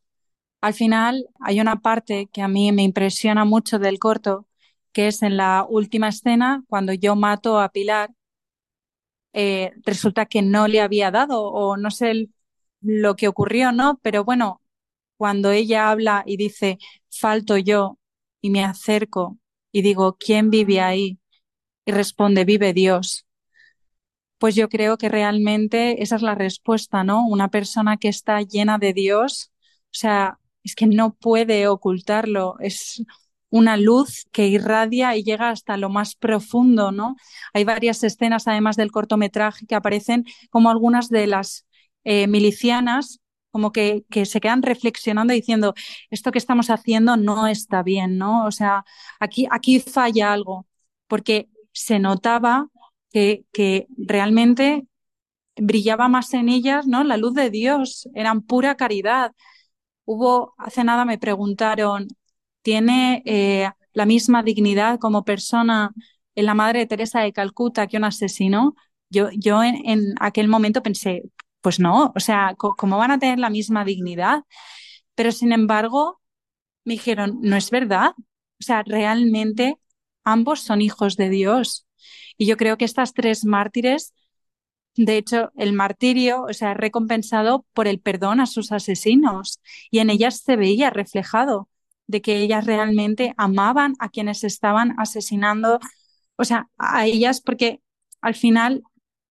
[0.63, 4.47] Al final hay una parte que a mí me impresiona mucho del corto,
[4.93, 8.11] que es en la última escena, cuando yo mato a Pilar,
[9.35, 12.31] eh, resulta que no le había dado o no sé
[12.81, 13.99] lo que ocurrió, ¿no?
[14.03, 14.63] Pero bueno,
[15.17, 16.79] cuando ella habla y dice,
[17.11, 17.99] falto yo,
[18.45, 19.39] y me acerco
[19.73, 21.19] y digo, ¿quién vive ahí?
[21.87, 23.27] Y responde, vive Dios.
[24.37, 27.27] Pues yo creo que realmente esa es la respuesta, ¿no?
[27.27, 29.51] Una persona que está llena de Dios,
[29.85, 33.03] o sea, es que no puede ocultarlo, es
[33.49, 37.17] una luz que irradia y llega hasta lo más profundo, ¿no?
[37.55, 41.67] Hay varias escenas, además del cortometraje, que aparecen como algunas de las
[42.05, 43.21] eh, milicianas
[43.55, 45.75] como que, que, se quedan reflexionando diciendo,
[46.11, 48.47] esto que estamos haciendo no está bien, ¿no?
[48.47, 48.85] O sea,
[49.21, 50.67] aquí, aquí falla algo,
[51.07, 52.69] porque se notaba
[53.13, 54.89] que, que realmente
[55.57, 57.05] brillaba más en ellas, ¿no?
[57.05, 59.33] La luz de Dios, eran pura caridad.
[60.05, 62.09] Hubo, hace nada me preguntaron,
[62.63, 65.93] ¿tiene eh, la misma dignidad como persona
[66.35, 68.75] en la Madre de Teresa de Calcuta que un asesino?
[69.11, 71.23] Yo, yo en, en aquel momento pensé,
[71.65, 74.43] pues no, o sea, ¿cómo van a tener la misma dignidad?
[75.15, 76.21] Pero sin embargo,
[76.85, 78.13] me dijeron, no es verdad.
[78.19, 79.79] O sea, realmente
[80.25, 81.87] ambos son hijos de Dios.
[82.37, 84.13] Y yo creo que estas tres mártires,
[84.97, 89.63] de hecho, el martirio, o sea, recompensado por el perdón a sus asesinos.
[89.91, 91.71] Y en ellas se veía reflejado
[92.07, 95.81] de que ellas realmente amaban a quienes estaban asesinando,
[96.37, 97.81] o sea, a ellas, porque
[98.21, 98.83] al final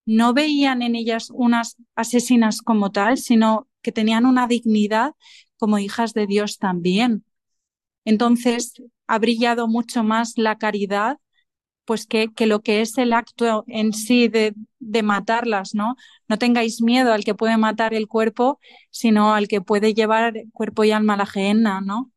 [0.05, 5.13] no veían en ellas unas asesinas como tal, sino que tenían una dignidad
[5.57, 7.25] como hijas de Dios también.
[8.05, 8.73] Entonces,
[9.07, 11.17] ha brillado mucho más la caridad,
[11.85, 15.95] pues que, que lo que es el acto en sí de, de matarlas, ¿no?
[16.29, 18.59] No tengáis miedo al que puede matar el cuerpo,
[18.91, 22.11] sino al que puede llevar cuerpo y alma a la gehenna, ¿no?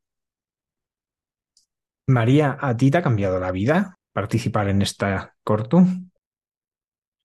[2.08, 5.84] María, ¿a ti te ha cambiado la vida participar en esta corto?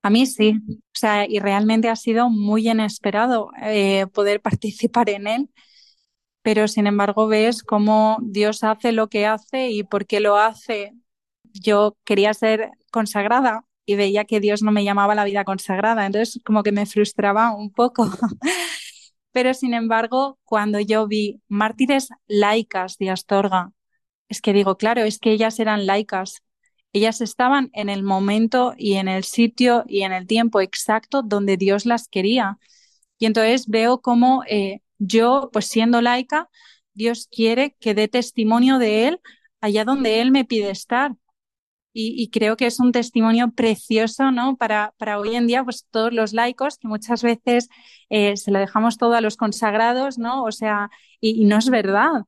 [0.03, 5.27] A mí sí, o sea, y realmente ha sido muy inesperado eh, poder participar en
[5.27, 5.49] él,
[6.43, 10.93] pero sin embargo ves cómo Dios hace lo que hace y por qué lo hace.
[11.53, 16.41] Yo quería ser consagrada y veía que Dios no me llamaba la vida consagrada, entonces
[16.45, 18.09] como que me frustraba un poco.
[19.31, 23.71] pero sin embargo, cuando yo vi mártires laicas de Astorga,
[24.29, 26.43] es que digo, claro, es que ellas eran laicas,
[26.93, 31.57] ellas estaban en el momento y en el sitio y en el tiempo exacto donde
[31.57, 32.57] Dios las quería.
[33.17, 36.49] Y entonces veo cómo eh, yo, pues siendo laica,
[36.93, 39.21] Dios quiere que dé testimonio de Él
[39.61, 41.15] allá donde Él me pide estar.
[41.93, 44.55] Y, creo que es un testimonio precioso, ¿no?
[44.55, 47.67] Para, para hoy en día, pues todos los laicos, que muchas veces
[48.09, 50.43] eh, se lo dejamos todo a los consagrados, ¿no?
[50.43, 50.89] O sea,
[51.19, 52.23] y no es verdad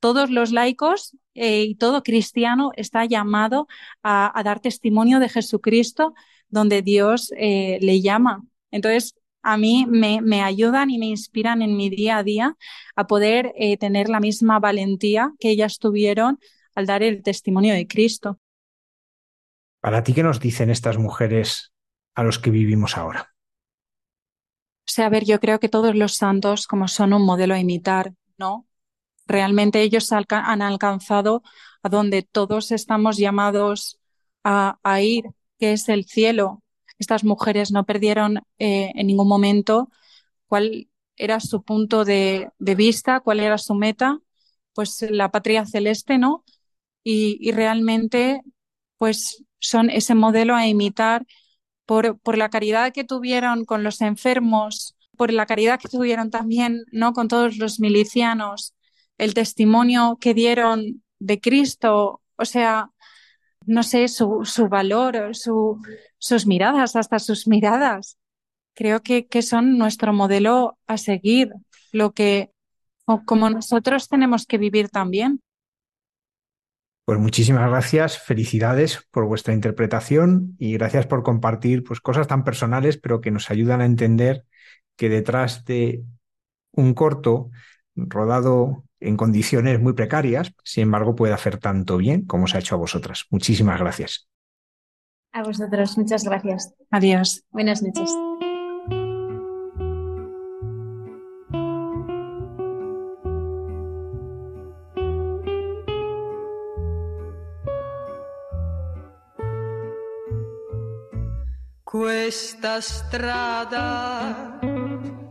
[0.00, 3.66] todos los laicos eh, y todo cristiano está llamado
[4.02, 6.12] a, dar testimonio de Jesucristo
[6.50, 8.44] donde Dios eh, le llama.
[8.70, 12.56] Entonces, a mí me, ayudan y me inspiran en mi día a día
[12.94, 16.38] a poder eh, tener la misma valentía que ellas tuvieron
[16.74, 18.38] al dar el testimonio de Cristo.
[19.80, 21.72] Para ti, ¿qué nos dicen estas mujeres
[22.14, 23.32] a los que vivimos ahora?
[24.80, 27.58] O sea, a ver, yo creo que todos los santos, como son un modelo a
[27.58, 28.66] imitar, ¿no?
[29.30, 31.44] Realmente ellos han alcanzado
[31.84, 34.00] a donde todos estamos llamados
[34.42, 35.26] a, ir,
[35.56, 36.64] que es el cielo.
[36.98, 39.88] Estas mujeres no perdieron eh, en ningún momento
[40.48, 44.18] cuál era su punto de, vista, cuál era su meta,
[44.74, 46.44] pues la patria celeste, ¿no?
[47.04, 48.42] Y, y realmente,
[48.98, 51.24] pues son ese modelo a imitar
[51.86, 56.84] por, por la caridad que tuvieron con los enfermos, por la caridad que tuvieron también,
[56.90, 57.12] ¿no?
[57.12, 58.74] Con todos los milicianos,
[59.20, 62.90] el testimonio que dieron de Cristo, o sea,
[63.66, 65.78] no sé, su, su valor, su,
[66.16, 68.16] sus miradas, hasta sus miradas.
[68.74, 71.52] Creo que, que son nuestro modelo a seguir,
[71.92, 72.50] lo que
[73.26, 75.40] como nosotros tenemos que vivir también.
[77.04, 82.96] Pues muchísimas gracias, felicidades por vuestra interpretación y gracias por compartir pues, cosas tan personales,
[82.96, 84.44] pero que nos ayudan a entender
[84.96, 86.04] que detrás de
[86.72, 87.50] un corto
[87.96, 92.74] rodado en condiciones muy precarias, sin embargo puede hacer tanto bien como se ha hecho
[92.74, 93.26] a vosotras.
[93.30, 94.28] Muchísimas gracias.
[95.32, 96.74] A vosotros, muchas gracias.
[96.90, 97.44] Adiós.
[97.50, 98.10] Buenas noches.
[111.90, 114.60] Questa strada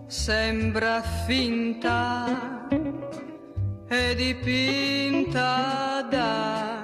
[0.08, 2.68] sembra finta
[3.90, 6.79] e dipinta da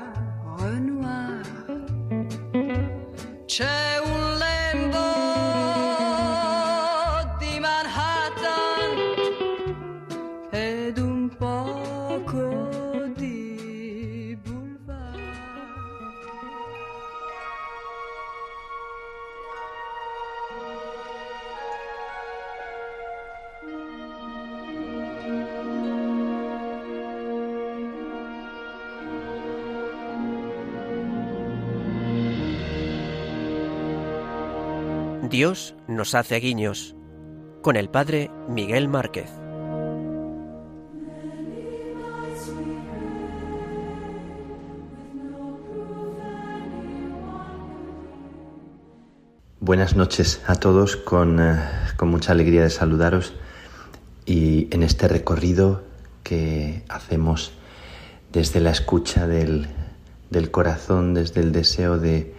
[35.35, 36.95] Dios nos hace guiños
[37.61, 39.29] con el padre Miguel Márquez.
[49.59, 51.59] Buenas noches a todos, con, eh,
[51.97, 53.33] con mucha alegría de saludaros
[54.25, 55.83] y en este recorrido
[56.23, 57.51] que hacemos
[58.31, 59.67] desde la escucha del,
[60.29, 62.33] del corazón, desde el deseo de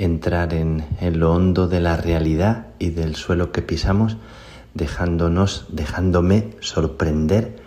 [0.00, 0.84] entrar en,
[1.18, 4.16] lo hondo de la realidad y del suelo que pisamos,
[4.72, 7.58] dejándonos, dejándome sorprender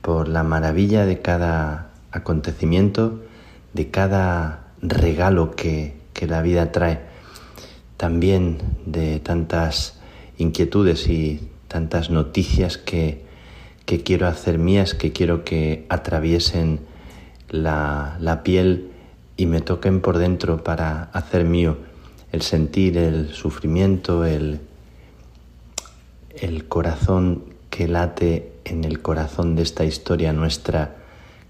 [0.00, 3.22] por la maravilla de cada acontecimiento,
[3.72, 7.00] de cada regalo que, que la vida trae,
[7.96, 9.98] también de tantas
[10.38, 13.24] inquietudes y tantas noticias que,
[13.84, 16.80] que quiero hacer mías, que quiero que atraviesen
[17.50, 18.93] la, la piel
[19.36, 21.76] y me toquen por dentro para hacer mío
[22.32, 24.60] el sentir, el sufrimiento, el,
[26.36, 30.96] el corazón que late en el corazón de esta historia nuestra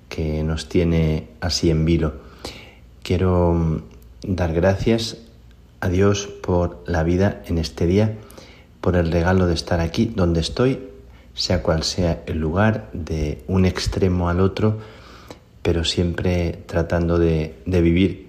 [0.08, 2.14] que nos tiene así en vilo.
[3.02, 3.82] Quiero
[4.22, 5.18] dar gracias
[5.80, 8.16] a Dios por la vida en este día,
[8.80, 10.88] por el regalo de estar aquí donde estoy,
[11.34, 14.78] sea cual sea el lugar, de un extremo al otro,
[15.64, 18.28] pero siempre tratando de, de, vivir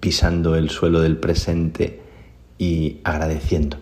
[0.00, 2.00] pisando el suelo del presente
[2.56, 3.76] y agradeciendo.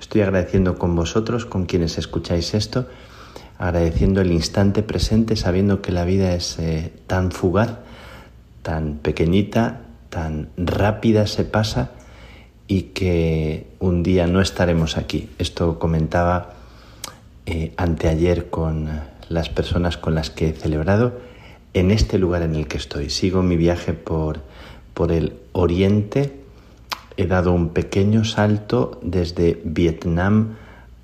[0.00, 2.88] Estoy agradeciendo con vosotros, con quienes escucháis esto,
[3.56, 7.78] agradeciendo el instante presente, sabiendo que la vida es eh, tan fugaz,
[8.62, 11.92] tan pequeñita, tan rápida se pasa
[12.66, 15.30] y que un día no estaremos aquí.
[15.38, 16.54] Esto comentaba
[17.46, 18.90] eh, anteayer con
[19.28, 21.30] las personas con las que he celebrado
[21.74, 23.10] en este lugar en el que estoy.
[23.10, 24.40] Sigo mi viaje por,
[24.94, 26.32] por el oriente.
[27.16, 30.56] He dado un pequeño salto desde Vietnam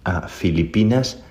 [0.05, 1.23] a Filipinas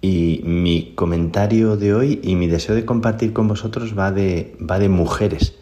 [0.00, 4.78] y mi comentario de hoy y mi deseo de compartir con vosotros va de, va
[4.78, 5.54] de mujeres,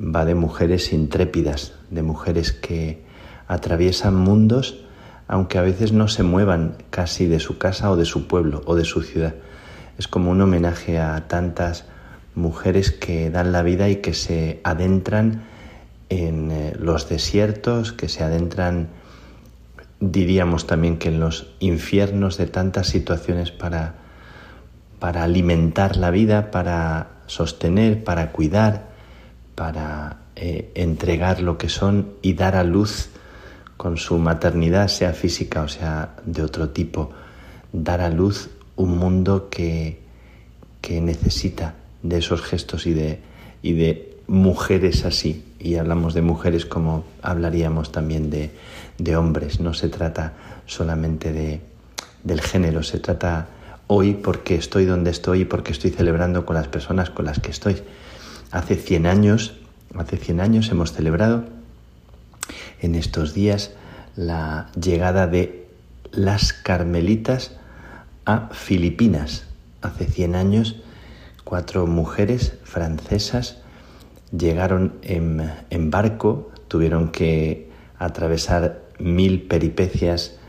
[0.00, 3.02] va de mujeres intrépidas, de mujeres que
[3.48, 4.86] atraviesan mundos
[5.28, 8.74] aunque a veces no se muevan casi de su casa o de su pueblo o
[8.74, 9.34] de su ciudad.
[9.98, 11.86] Es como un homenaje a tantas
[12.36, 15.42] mujeres que dan la vida y que se adentran
[16.08, 18.88] en eh, los desiertos, que se adentran,
[19.98, 23.94] diríamos también que en los infiernos de tantas situaciones para,
[25.00, 28.88] para alimentar la vida, para sostener, para cuidar,
[29.54, 33.08] para eh, entregar lo que son y dar a luz
[33.78, 37.10] con su maternidad, sea física o sea de otro tipo,
[37.72, 40.02] dar a luz un mundo que,
[40.82, 41.74] que necesita
[42.08, 43.20] de esos gestos y de,
[43.62, 45.44] y de mujeres así.
[45.58, 48.50] Y hablamos de mujeres como hablaríamos también de,
[48.98, 49.60] de hombres.
[49.60, 50.34] No se trata
[50.66, 51.60] solamente de,
[52.24, 53.48] del género, se trata
[53.86, 57.50] hoy porque estoy donde estoy y porque estoy celebrando con las personas con las que
[57.50, 57.82] estoy.
[58.50, 59.54] Hace 100 años,
[59.96, 61.44] hace 100 años hemos celebrado
[62.80, 63.72] en estos días
[64.16, 65.66] la llegada de
[66.10, 67.52] las carmelitas
[68.24, 69.44] a Filipinas.
[69.82, 70.76] Hace 100 años
[71.46, 73.58] cuatro mujeres francesas
[74.36, 77.70] llegaron en, barco, tuvieron que
[78.00, 80.40] atravesar mil peripecias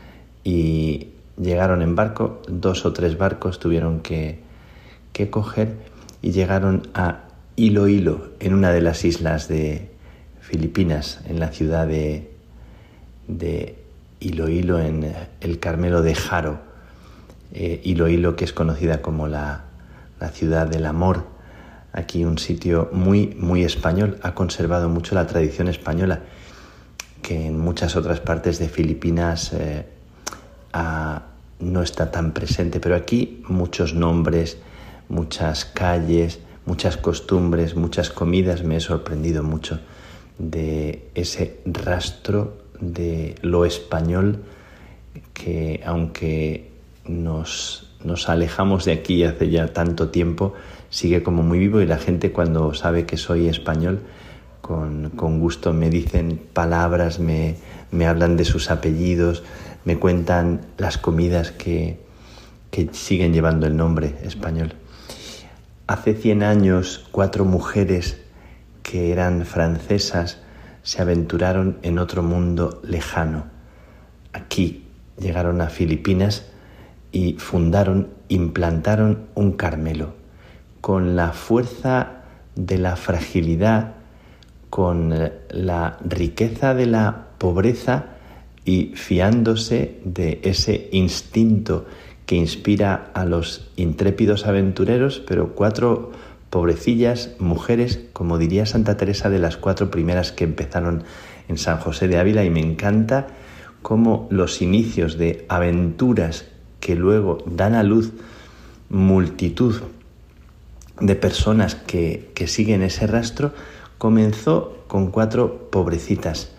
[0.42, 1.10] y
[1.40, 4.40] llegaron en barco, dos o tres barcos tuvieron que,
[5.12, 5.76] que coger
[6.20, 7.20] y llegaron a
[7.54, 9.92] Iloilo, en una de las islas de
[10.40, 12.32] Filipinas, en la ciudad de,
[13.28, 13.76] de
[14.18, 16.58] Iloilo, en el Carmelo de Jaro.
[17.52, 19.67] Eh, Iloilo, que es conocida como la
[20.20, 21.26] la ciudad del amor,
[21.92, 26.20] aquí un sitio muy, muy español, ha conservado mucho la tradición española
[27.22, 29.86] que en muchas otras partes de Filipinas eh,
[31.60, 34.58] no está tan presente, pero aquí muchos nombres,
[35.08, 39.80] muchas calles, muchas costumbres, muchas comidas, me he sorprendido mucho
[40.38, 44.44] de ese rastro de lo español
[45.34, 46.70] que aunque
[47.06, 50.54] nos, nos alejamos de aquí hace ya tanto tiempo,
[50.90, 54.00] sigue como muy vivo y la gente cuando sabe que soy español,
[54.60, 57.56] con, con gusto me dicen palabras, me,
[57.90, 59.42] me, hablan de sus apellidos,
[59.84, 62.00] me cuentan las comidas que,
[62.70, 64.74] que siguen llevando el nombre español.
[65.86, 68.20] Hace 100 años, cuatro mujeres
[68.82, 70.38] que eran francesas
[70.82, 73.46] se aventuraron en otro mundo lejano.
[74.32, 74.86] Aquí
[75.18, 76.47] llegaron a Filipinas
[77.12, 80.14] y fundaron, implantaron un Carmelo
[80.80, 82.22] con la fuerza
[82.54, 83.94] de la fragilidad,
[84.70, 85.14] con
[85.50, 88.06] la riqueza de la pobreza
[88.64, 91.86] y fiándose de ese instinto
[92.26, 96.12] que inspira a los intrépidos aventureros, pero cuatro
[96.50, 101.04] pobrecillas mujeres, como diría Santa Teresa, de las cuatro primeras que empezaron
[101.48, 103.28] en San José de Ávila, y me encanta
[103.80, 106.46] cómo los inicios de aventuras
[106.80, 108.12] que luego dan a luz
[108.88, 109.74] multitud
[111.00, 113.52] de personas que, siguen ese rastro,
[113.98, 116.52] comenzó con cuatro pobrecitas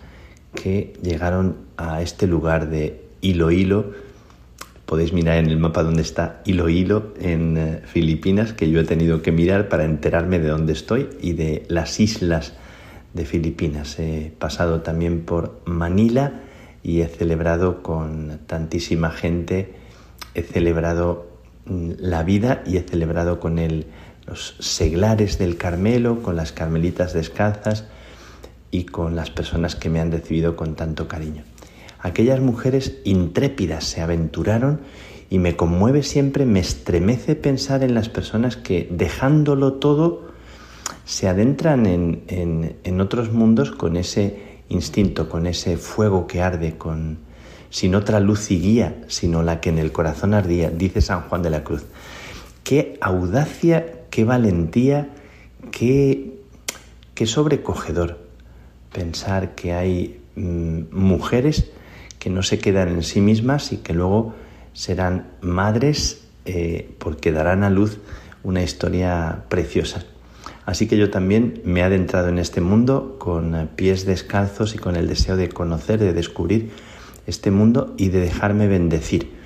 [0.54, 3.92] que llegaron a este lugar de Hilo Hilo.
[4.86, 8.84] Podéis mirar en el mapa donde está Hilo Hilo en eh, Filipinas, que yo he
[8.84, 12.54] tenido que mirar para enterarme de dónde estoy y de las islas
[13.14, 13.98] de Filipinas.
[13.98, 16.40] He pasado también por Manila
[16.82, 19.74] y he celebrado con tantísima gente,
[20.34, 21.26] he celebrado
[21.66, 23.86] mm, la vida y he celebrado con el
[24.30, 27.86] los seglares del Carmelo, con las carmelitas descalzas
[28.70, 31.42] y con las personas que me han recibido con tanto cariño.
[31.98, 34.80] Aquellas mujeres intrépidas se aventuraron
[35.28, 40.30] y me conmueve siempre, me estremece pensar en las personas que dejándolo todo
[41.04, 47.18] se adentran en, en, otros mundos con ese instinto, con ese fuego que arde, con
[47.70, 51.42] sin otra luz y guía, sino la que en el corazón ardía, dice San Juan
[51.42, 51.84] de la Cruz.
[52.62, 55.08] Qué audacia qué valentía,
[55.70, 56.34] qué,
[57.14, 58.18] qué sobrecogedor
[58.92, 61.70] pensar que hay mm, mujeres
[62.18, 64.34] que no se quedan en sí mismas y que luego
[64.74, 67.98] serán madres eh, porque darán a luz
[68.42, 70.04] una historia preciosa.
[70.66, 74.96] Así que yo también me he adentrado en este mundo con pies descalzos y con
[74.96, 76.70] el deseo de conocer, de descubrir
[77.30, 79.40] este mundo y de dejarme bendecir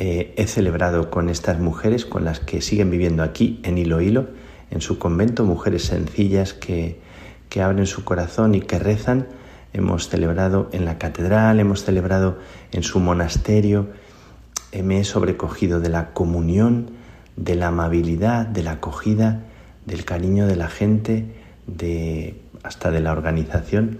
[0.00, 4.28] eh, he celebrado con estas mujeres, con las que siguen viviendo aquí en Hilo Hilo,
[4.70, 7.00] en su convento, mujeres sencillas que,
[7.48, 9.26] que abren su corazón y que rezan.
[9.72, 12.38] Hemos celebrado en la catedral, hemos celebrado
[12.70, 13.88] en su monasterio.
[14.70, 16.92] Eh, me he sobrecogido de la comunión,
[17.34, 19.42] de la amabilidad, de la acogida,
[19.84, 21.26] del cariño de la gente,
[21.66, 23.98] de, hasta de la organización.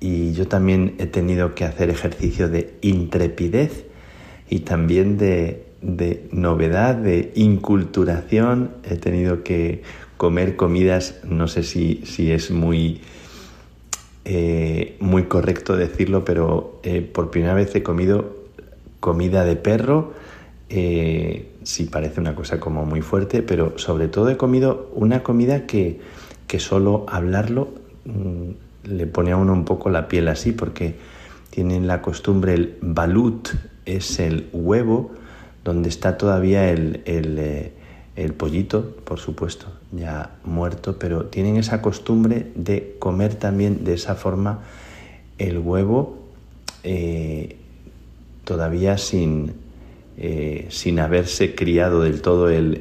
[0.00, 3.84] Y yo también he tenido que hacer ejercicio de intrepidez
[4.48, 5.64] y también de,
[6.30, 8.70] novedad, de inculturación.
[8.88, 9.82] He tenido que
[10.16, 13.00] comer comidas, no sé si, si es muy,
[14.24, 18.36] eh, muy correcto decirlo, pero eh, por primera vez he comido
[19.00, 20.12] comida de perro.
[20.70, 25.66] Eh, sí parece una cosa como muy fuerte, pero sobre todo he comido una comida
[25.66, 26.00] que,
[26.46, 27.68] que solo hablarlo
[28.04, 30.96] mm, le pone a uno un poco la piel así, porque
[31.50, 33.48] tienen la costumbre el balut,
[33.84, 35.12] es el huevo
[35.64, 37.72] donde está todavía el, eh,
[38.16, 44.14] el, pollito, por supuesto, ya muerto, pero tienen esa costumbre de comer también de esa
[44.14, 44.60] forma
[45.38, 46.18] el huevo
[46.84, 47.56] eh,
[48.44, 49.54] todavía sin,
[50.16, 52.80] eh, sin haberse criado del todo el,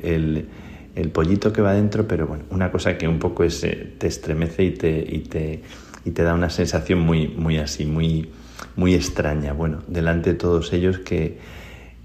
[0.96, 4.72] el, pollito que va dentro, pero bueno, una cosa que un poco te estremece y
[4.72, 5.62] te, y te,
[6.08, 8.30] y te da una sensación muy, muy así, muy
[8.76, 9.54] muy extraña.
[9.54, 11.38] Bueno, delante de todos ellos que,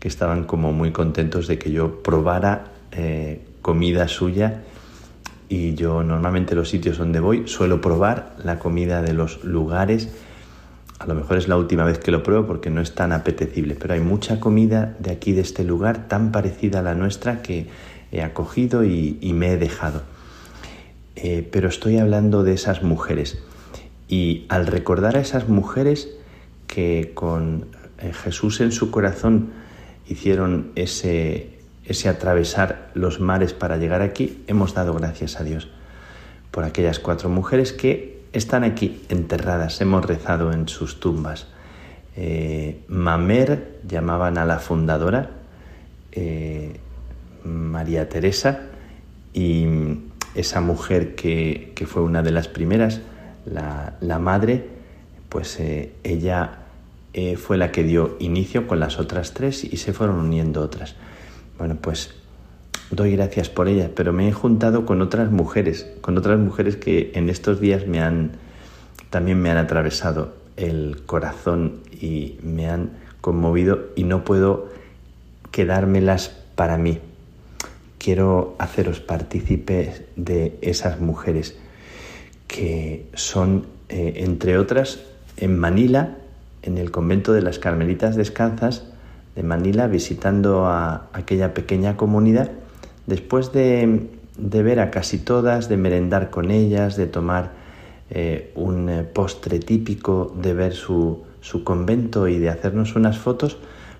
[0.00, 4.62] que estaban como muy contentos de que yo probara eh, comida suya
[5.48, 10.08] y yo normalmente los sitios donde voy suelo probar la comida de los lugares.
[10.98, 13.76] A lo mejor es la última vez que lo pruebo porque no es tan apetecible,
[13.78, 17.66] pero hay mucha comida de aquí, de este lugar, tan parecida a la nuestra que
[18.12, 20.02] he acogido y, me he dejado.
[21.16, 23.42] Eh, pero estoy hablando de esas mujeres.
[24.12, 26.10] Y al recordar a esas mujeres,
[26.66, 29.52] que con eh, Jesús en su corazón
[30.06, 35.70] hicieron ese, ese atravesar los mares para llegar aquí, hemos dado gracias a Dios
[36.50, 41.46] por aquellas cuatro mujeres que están aquí enterradas, hemos rezado en sus tumbas.
[42.14, 45.30] Eh, Mamer llamaban a la fundadora,
[46.12, 46.76] eh,
[47.44, 48.60] María Teresa,
[49.32, 49.64] y
[50.34, 53.00] esa mujer que, que, fue una de las primeras,
[53.44, 54.66] la, la madre,
[55.28, 56.58] pues eh, ella
[57.14, 60.94] eh, fue la que dio inicio con las otras tres y se fueron uniendo otras.
[61.58, 62.14] Bueno, pues
[62.90, 67.12] doy gracias por ellas, pero me he juntado con otras mujeres, con otras mujeres que
[67.14, 68.32] en estos días me han
[69.10, 72.90] también me han atravesado el corazón y me han
[73.20, 74.68] conmovido y no puedo
[75.50, 76.98] quedármelas para mí.
[77.98, 81.58] Quiero haceros partícipes de esas mujeres
[82.52, 85.00] que son, eh, entre otras,
[85.38, 86.18] en Manila,
[86.60, 88.84] en el convento de las Carmelitas Descalzas
[89.34, 92.50] de Manila, visitando a aquella pequeña comunidad,
[93.06, 94.06] después de,
[94.36, 97.52] de ver a casi todas, de merendar con ellas, de tomar
[98.10, 103.56] eh, un eh, postre típico, de ver su, su convento y de hacernos unas fotos,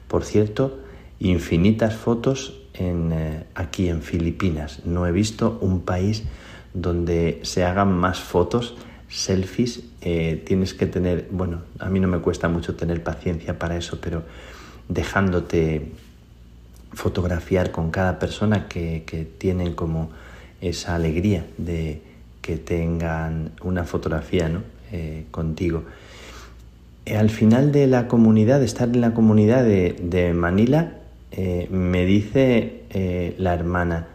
[0.09, 0.79] por cierto,
[1.21, 4.85] infinitas fotos en, aquí en Filipinas.
[4.85, 6.25] No he visto un país
[6.75, 8.77] donde se hagan más fotos,
[9.09, 9.83] selfies.
[10.01, 14.23] tienes que tener, bueno, a mí no me cuesta mucho tener paciencia para eso, pero
[14.89, 15.93] dejándote
[16.93, 20.11] fotografiar con cada persona que, que tienen como
[20.61, 22.01] esa alegría de
[22.41, 24.63] que tengan una fotografía ¿no?
[24.93, 25.85] Eh, contigo.
[27.07, 30.99] Eh, al final de la comunidad, de estar en la comunidad de, Manila,
[31.31, 32.83] eh, me dice
[33.39, 34.07] la hermana,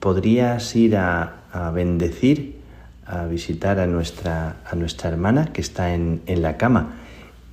[0.00, 2.56] ¿podrías ir a, a, bendecir,
[3.06, 6.94] a visitar a nuestra, a nuestra hermana que está en, en, la cama?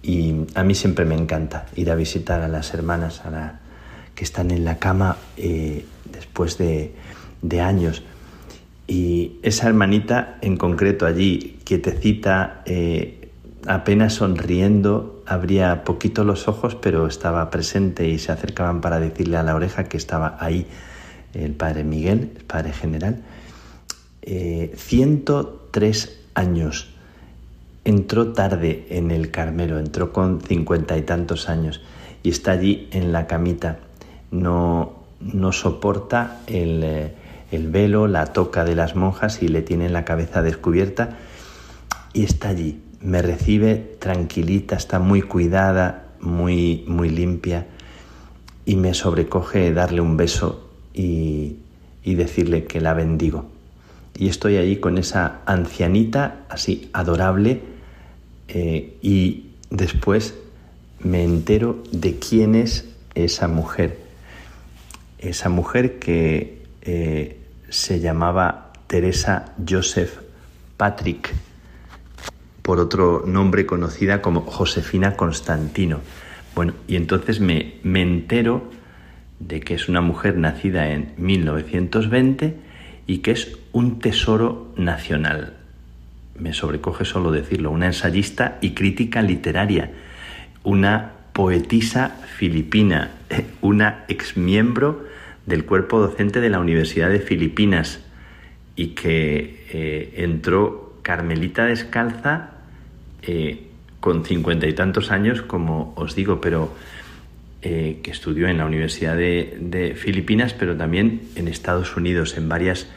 [0.02, 3.60] Y a mí siempre me encanta ir a visitar a las hermanas a la,
[4.16, 5.18] que están en la cama
[6.12, 6.94] después de,
[7.42, 8.04] de años.
[8.88, 13.30] Y esa hermanita en concreto allí, quietecita, eh,
[13.68, 19.44] apenas sonriendo, abría poquito los ojos, pero estaba presente y se acercaban para decirle a
[19.44, 20.66] la oreja que estaba ahí
[21.34, 23.22] el padre Miguel, el padre general.
[24.24, 26.90] 103 eh, años.
[27.86, 31.82] Entró tarde en el Carmelo, entró con cincuenta y tantos años
[32.24, 33.80] y está allí en la camita.
[34.32, 36.84] No, no soporta el...
[36.84, 37.14] Eh,
[37.52, 41.18] el velo, la toca de las monjas y le tienen la cabeza descubierta
[42.14, 42.82] y está allí.
[43.02, 47.66] Me recibe tranquilita, está muy cuidada, muy, muy limpia
[48.66, 51.58] y me sobrecoge darle un beso y,
[52.04, 53.46] y decirle que la bendigo.
[54.20, 57.62] Y estoy allí con esa ancianita así adorable
[58.50, 60.36] eh, y después
[61.00, 63.98] me entero de quién es esa mujer.
[65.20, 67.38] Esa mujer que eh,
[67.70, 70.20] se llamaba Teresa Joseph
[70.76, 71.34] Patrick,
[72.62, 76.02] por otro nombre conocida como Josefina Constantino.
[76.56, 78.70] Bueno, y entonces me, me entero
[79.40, 82.68] de que es una mujer nacida en 1920
[83.08, 85.54] y que es un tesoro nacional.
[86.38, 89.92] Me sobrecoge solo decirlo, una ensayista y crítica literaria,
[90.64, 93.12] una poetisa filipina,
[93.62, 95.06] una exmiembro
[95.46, 98.00] del cuerpo docente de la Universidad de Filipinas
[98.76, 102.52] y que eh, entró Carmelita Descalza
[103.24, 103.68] eh,
[104.00, 106.74] con cincuenta y tantos años, como os digo, pero
[107.62, 112.48] eh, que estudió en la Universidad de, de, Filipinas, pero también en Estados Unidos, en
[112.48, 112.88] varias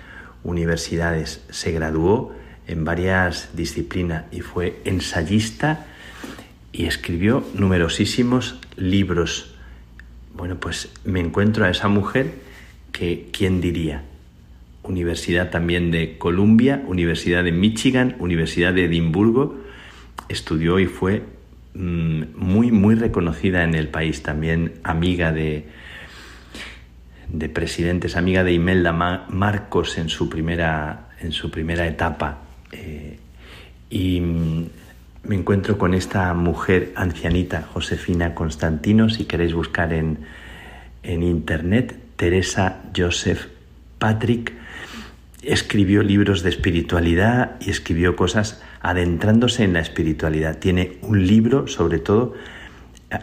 [0.44, 1.44] universidades.
[1.50, 2.32] Se graduó
[2.66, 5.86] en varias disciplinas y fue ensayista
[6.72, 9.52] y escribió numerosísimos libros
[10.34, 12.32] bueno, pues me encuentro a esa mujer
[12.90, 14.02] que, ¿quién diría?
[14.82, 19.56] Universidad también de Columbia, Universidad de Michigan, Universidad de Edimburgo,
[20.28, 21.22] estudió y fue
[21.74, 25.66] mmm, muy, muy reconocida en el país, también amiga de,
[27.32, 32.38] de presidentes, amiga de Imelda Marcos en su primera, en su primera etapa.
[32.70, 33.18] Eh,
[33.90, 34.66] y mm,
[35.24, 40.18] me encuentro con esta mujer ancianita, Josefina Constantino, si queréis buscar en,
[41.02, 43.46] en internet, Teresa Joseph
[43.98, 44.52] Patrick,
[45.42, 50.58] escribió libros de espiritualidad y escribió cosas adentrándose en la espiritualidad.
[50.58, 52.34] Tiene un libro, sobre todo,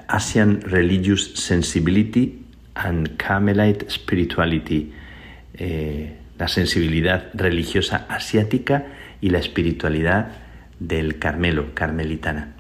[0.08, 2.49] Asian Religious Sensibility
[2.80, 4.92] and Carmelite Spirituality,
[5.54, 8.86] eh, la sensibilidad religiosa asiática
[9.22, 10.32] y la espiritualidad
[10.80, 12.54] del Carmelo, carmelitana.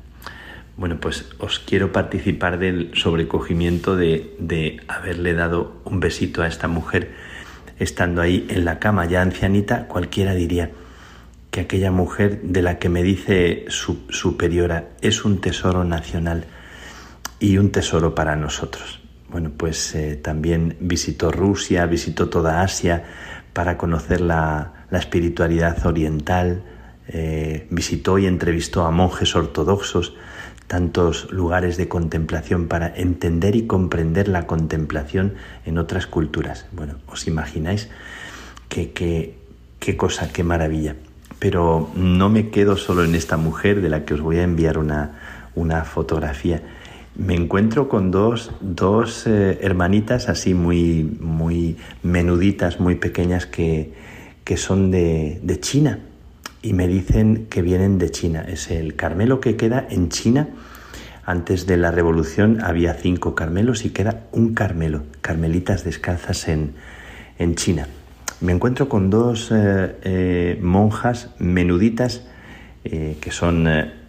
[0.75, 6.67] Bueno, pues os quiero participar del sobrecogimiento de, de haberle dado un besito a esta
[6.67, 7.11] mujer
[7.79, 10.71] estando ahí en la cama ya ancianita, cualquiera diría,
[11.51, 16.45] que aquella mujer de la que me dice su superiora es un tesoro nacional
[17.39, 18.98] y un tesoro para nosotros.
[19.31, 23.03] Bueno, pues eh, también visitó Rusia, visitó toda Asia
[23.53, 26.64] para conocer la, la espiritualidad oriental,
[27.07, 30.15] eh, visitó y entrevistó a monjes ortodoxos,
[30.68, 35.34] tantos lugares de contemplación para entender y comprender la contemplación
[35.65, 36.68] en otras culturas.
[36.72, 37.89] Bueno, os imagináis
[38.68, 40.95] qué, qué cosa, qué maravilla.
[41.39, 44.77] Pero no me quedo solo en esta mujer de la que os voy a enviar
[44.77, 46.61] una, una fotografía.
[47.15, 53.94] Me encuentro con dos, dos eh, hermanitas así muy, muy menuditas, muy pequeñas que,
[54.44, 55.99] que son de, de China
[56.61, 58.45] y me dicen que vienen de China.
[58.48, 60.49] Es el Carmelo que queda en China.
[61.26, 66.73] Antes de la revolución había cinco Carmelos y queda un Carmelo, Carmelitas descalzas en,
[67.38, 67.88] en China.
[68.40, 72.26] Me encuentro con dos eh, eh, monjas menuditas
[72.81, 73.68] que son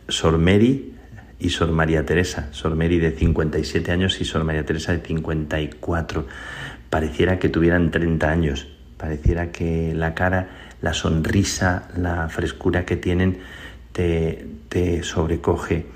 [0.09, 0.95] Sor Mary
[1.41, 2.49] y Sor María Teresa.
[2.53, 6.27] Sor Mary de 57 años y Sor María Teresa de 54.
[6.89, 8.69] Pareciera que tuvieran 30 años.
[8.97, 10.49] Pareciera que la cara
[10.83, 13.39] la sonrisa, la frescura que tienen
[13.93, 15.87] te, sobrecoge.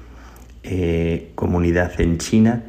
[0.66, 2.62] Eh, comunidad en China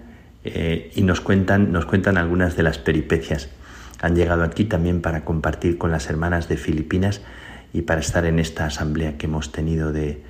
[0.44, 3.50] eh, y nos cuentan, nos cuentan algunas de las peripecias.
[4.02, 7.22] Han llegado aquí también para compartir con las hermanas de Filipinas
[7.72, 10.22] y para estar en esta asamblea que hemos tenido de,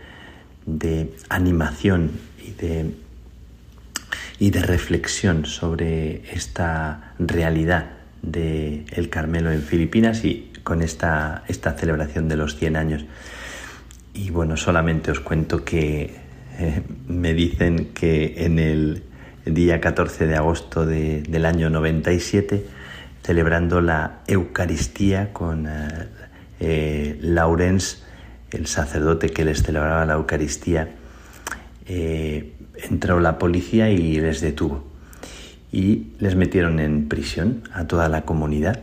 [0.67, 2.11] de animación
[2.45, 2.91] y de,
[4.39, 7.87] y de reflexión sobre esta realidad
[8.21, 13.05] del el Carmelo en Filipinas y con esta, esta celebración de los 100 años.
[14.13, 16.15] Y bueno, solamente os cuento que
[16.57, 19.03] eh, me dicen que en el
[19.45, 22.65] día 14 de agosto del año 97,
[23.23, 26.07] celebrando la Eucaristía con eh,
[26.59, 28.03] eh, Laurens,
[28.51, 30.89] el sacerdote que les celebraba la Eucaristía,
[31.87, 34.83] entró la policía y les detuvo.
[35.71, 38.81] Y les metieron en prisión a toda la comunidad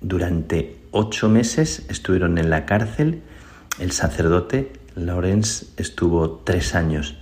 [0.00, 3.22] durante ocho meses estuvieron en la cárcel.
[3.80, 7.16] El sacerdote Lorenz estuvo tres años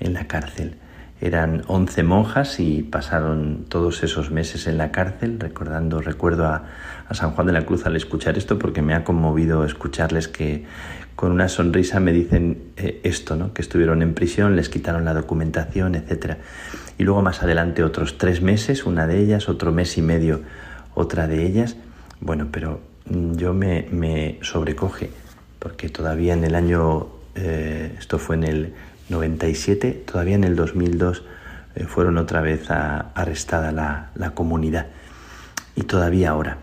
[0.00, 0.74] en la cárcel.
[1.20, 6.64] Eran once monjas y pasaron todos esos meses en la cárcel, recordando, recuerdo a,
[7.10, 10.66] San Juan de la Cruz al escuchar esto porque me ha conmovido escucharles que
[11.16, 13.54] con una sonrisa me dicen eh, esto, ¿no?
[13.54, 16.36] que estuvieron en prisión, les quitaron la documentación, etc.
[16.98, 20.42] Y luego más adelante otros tres meses, una de ellas, otro mes y medio,
[20.94, 21.76] otra de ellas,
[22.20, 25.10] bueno, pero mm, yo me, sobrecoge,
[25.58, 28.74] porque todavía en el año, eh, esto fue en el
[29.08, 31.22] 97, todavía en el 2002
[31.74, 34.86] eh, fueron otra vez arrestada la, comunidad.
[35.74, 36.58] Y todavía ahora,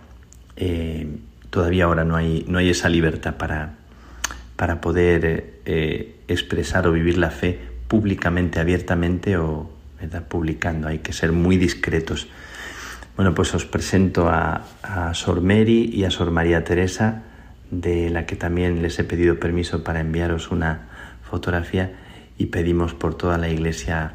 [0.56, 1.08] eh,
[1.50, 3.76] todavía ahora no hay, no hay esa libertad para,
[4.56, 5.56] para poder
[6.28, 9.70] expresar o vivir la fe públicamente, abiertamente o
[10.28, 10.88] publicando.
[10.88, 12.28] Hay que ser muy discretos
[13.16, 14.62] bueno, pues os presento a,
[15.14, 17.24] Sor Mary y a Sor María Teresa,
[17.72, 20.82] de la que también les he pedido permiso para enviaros una
[21.24, 21.94] fotografía
[22.38, 24.14] y pedimos por toda la iglesia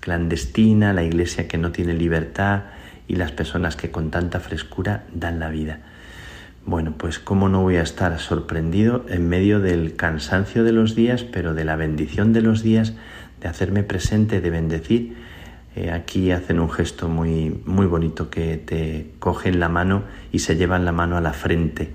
[0.00, 2.64] clandestina, la iglesia que no tiene libertad
[3.08, 5.80] y las personas que con tanta frescura dan la vida.
[6.66, 11.24] Bueno, pues cómo no voy a estar sorprendido en medio del cansancio de los días,
[11.24, 12.94] pero de la bendición de los días,
[13.40, 15.16] de hacerme presente, de bendecir
[15.76, 20.56] eh, aquí hacen un gesto muy, muy bonito que te cogen la mano y se
[20.56, 21.90] llevan la mano a la frente.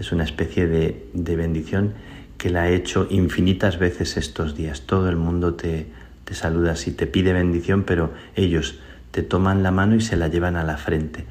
[0.00, 1.94] Es una especie de, de bendición
[2.42, 4.80] que la he hecho infinitas veces estos días.
[4.82, 5.86] Todo el mundo te,
[6.24, 8.80] te saluda así, te pide bendición, pero ellos
[9.12, 11.24] te toman la mano y se la llevan a la frente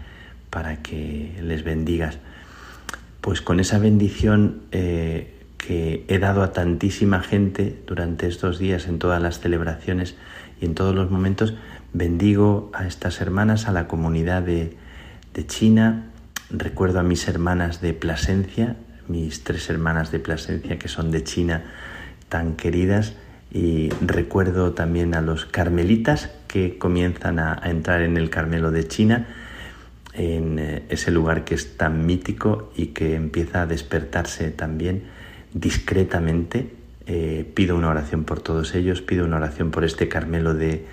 [0.50, 2.20] para que les bendigas.
[3.20, 8.98] Pues con esa bendición eh, que he dado a tantísima gente durante estos días en
[8.98, 10.16] todas las celebraciones
[10.62, 11.56] y en todos los momentos,
[11.94, 14.78] Bendigo a estas hermanas, a la comunidad de,
[15.48, 16.06] China.
[16.50, 18.78] Recuerdo a mis hermanas de Plasencia,
[19.12, 21.64] mis tres hermanas de Plasencia que son de China
[22.30, 23.14] tan queridas.
[23.54, 29.28] Y recuerdo también a los carmelitas que comienzan a, entrar en el Carmelo de China,
[30.14, 35.04] en eh, ese lugar que es tan mítico y que empieza a despertarse también
[35.54, 36.74] discretamente.
[37.08, 40.86] Eh, pido una oración por todos ellos, pido una oración por este Carmelo de,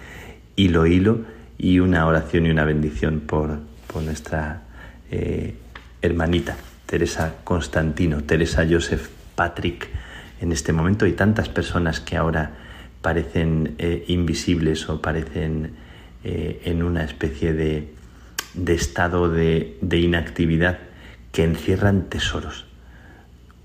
[0.57, 1.21] hilo hilo
[1.59, 4.63] y una oración y una bendición por, por nuestra
[5.13, 5.55] eh,
[6.03, 6.57] hermanita
[6.89, 9.89] Teresa Constantino, Teresa Joseph Patrick
[10.41, 12.53] en este momento y tantas personas que ahora
[13.03, 15.73] parecen eh, invisibles o parecen
[16.25, 17.93] eh, en una especie de,
[18.55, 20.79] de estado de, de inactividad
[21.31, 22.65] que encierran tesoros.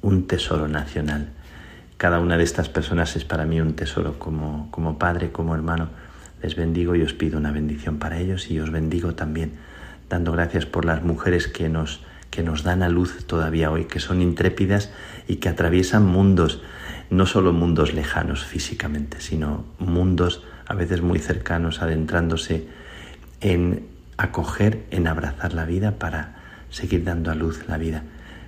[0.02, 1.30] un tesoro nacional.
[1.96, 5.88] Cada una de estas personas es para mí un tesoro como, como padre, como hermano.
[6.42, 9.54] Les bendigo y os pido una bendición para ellos y os bendigo también,
[10.10, 12.02] dando gracias por las mujeres que nos,
[12.34, 14.90] que nos dan a luz todavía hoy, que son intrépidas
[15.28, 16.64] y que atraviesan mundos,
[17.12, 22.68] no solo mundos lejanos físicamente, sino mundos a veces muy cercanos, adentrándose
[23.40, 23.86] en
[24.18, 26.38] acoger, en abrazar la vida para
[26.72, 28.02] seguir dando a luz la vida.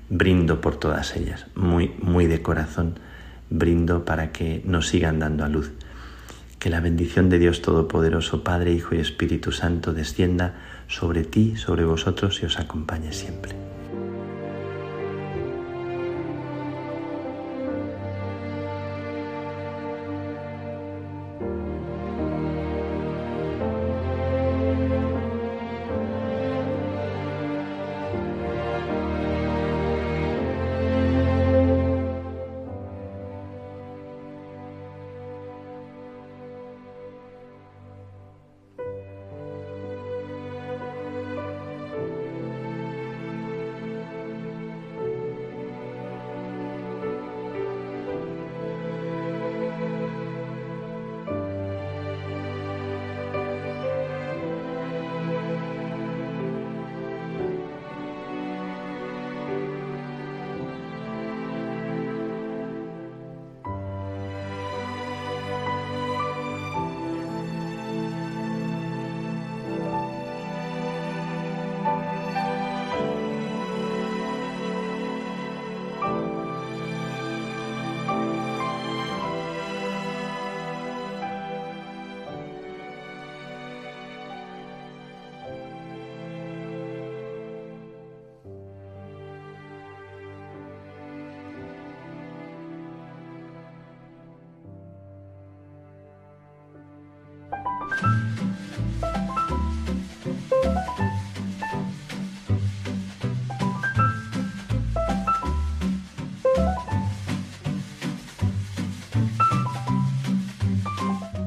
[0.10, 2.98] Brindo por todas ellas, muy, muy de corazón,
[3.52, 5.72] brindo para que nos sigan dando a luz.
[6.58, 10.56] Que la bendición de Dios Todopoderoso, Padre, Hijo y Espíritu Santo, descienda
[10.88, 13.65] sobre ti, sobre vosotros y os acompañe siempre.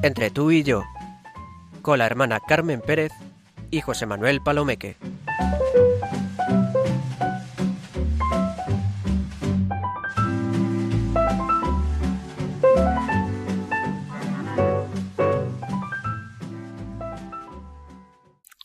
[0.01, 0.85] Entre tú y yo,
[1.81, 3.11] con la hermana Carmen Pérez
[3.69, 4.95] y José Manuel Palomeque.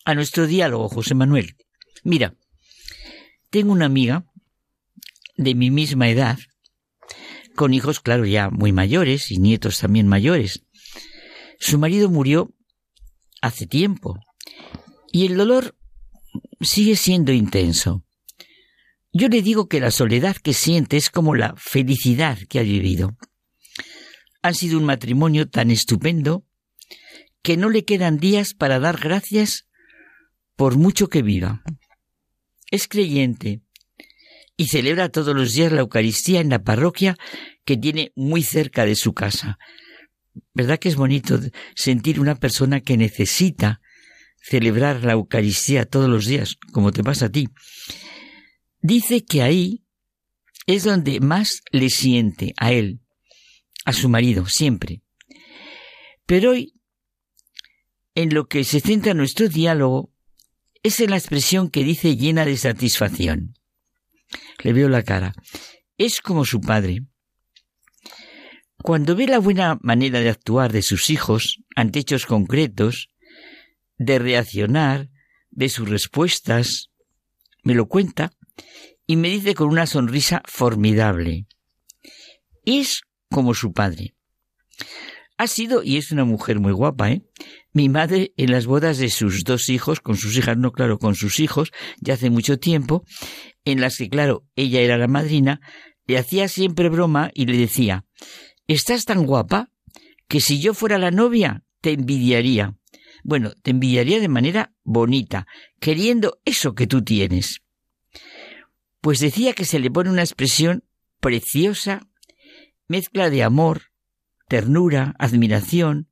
[0.04, 1.56] A nuestro diálogo, José Manuel.
[2.04, 2.34] Mira,
[3.50, 4.24] tengo una amiga
[5.36, 6.38] de mi misma edad,
[7.56, 10.64] con hijos, claro, ya muy mayores y nietos también mayores.
[11.58, 12.52] Su marido murió
[13.40, 14.18] hace tiempo
[15.12, 15.76] y el dolor
[16.60, 18.04] sigue siendo intenso.
[19.12, 23.16] Yo le digo que la soledad que siente es como la felicidad que ha vivido.
[24.42, 26.44] Han sido un matrimonio tan estupendo
[27.42, 29.68] que no le quedan días para dar gracias
[30.56, 31.62] por mucho que viva.
[32.70, 33.60] Es creyente
[34.56, 37.16] y celebra todos los días la Eucaristía en la parroquia
[37.64, 39.58] que tiene muy cerca de su casa.
[40.52, 41.38] ¿Verdad que es bonito
[41.74, 43.80] sentir una persona que necesita
[44.42, 47.48] celebrar la Eucaristía todos los días, como te pasa a ti?
[48.80, 49.84] Dice que ahí
[50.66, 53.00] es donde más le siente a él,
[53.84, 55.02] a su marido, siempre.
[56.26, 56.74] Pero hoy,
[58.14, 60.12] en lo que se centra nuestro diálogo,
[60.82, 63.54] es en la expresión que dice llena de satisfacción.
[64.62, 65.34] Le veo la cara.
[65.96, 67.00] Es como su padre.
[68.84, 73.08] Cuando ve la buena manera de actuar de sus hijos ante hechos concretos,
[73.96, 75.08] de reaccionar,
[75.50, 76.90] de sus respuestas,
[77.62, 78.32] me lo cuenta
[79.06, 81.46] y me dice con una sonrisa formidable.
[82.66, 83.00] Es
[83.30, 84.16] como su padre.
[85.38, 87.22] Ha sido, y es una mujer muy guapa, ¿eh?
[87.72, 91.14] Mi madre en las bodas de sus dos hijos, con sus hijas, no claro, con
[91.14, 93.02] sus hijos, ya hace mucho tiempo,
[93.64, 95.62] en las que, claro, ella era la madrina,
[96.06, 98.04] le hacía siempre broma y le decía,
[98.66, 99.70] Estás tan guapa
[100.28, 102.76] que si yo fuera la novia te envidiaría.
[103.22, 105.46] Bueno, te envidiaría de manera bonita,
[105.80, 107.62] queriendo eso que tú tienes.
[109.00, 110.84] Pues decía que se le pone una expresión
[111.20, 112.06] preciosa,
[112.88, 113.92] mezcla de amor,
[114.48, 116.08] ternura, admiración,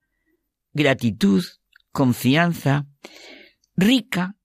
[0.74, 1.44] gratitud,
[1.90, 2.86] confianza,
[3.76, 4.36] rica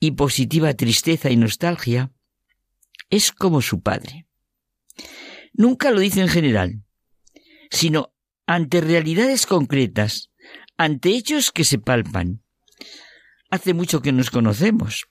[0.00, 2.12] y positiva tristeza y nostalgia.
[3.10, 4.26] Es como su padre.
[5.52, 6.83] Nunca lo dice en general,
[7.74, 8.14] sino
[8.46, 10.30] ante realidades concretas,
[10.76, 12.42] ante hechos que se palpan.
[13.50, 15.06] Hace mucho que nos conocemos.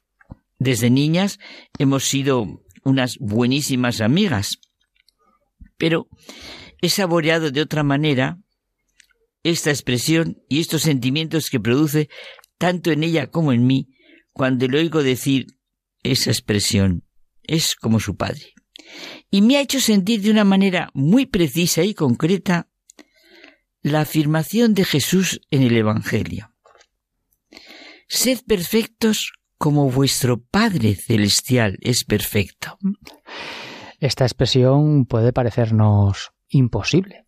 [0.60, 1.40] Desde niñas
[1.78, 4.60] hemos sido unas buenísimas amigas.
[5.78, 6.08] Pero
[6.82, 8.38] he saboreado de otra manera
[9.44, 12.10] esta expresión y estos sentimientos que produce
[12.58, 13.90] tanto en ella como en mí
[14.32, 15.48] cuando le oigo decir
[16.02, 17.04] esa expresión.
[17.44, 18.53] Es como su padre.
[19.30, 22.68] Y me ha hecho sentir de una manera muy precisa y concreta
[23.82, 26.54] la afirmación de Jesús en el Evangelio.
[28.08, 32.78] Sed perfectos como vuestro Padre Celestial es perfecto.
[34.00, 37.26] Esta expresión puede parecernos imposible,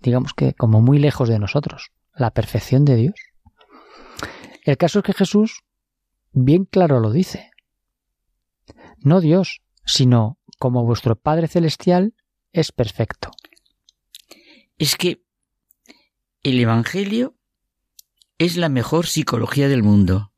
[0.00, 3.14] digamos que como muy lejos de nosotros, la perfección de Dios.
[4.64, 5.62] El caso es que Jesús
[6.32, 7.50] bien claro lo dice.
[8.98, 12.14] No Dios, sino como vuestro Padre Celestial
[12.50, 13.30] es perfecto.
[14.78, 15.22] Es que
[16.42, 17.36] el Evangelio
[18.38, 20.32] es la mejor psicología del mundo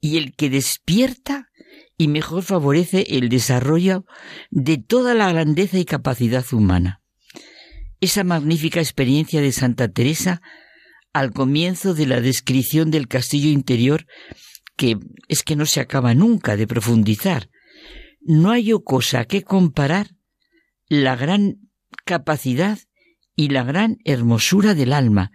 [0.00, 1.50] y el que despierta
[1.96, 4.04] y mejor favorece el desarrollo
[4.50, 7.00] de toda la grandeza y capacidad humana.
[8.00, 10.42] Esa magnífica experiencia de Santa Teresa
[11.12, 14.06] al comienzo de la descripción del castillo interior
[14.74, 14.98] que
[15.28, 17.48] es que no se acaba nunca de profundizar.
[18.20, 20.16] No hay cosa que comparar
[20.88, 21.70] la gran
[22.04, 22.78] capacidad
[23.34, 25.30] y la gran hermosura del alma,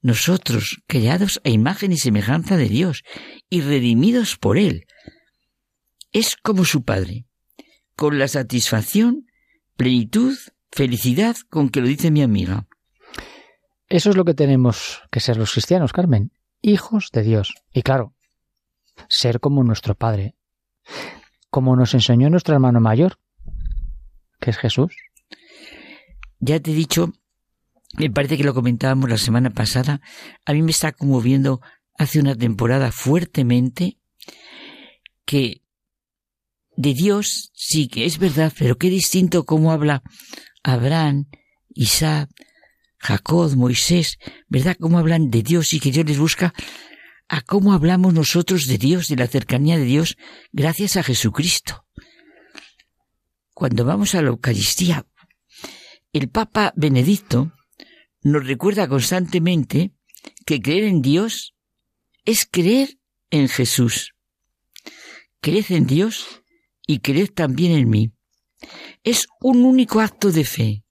[0.00, 3.02] nosotros creados a imagen y semejanza de Dios
[3.50, 4.86] y redimidos por Él.
[6.12, 7.26] Es como su Padre,
[7.96, 9.26] con la satisfacción,
[9.76, 10.36] plenitud,
[10.70, 12.68] felicidad con que lo dice mi amiga.
[13.88, 16.30] Eso es lo que tenemos que ser los cristianos, Carmen,
[16.62, 17.54] hijos de Dios.
[17.72, 18.14] Y claro,
[19.08, 20.36] ser como nuestro Padre,
[21.50, 23.18] como nos enseñó nuestro hermano mayor,
[24.40, 24.94] que es Jesús.
[26.40, 27.12] Ya te he dicho
[27.96, 30.00] me parece que lo comentábamos la semana pasada,
[30.44, 31.60] a mí me está conmoviendo
[31.96, 33.98] hace una temporada fuertemente
[35.24, 35.62] que
[36.76, 40.02] de Dios sí que es verdad, pero qué distinto cómo habla
[40.62, 41.26] Abraham,
[41.70, 42.30] Isaac,
[42.98, 44.18] Jacob, Moisés,
[44.48, 44.76] ¿verdad?
[44.78, 46.52] Cómo hablan de Dios y que Dios les busca
[47.28, 50.16] a cómo hablamos nosotros de Dios, de la cercanía de Dios,
[50.52, 51.86] gracias a Jesucristo.
[53.52, 55.06] Cuando vamos a la Eucaristía,
[56.12, 57.52] el Papa Benedicto
[58.22, 59.92] nos recuerda constantemente
[60.46, 61.54] que creer en Dios
[62.24, 62.98] es creer
[63.30, 64.14] en Jesús.
[65.40, 66.42] Creed en Dios
[66.86, 68.12] y creed también en mí.
[69.04, 70.84] Es un único acto de fe.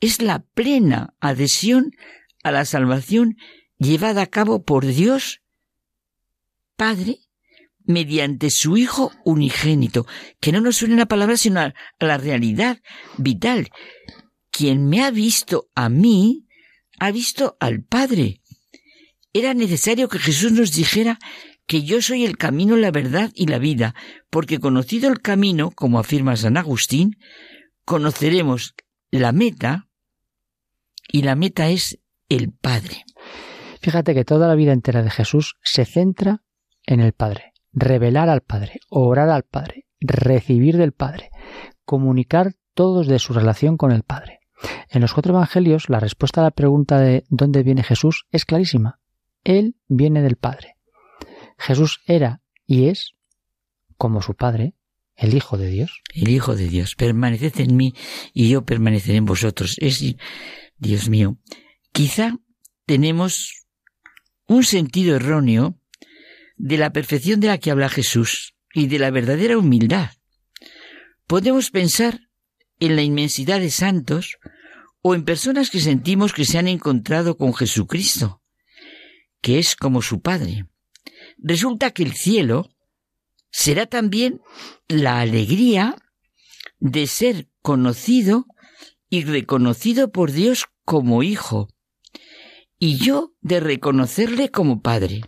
[0.00, 1.92] Es la plena adhesión
[2.42, 3.36] a la salvación
[3.80, 5.40] llevada a cabo por Dios
[6.76, 7.18] Padre
[7.84, 10.06] mediante su Hijo unigénito,
[10.40, 12.78] que no nos suena la palabra sino a la realidad
[13.16, 13.70] vital,
[14.50, 16.46] quien me ha visto a mí,
[17.00, 18.42] ha visto al Padre.
[19.32, 21.18] Era necesario que Jesús nos dijera
[21.66, 23.94] que yo soy el camino, la verdad y la vida,
[24.28, 27.16] porque conocido el camino, como afirma San Agustín,
[27.84, 28.74] conoceremos
[29.10, 29.88] la meta,
[31.12, 31.98] y la meta es
[32.28, 33.04] el Padre.
[33.80, 36.42] Fíjate que toda la vida entera de Jesús se centra
[36.84, 41.30] en el Padre, revelar al Padre, orar al Padre, recibir del Padre,
[41.84, 44.40] comunicar todos de su relación con el Padre.
[44.90, 48.26] En los cuatro evangelios, la respuesta a la pregunta de ¿dónde viene Jesús?
[48.30, 49.00] es clarísima.
[49.44, 50.76] Él viene del Padre.
[51.56, 53.14] Jesús era y es,
[53.96, 54.74] como su Padre,
[55.16, 56.02] el Hijo de Dios.
[56.14, 56.96] El Hijo de Dios.
[56.96, 57.94] Permaneced en mí
[58.32, 59.76] y yo permaneceré en vosotros.
[59.78, 60.02] Es,
[60.76, 61.38] Dios mío,
[61.92, 62.36] quizá
[62.86, 63.66] tenemos
[64.50, 65.78] un sentido erróneo
[66.56, 70.10] de la perfección de la que habla Jesús y de la verdadera humildad.
[71.28, 72.28] Podemos pensar
[72.80, 74.38] en la inmensidad de santos
[75.02, 78.42] o en personas que sentimos que se han encontrado con Jesucristo,
[79.40, 80.66] que es como su Padre.
[81.38, 82.70] Resulta que el cielo
[83.52, 84.40] será también
[84.88, 85.94] la alegría
[86.80, 88.46] de ser conocido
[89.08, 91.68] y reconocido por Dios como hijo,
[92.80, 95.20] y yo de reconocerle como Padre.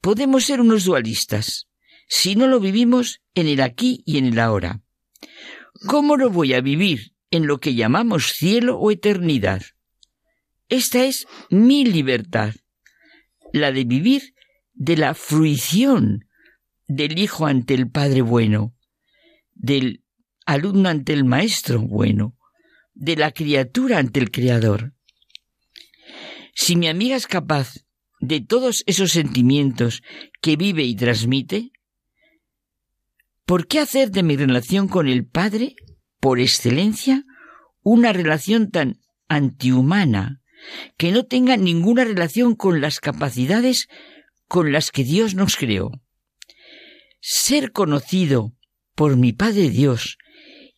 [0.00, 1.68] Podemos ser unos dualistas
[2.08, 4.80] si no lo vivimos en el aquí y en el ahora.
[5.86, 9.62] ¿Cómo lo voy a vivir en lo que llamamos cielo o eternidad?
[10.68, 12.54] Esta es mi libertad,
[13.52, 14.34] la de vivir
[14.72, 16.26] de la fruición
[16.88, 18.74] del Hijo ante el Padre bueno,
[19.54, 20.04] del
[20.46, 22.34] alumno ante el Maestro bueno,
[22.94, 24.94] de la criatura ante el Creador.
[26.52, 27.84] Si mi amiga es capaz
[28.20, 30.02] de todos esos sentimientos
[30.40, 31.72] que vive y transmite,
[33.44, 35.74] ¿Por qué hacer de mi relación con el Padre,
[36.20, 37.24] por excelencia,
[37.82, 40.40] una relación tan antihumana,
[40.96, 43.88] que no tenga ninguna relación con las capacidades
[44.46, 45.90] con las que Dios nos creó?
[47.20, 48.54] Ser conocido
[48.94, 50.18] por mi Padre Dios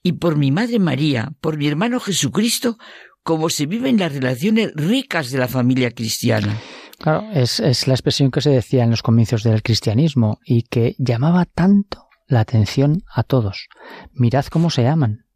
[0.03, 2.79] y por mi Madre María, por mi hermano Jesucristo,
[3.25, 6.61] como se viven las relaciones ricas de la familia cristiana.
[6.99, 10.95] Claro, es, es la expresión que se decía en los comienzos del cristianismo y que
[10.99, 13.69] llamaba tanto la atención a todos.
[14.13, 15.27] Mirad cómo se aman.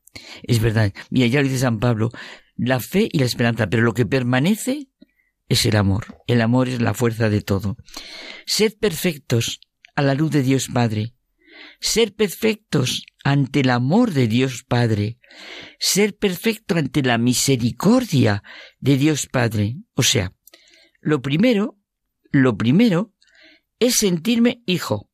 [0.42, 2.10] Es verdad, mira, ya lo dice San Pablo,
[2.56, 4.88] la fe y la esperanza, pero lo que permanece
[5.48, 6.22] es el amor.
[6.26, 7.76] El amor es la fuerza de todo.
[8.46, 9.60] Sed perfectos
[9.96, 11.14] a la luz de Dios Padre.
[11.80, 15.18] Ser perfectos ante el amor de Dios Padre.
[15.78, 18.42] Ser perfecto ante la misericordia
[18.80, 19.76] de Dios Padre.
[19.94, 20.32] O sea,
[21.00, 21.78] lo primero,
[22.30, 23.14] lo primero
[23.78, 25.10] es sentirme hijo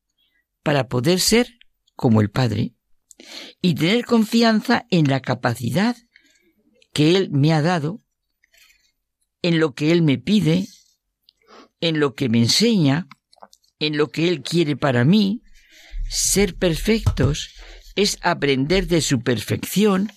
[0.63, 1.49] para poder ser
[1.95, 2.75] como el Padre
[3.61, 5.97] y tener confianza en la capacidad
[6.93, 8.01] que Él me ha dado,
[9.43, 10.67] en lo que Él me pide,
[11.81, 13.09] en lo que me enseña,
[13.79, 15.43] en lo que Él quiere para mí.
[16.17, 17.51] Ser perfectos
[17.97, 20.13] es aprender de su perfección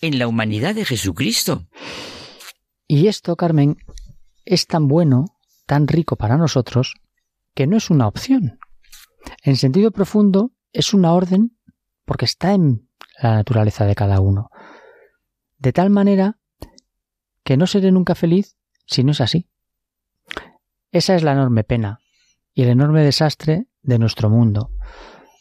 [0.00, 1.66] en la humanidad de Jesucristo.
[2.86, 3.76] Y esto, Carmen,
[4.44, 5.24] es tan bueno,
[5.66, 6.94] tan rico para nosotros,
[7.56, 8.60] que no es una opción.
[9.42, 11.58] En sentido profundo, es una orden
[12.04, 12.88] porque está en
[13.20, 14.50] la naturaleza de cada uno.
[15.58, 16.38] De tal manera
[17.42, 19.48] que no seré nunca feliz si no es así.
[20.92, 21.98] Esa es la enorme pena
[22.54, 24.70] y el enorme desastre de nuestro mundo.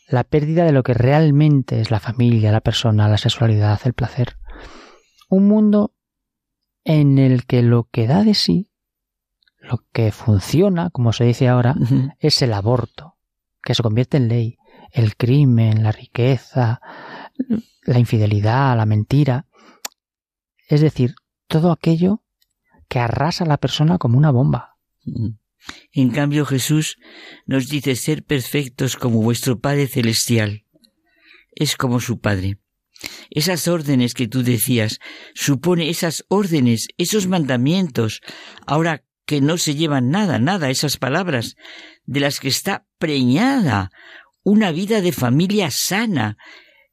[0.08, 4.38] La pérdida de lo que realmente es la familia, la persona, la sexualidad, el placer.
[5.30, 5.94] Un mundo
[6.84, 8.72] en el que lo que da de sí,
[9.60, 11.76] lo que funciona, como se dice ahora,
[12.20, 13.18] es el aborto,
[13.64, 14.58] que se convierte en ley,
[14.92, 16.82] el crimen, la riqueza,
[17.84, 19.48] la infidelidad, la mentira.
[20.68, 21.16] Es decir,
[21.48, 22.22] todo aquello
[22.88, 24.78] que arrasa a la persona como una bomba.
[25.92, 26.98] En cambio Jesús
[27.46, 30.66] nos dice ser perfectos como vuestro Padre Celestial.
[31.56, 32.58] Es como su Padre.
[33.30, 35.00] Esas órdenes que tú decías,
[35.34, 38.22] supone esas órdenes, esos mandamientos,
[38.66, 41.56] ahora que no se llevan nada, nada, esas palabras,
[42.06, 43.92] de las que está preñada
[44.44, 46.38] una vida de familia sana,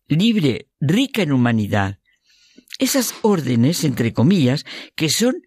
[0.09, 1.99] libre, rica en humanidad.
[2.79, 4.65] Esas órdenes, entre comillas,
[4.97, 5.43] que son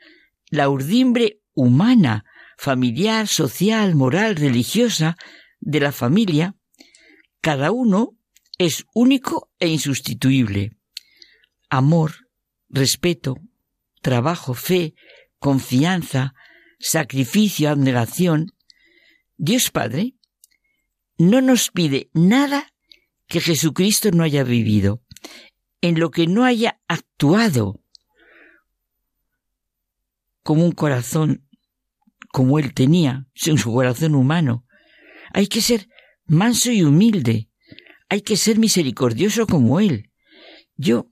[0.50, 2.26] la urdimbre humana,
[2.58, 5.18] familiar, social, moral, religiosa
[5.60, 6.56] de la familia,
[7.42, 8.18] cada uno
[8.58, 10.78] es único e insustituible.
[11.70, 12.30] Amor,
[12.70, 13.38] respeto,
[14.02, 14.96] trabajo, fe,
[15.40, 16.34] confianza,
[16.80, 18.54] sacrificio, abnegación.
[19.38, 20.16] Dios Padre
[21.18, 22.72] no nos pide nada
[23.28, 25.02] que Jesucristo no haya vivido,
[25.82, 27.80] en lo que no haya actuado
[30.44, 31.45] como un corazón
[32.36, 34.66] como él tenía, en su corazón humano.
[35.32, 35.88] Hay que ser
[36.26, 37.50] manso y humilde,
[38.10, 40.12] hay que ser misericordioso como él.
[40.76, 41.10] Yo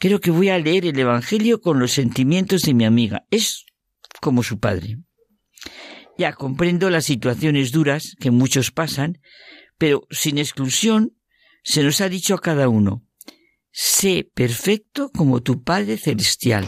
[0.00, 3.26] creo que voy a leer el Evangelio con los sentimientos de mi amiga.
[3.30, 3.66] Es
[4.22, 4.96] como su padre.
[6.16, 9.20] Ya comprendo las situaciones duras que muchos pasan,
[9.76, 11.18] pero sin exclusión
[11.64, 13.06] se nos ha dicho a cada uno,
[13.72, 16.66] sé perfecto como tu Padre Celestial.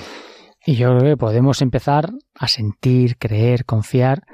[0.67, 4.27] Y yo creo que podemos empezar a sentir, creer, confiar,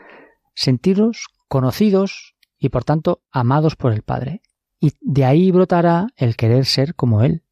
[0.55, 4.41] sentiros conocidos y por tanto amados por el Padre.
[4.81, 7.45] Y de ahí brotará el querer ser como Él,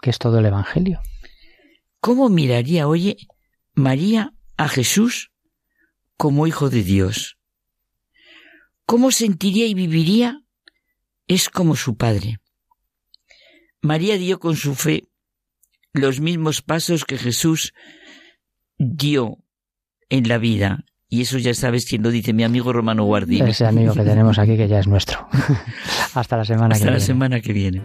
[0.00, 1.00] que es todo el Evangelio.
[2.00, 3.16] ¿Cómo miraría, oye,
[3.74, 5.30] María a Jesús
[6.16, 7.36] como hijo de Dios.
[8.86, 10.42] ¿Cómo sentiría y viviría?
[11.26, 12.38] Es como su padre.
[13.82, 15.08] María dio con su fe
[15.92, 17.74] los mismos pasos que Jesús
[18.78, 19.38] dio
[20.10, 20.84] en la vida.
[21.08, 23.50] Y eso ya sabes quién lo dice, mi amigo Romano Guardini.
[23.50, 25.28] Ese amigo que tenemos aquí que ya es nuestro.
[26.14, 27.06] Hasta la semana Hasta que la viene.
[27.06, 27.82] semana que viene.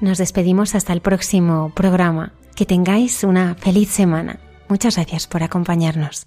[0.00, 2.32] Nos despedimos hasta el próximo programa.
[2.56, 4.38] Que tengáis una feliz semana.
[4.68, 6.26] Muchas gracias por acompañarnos.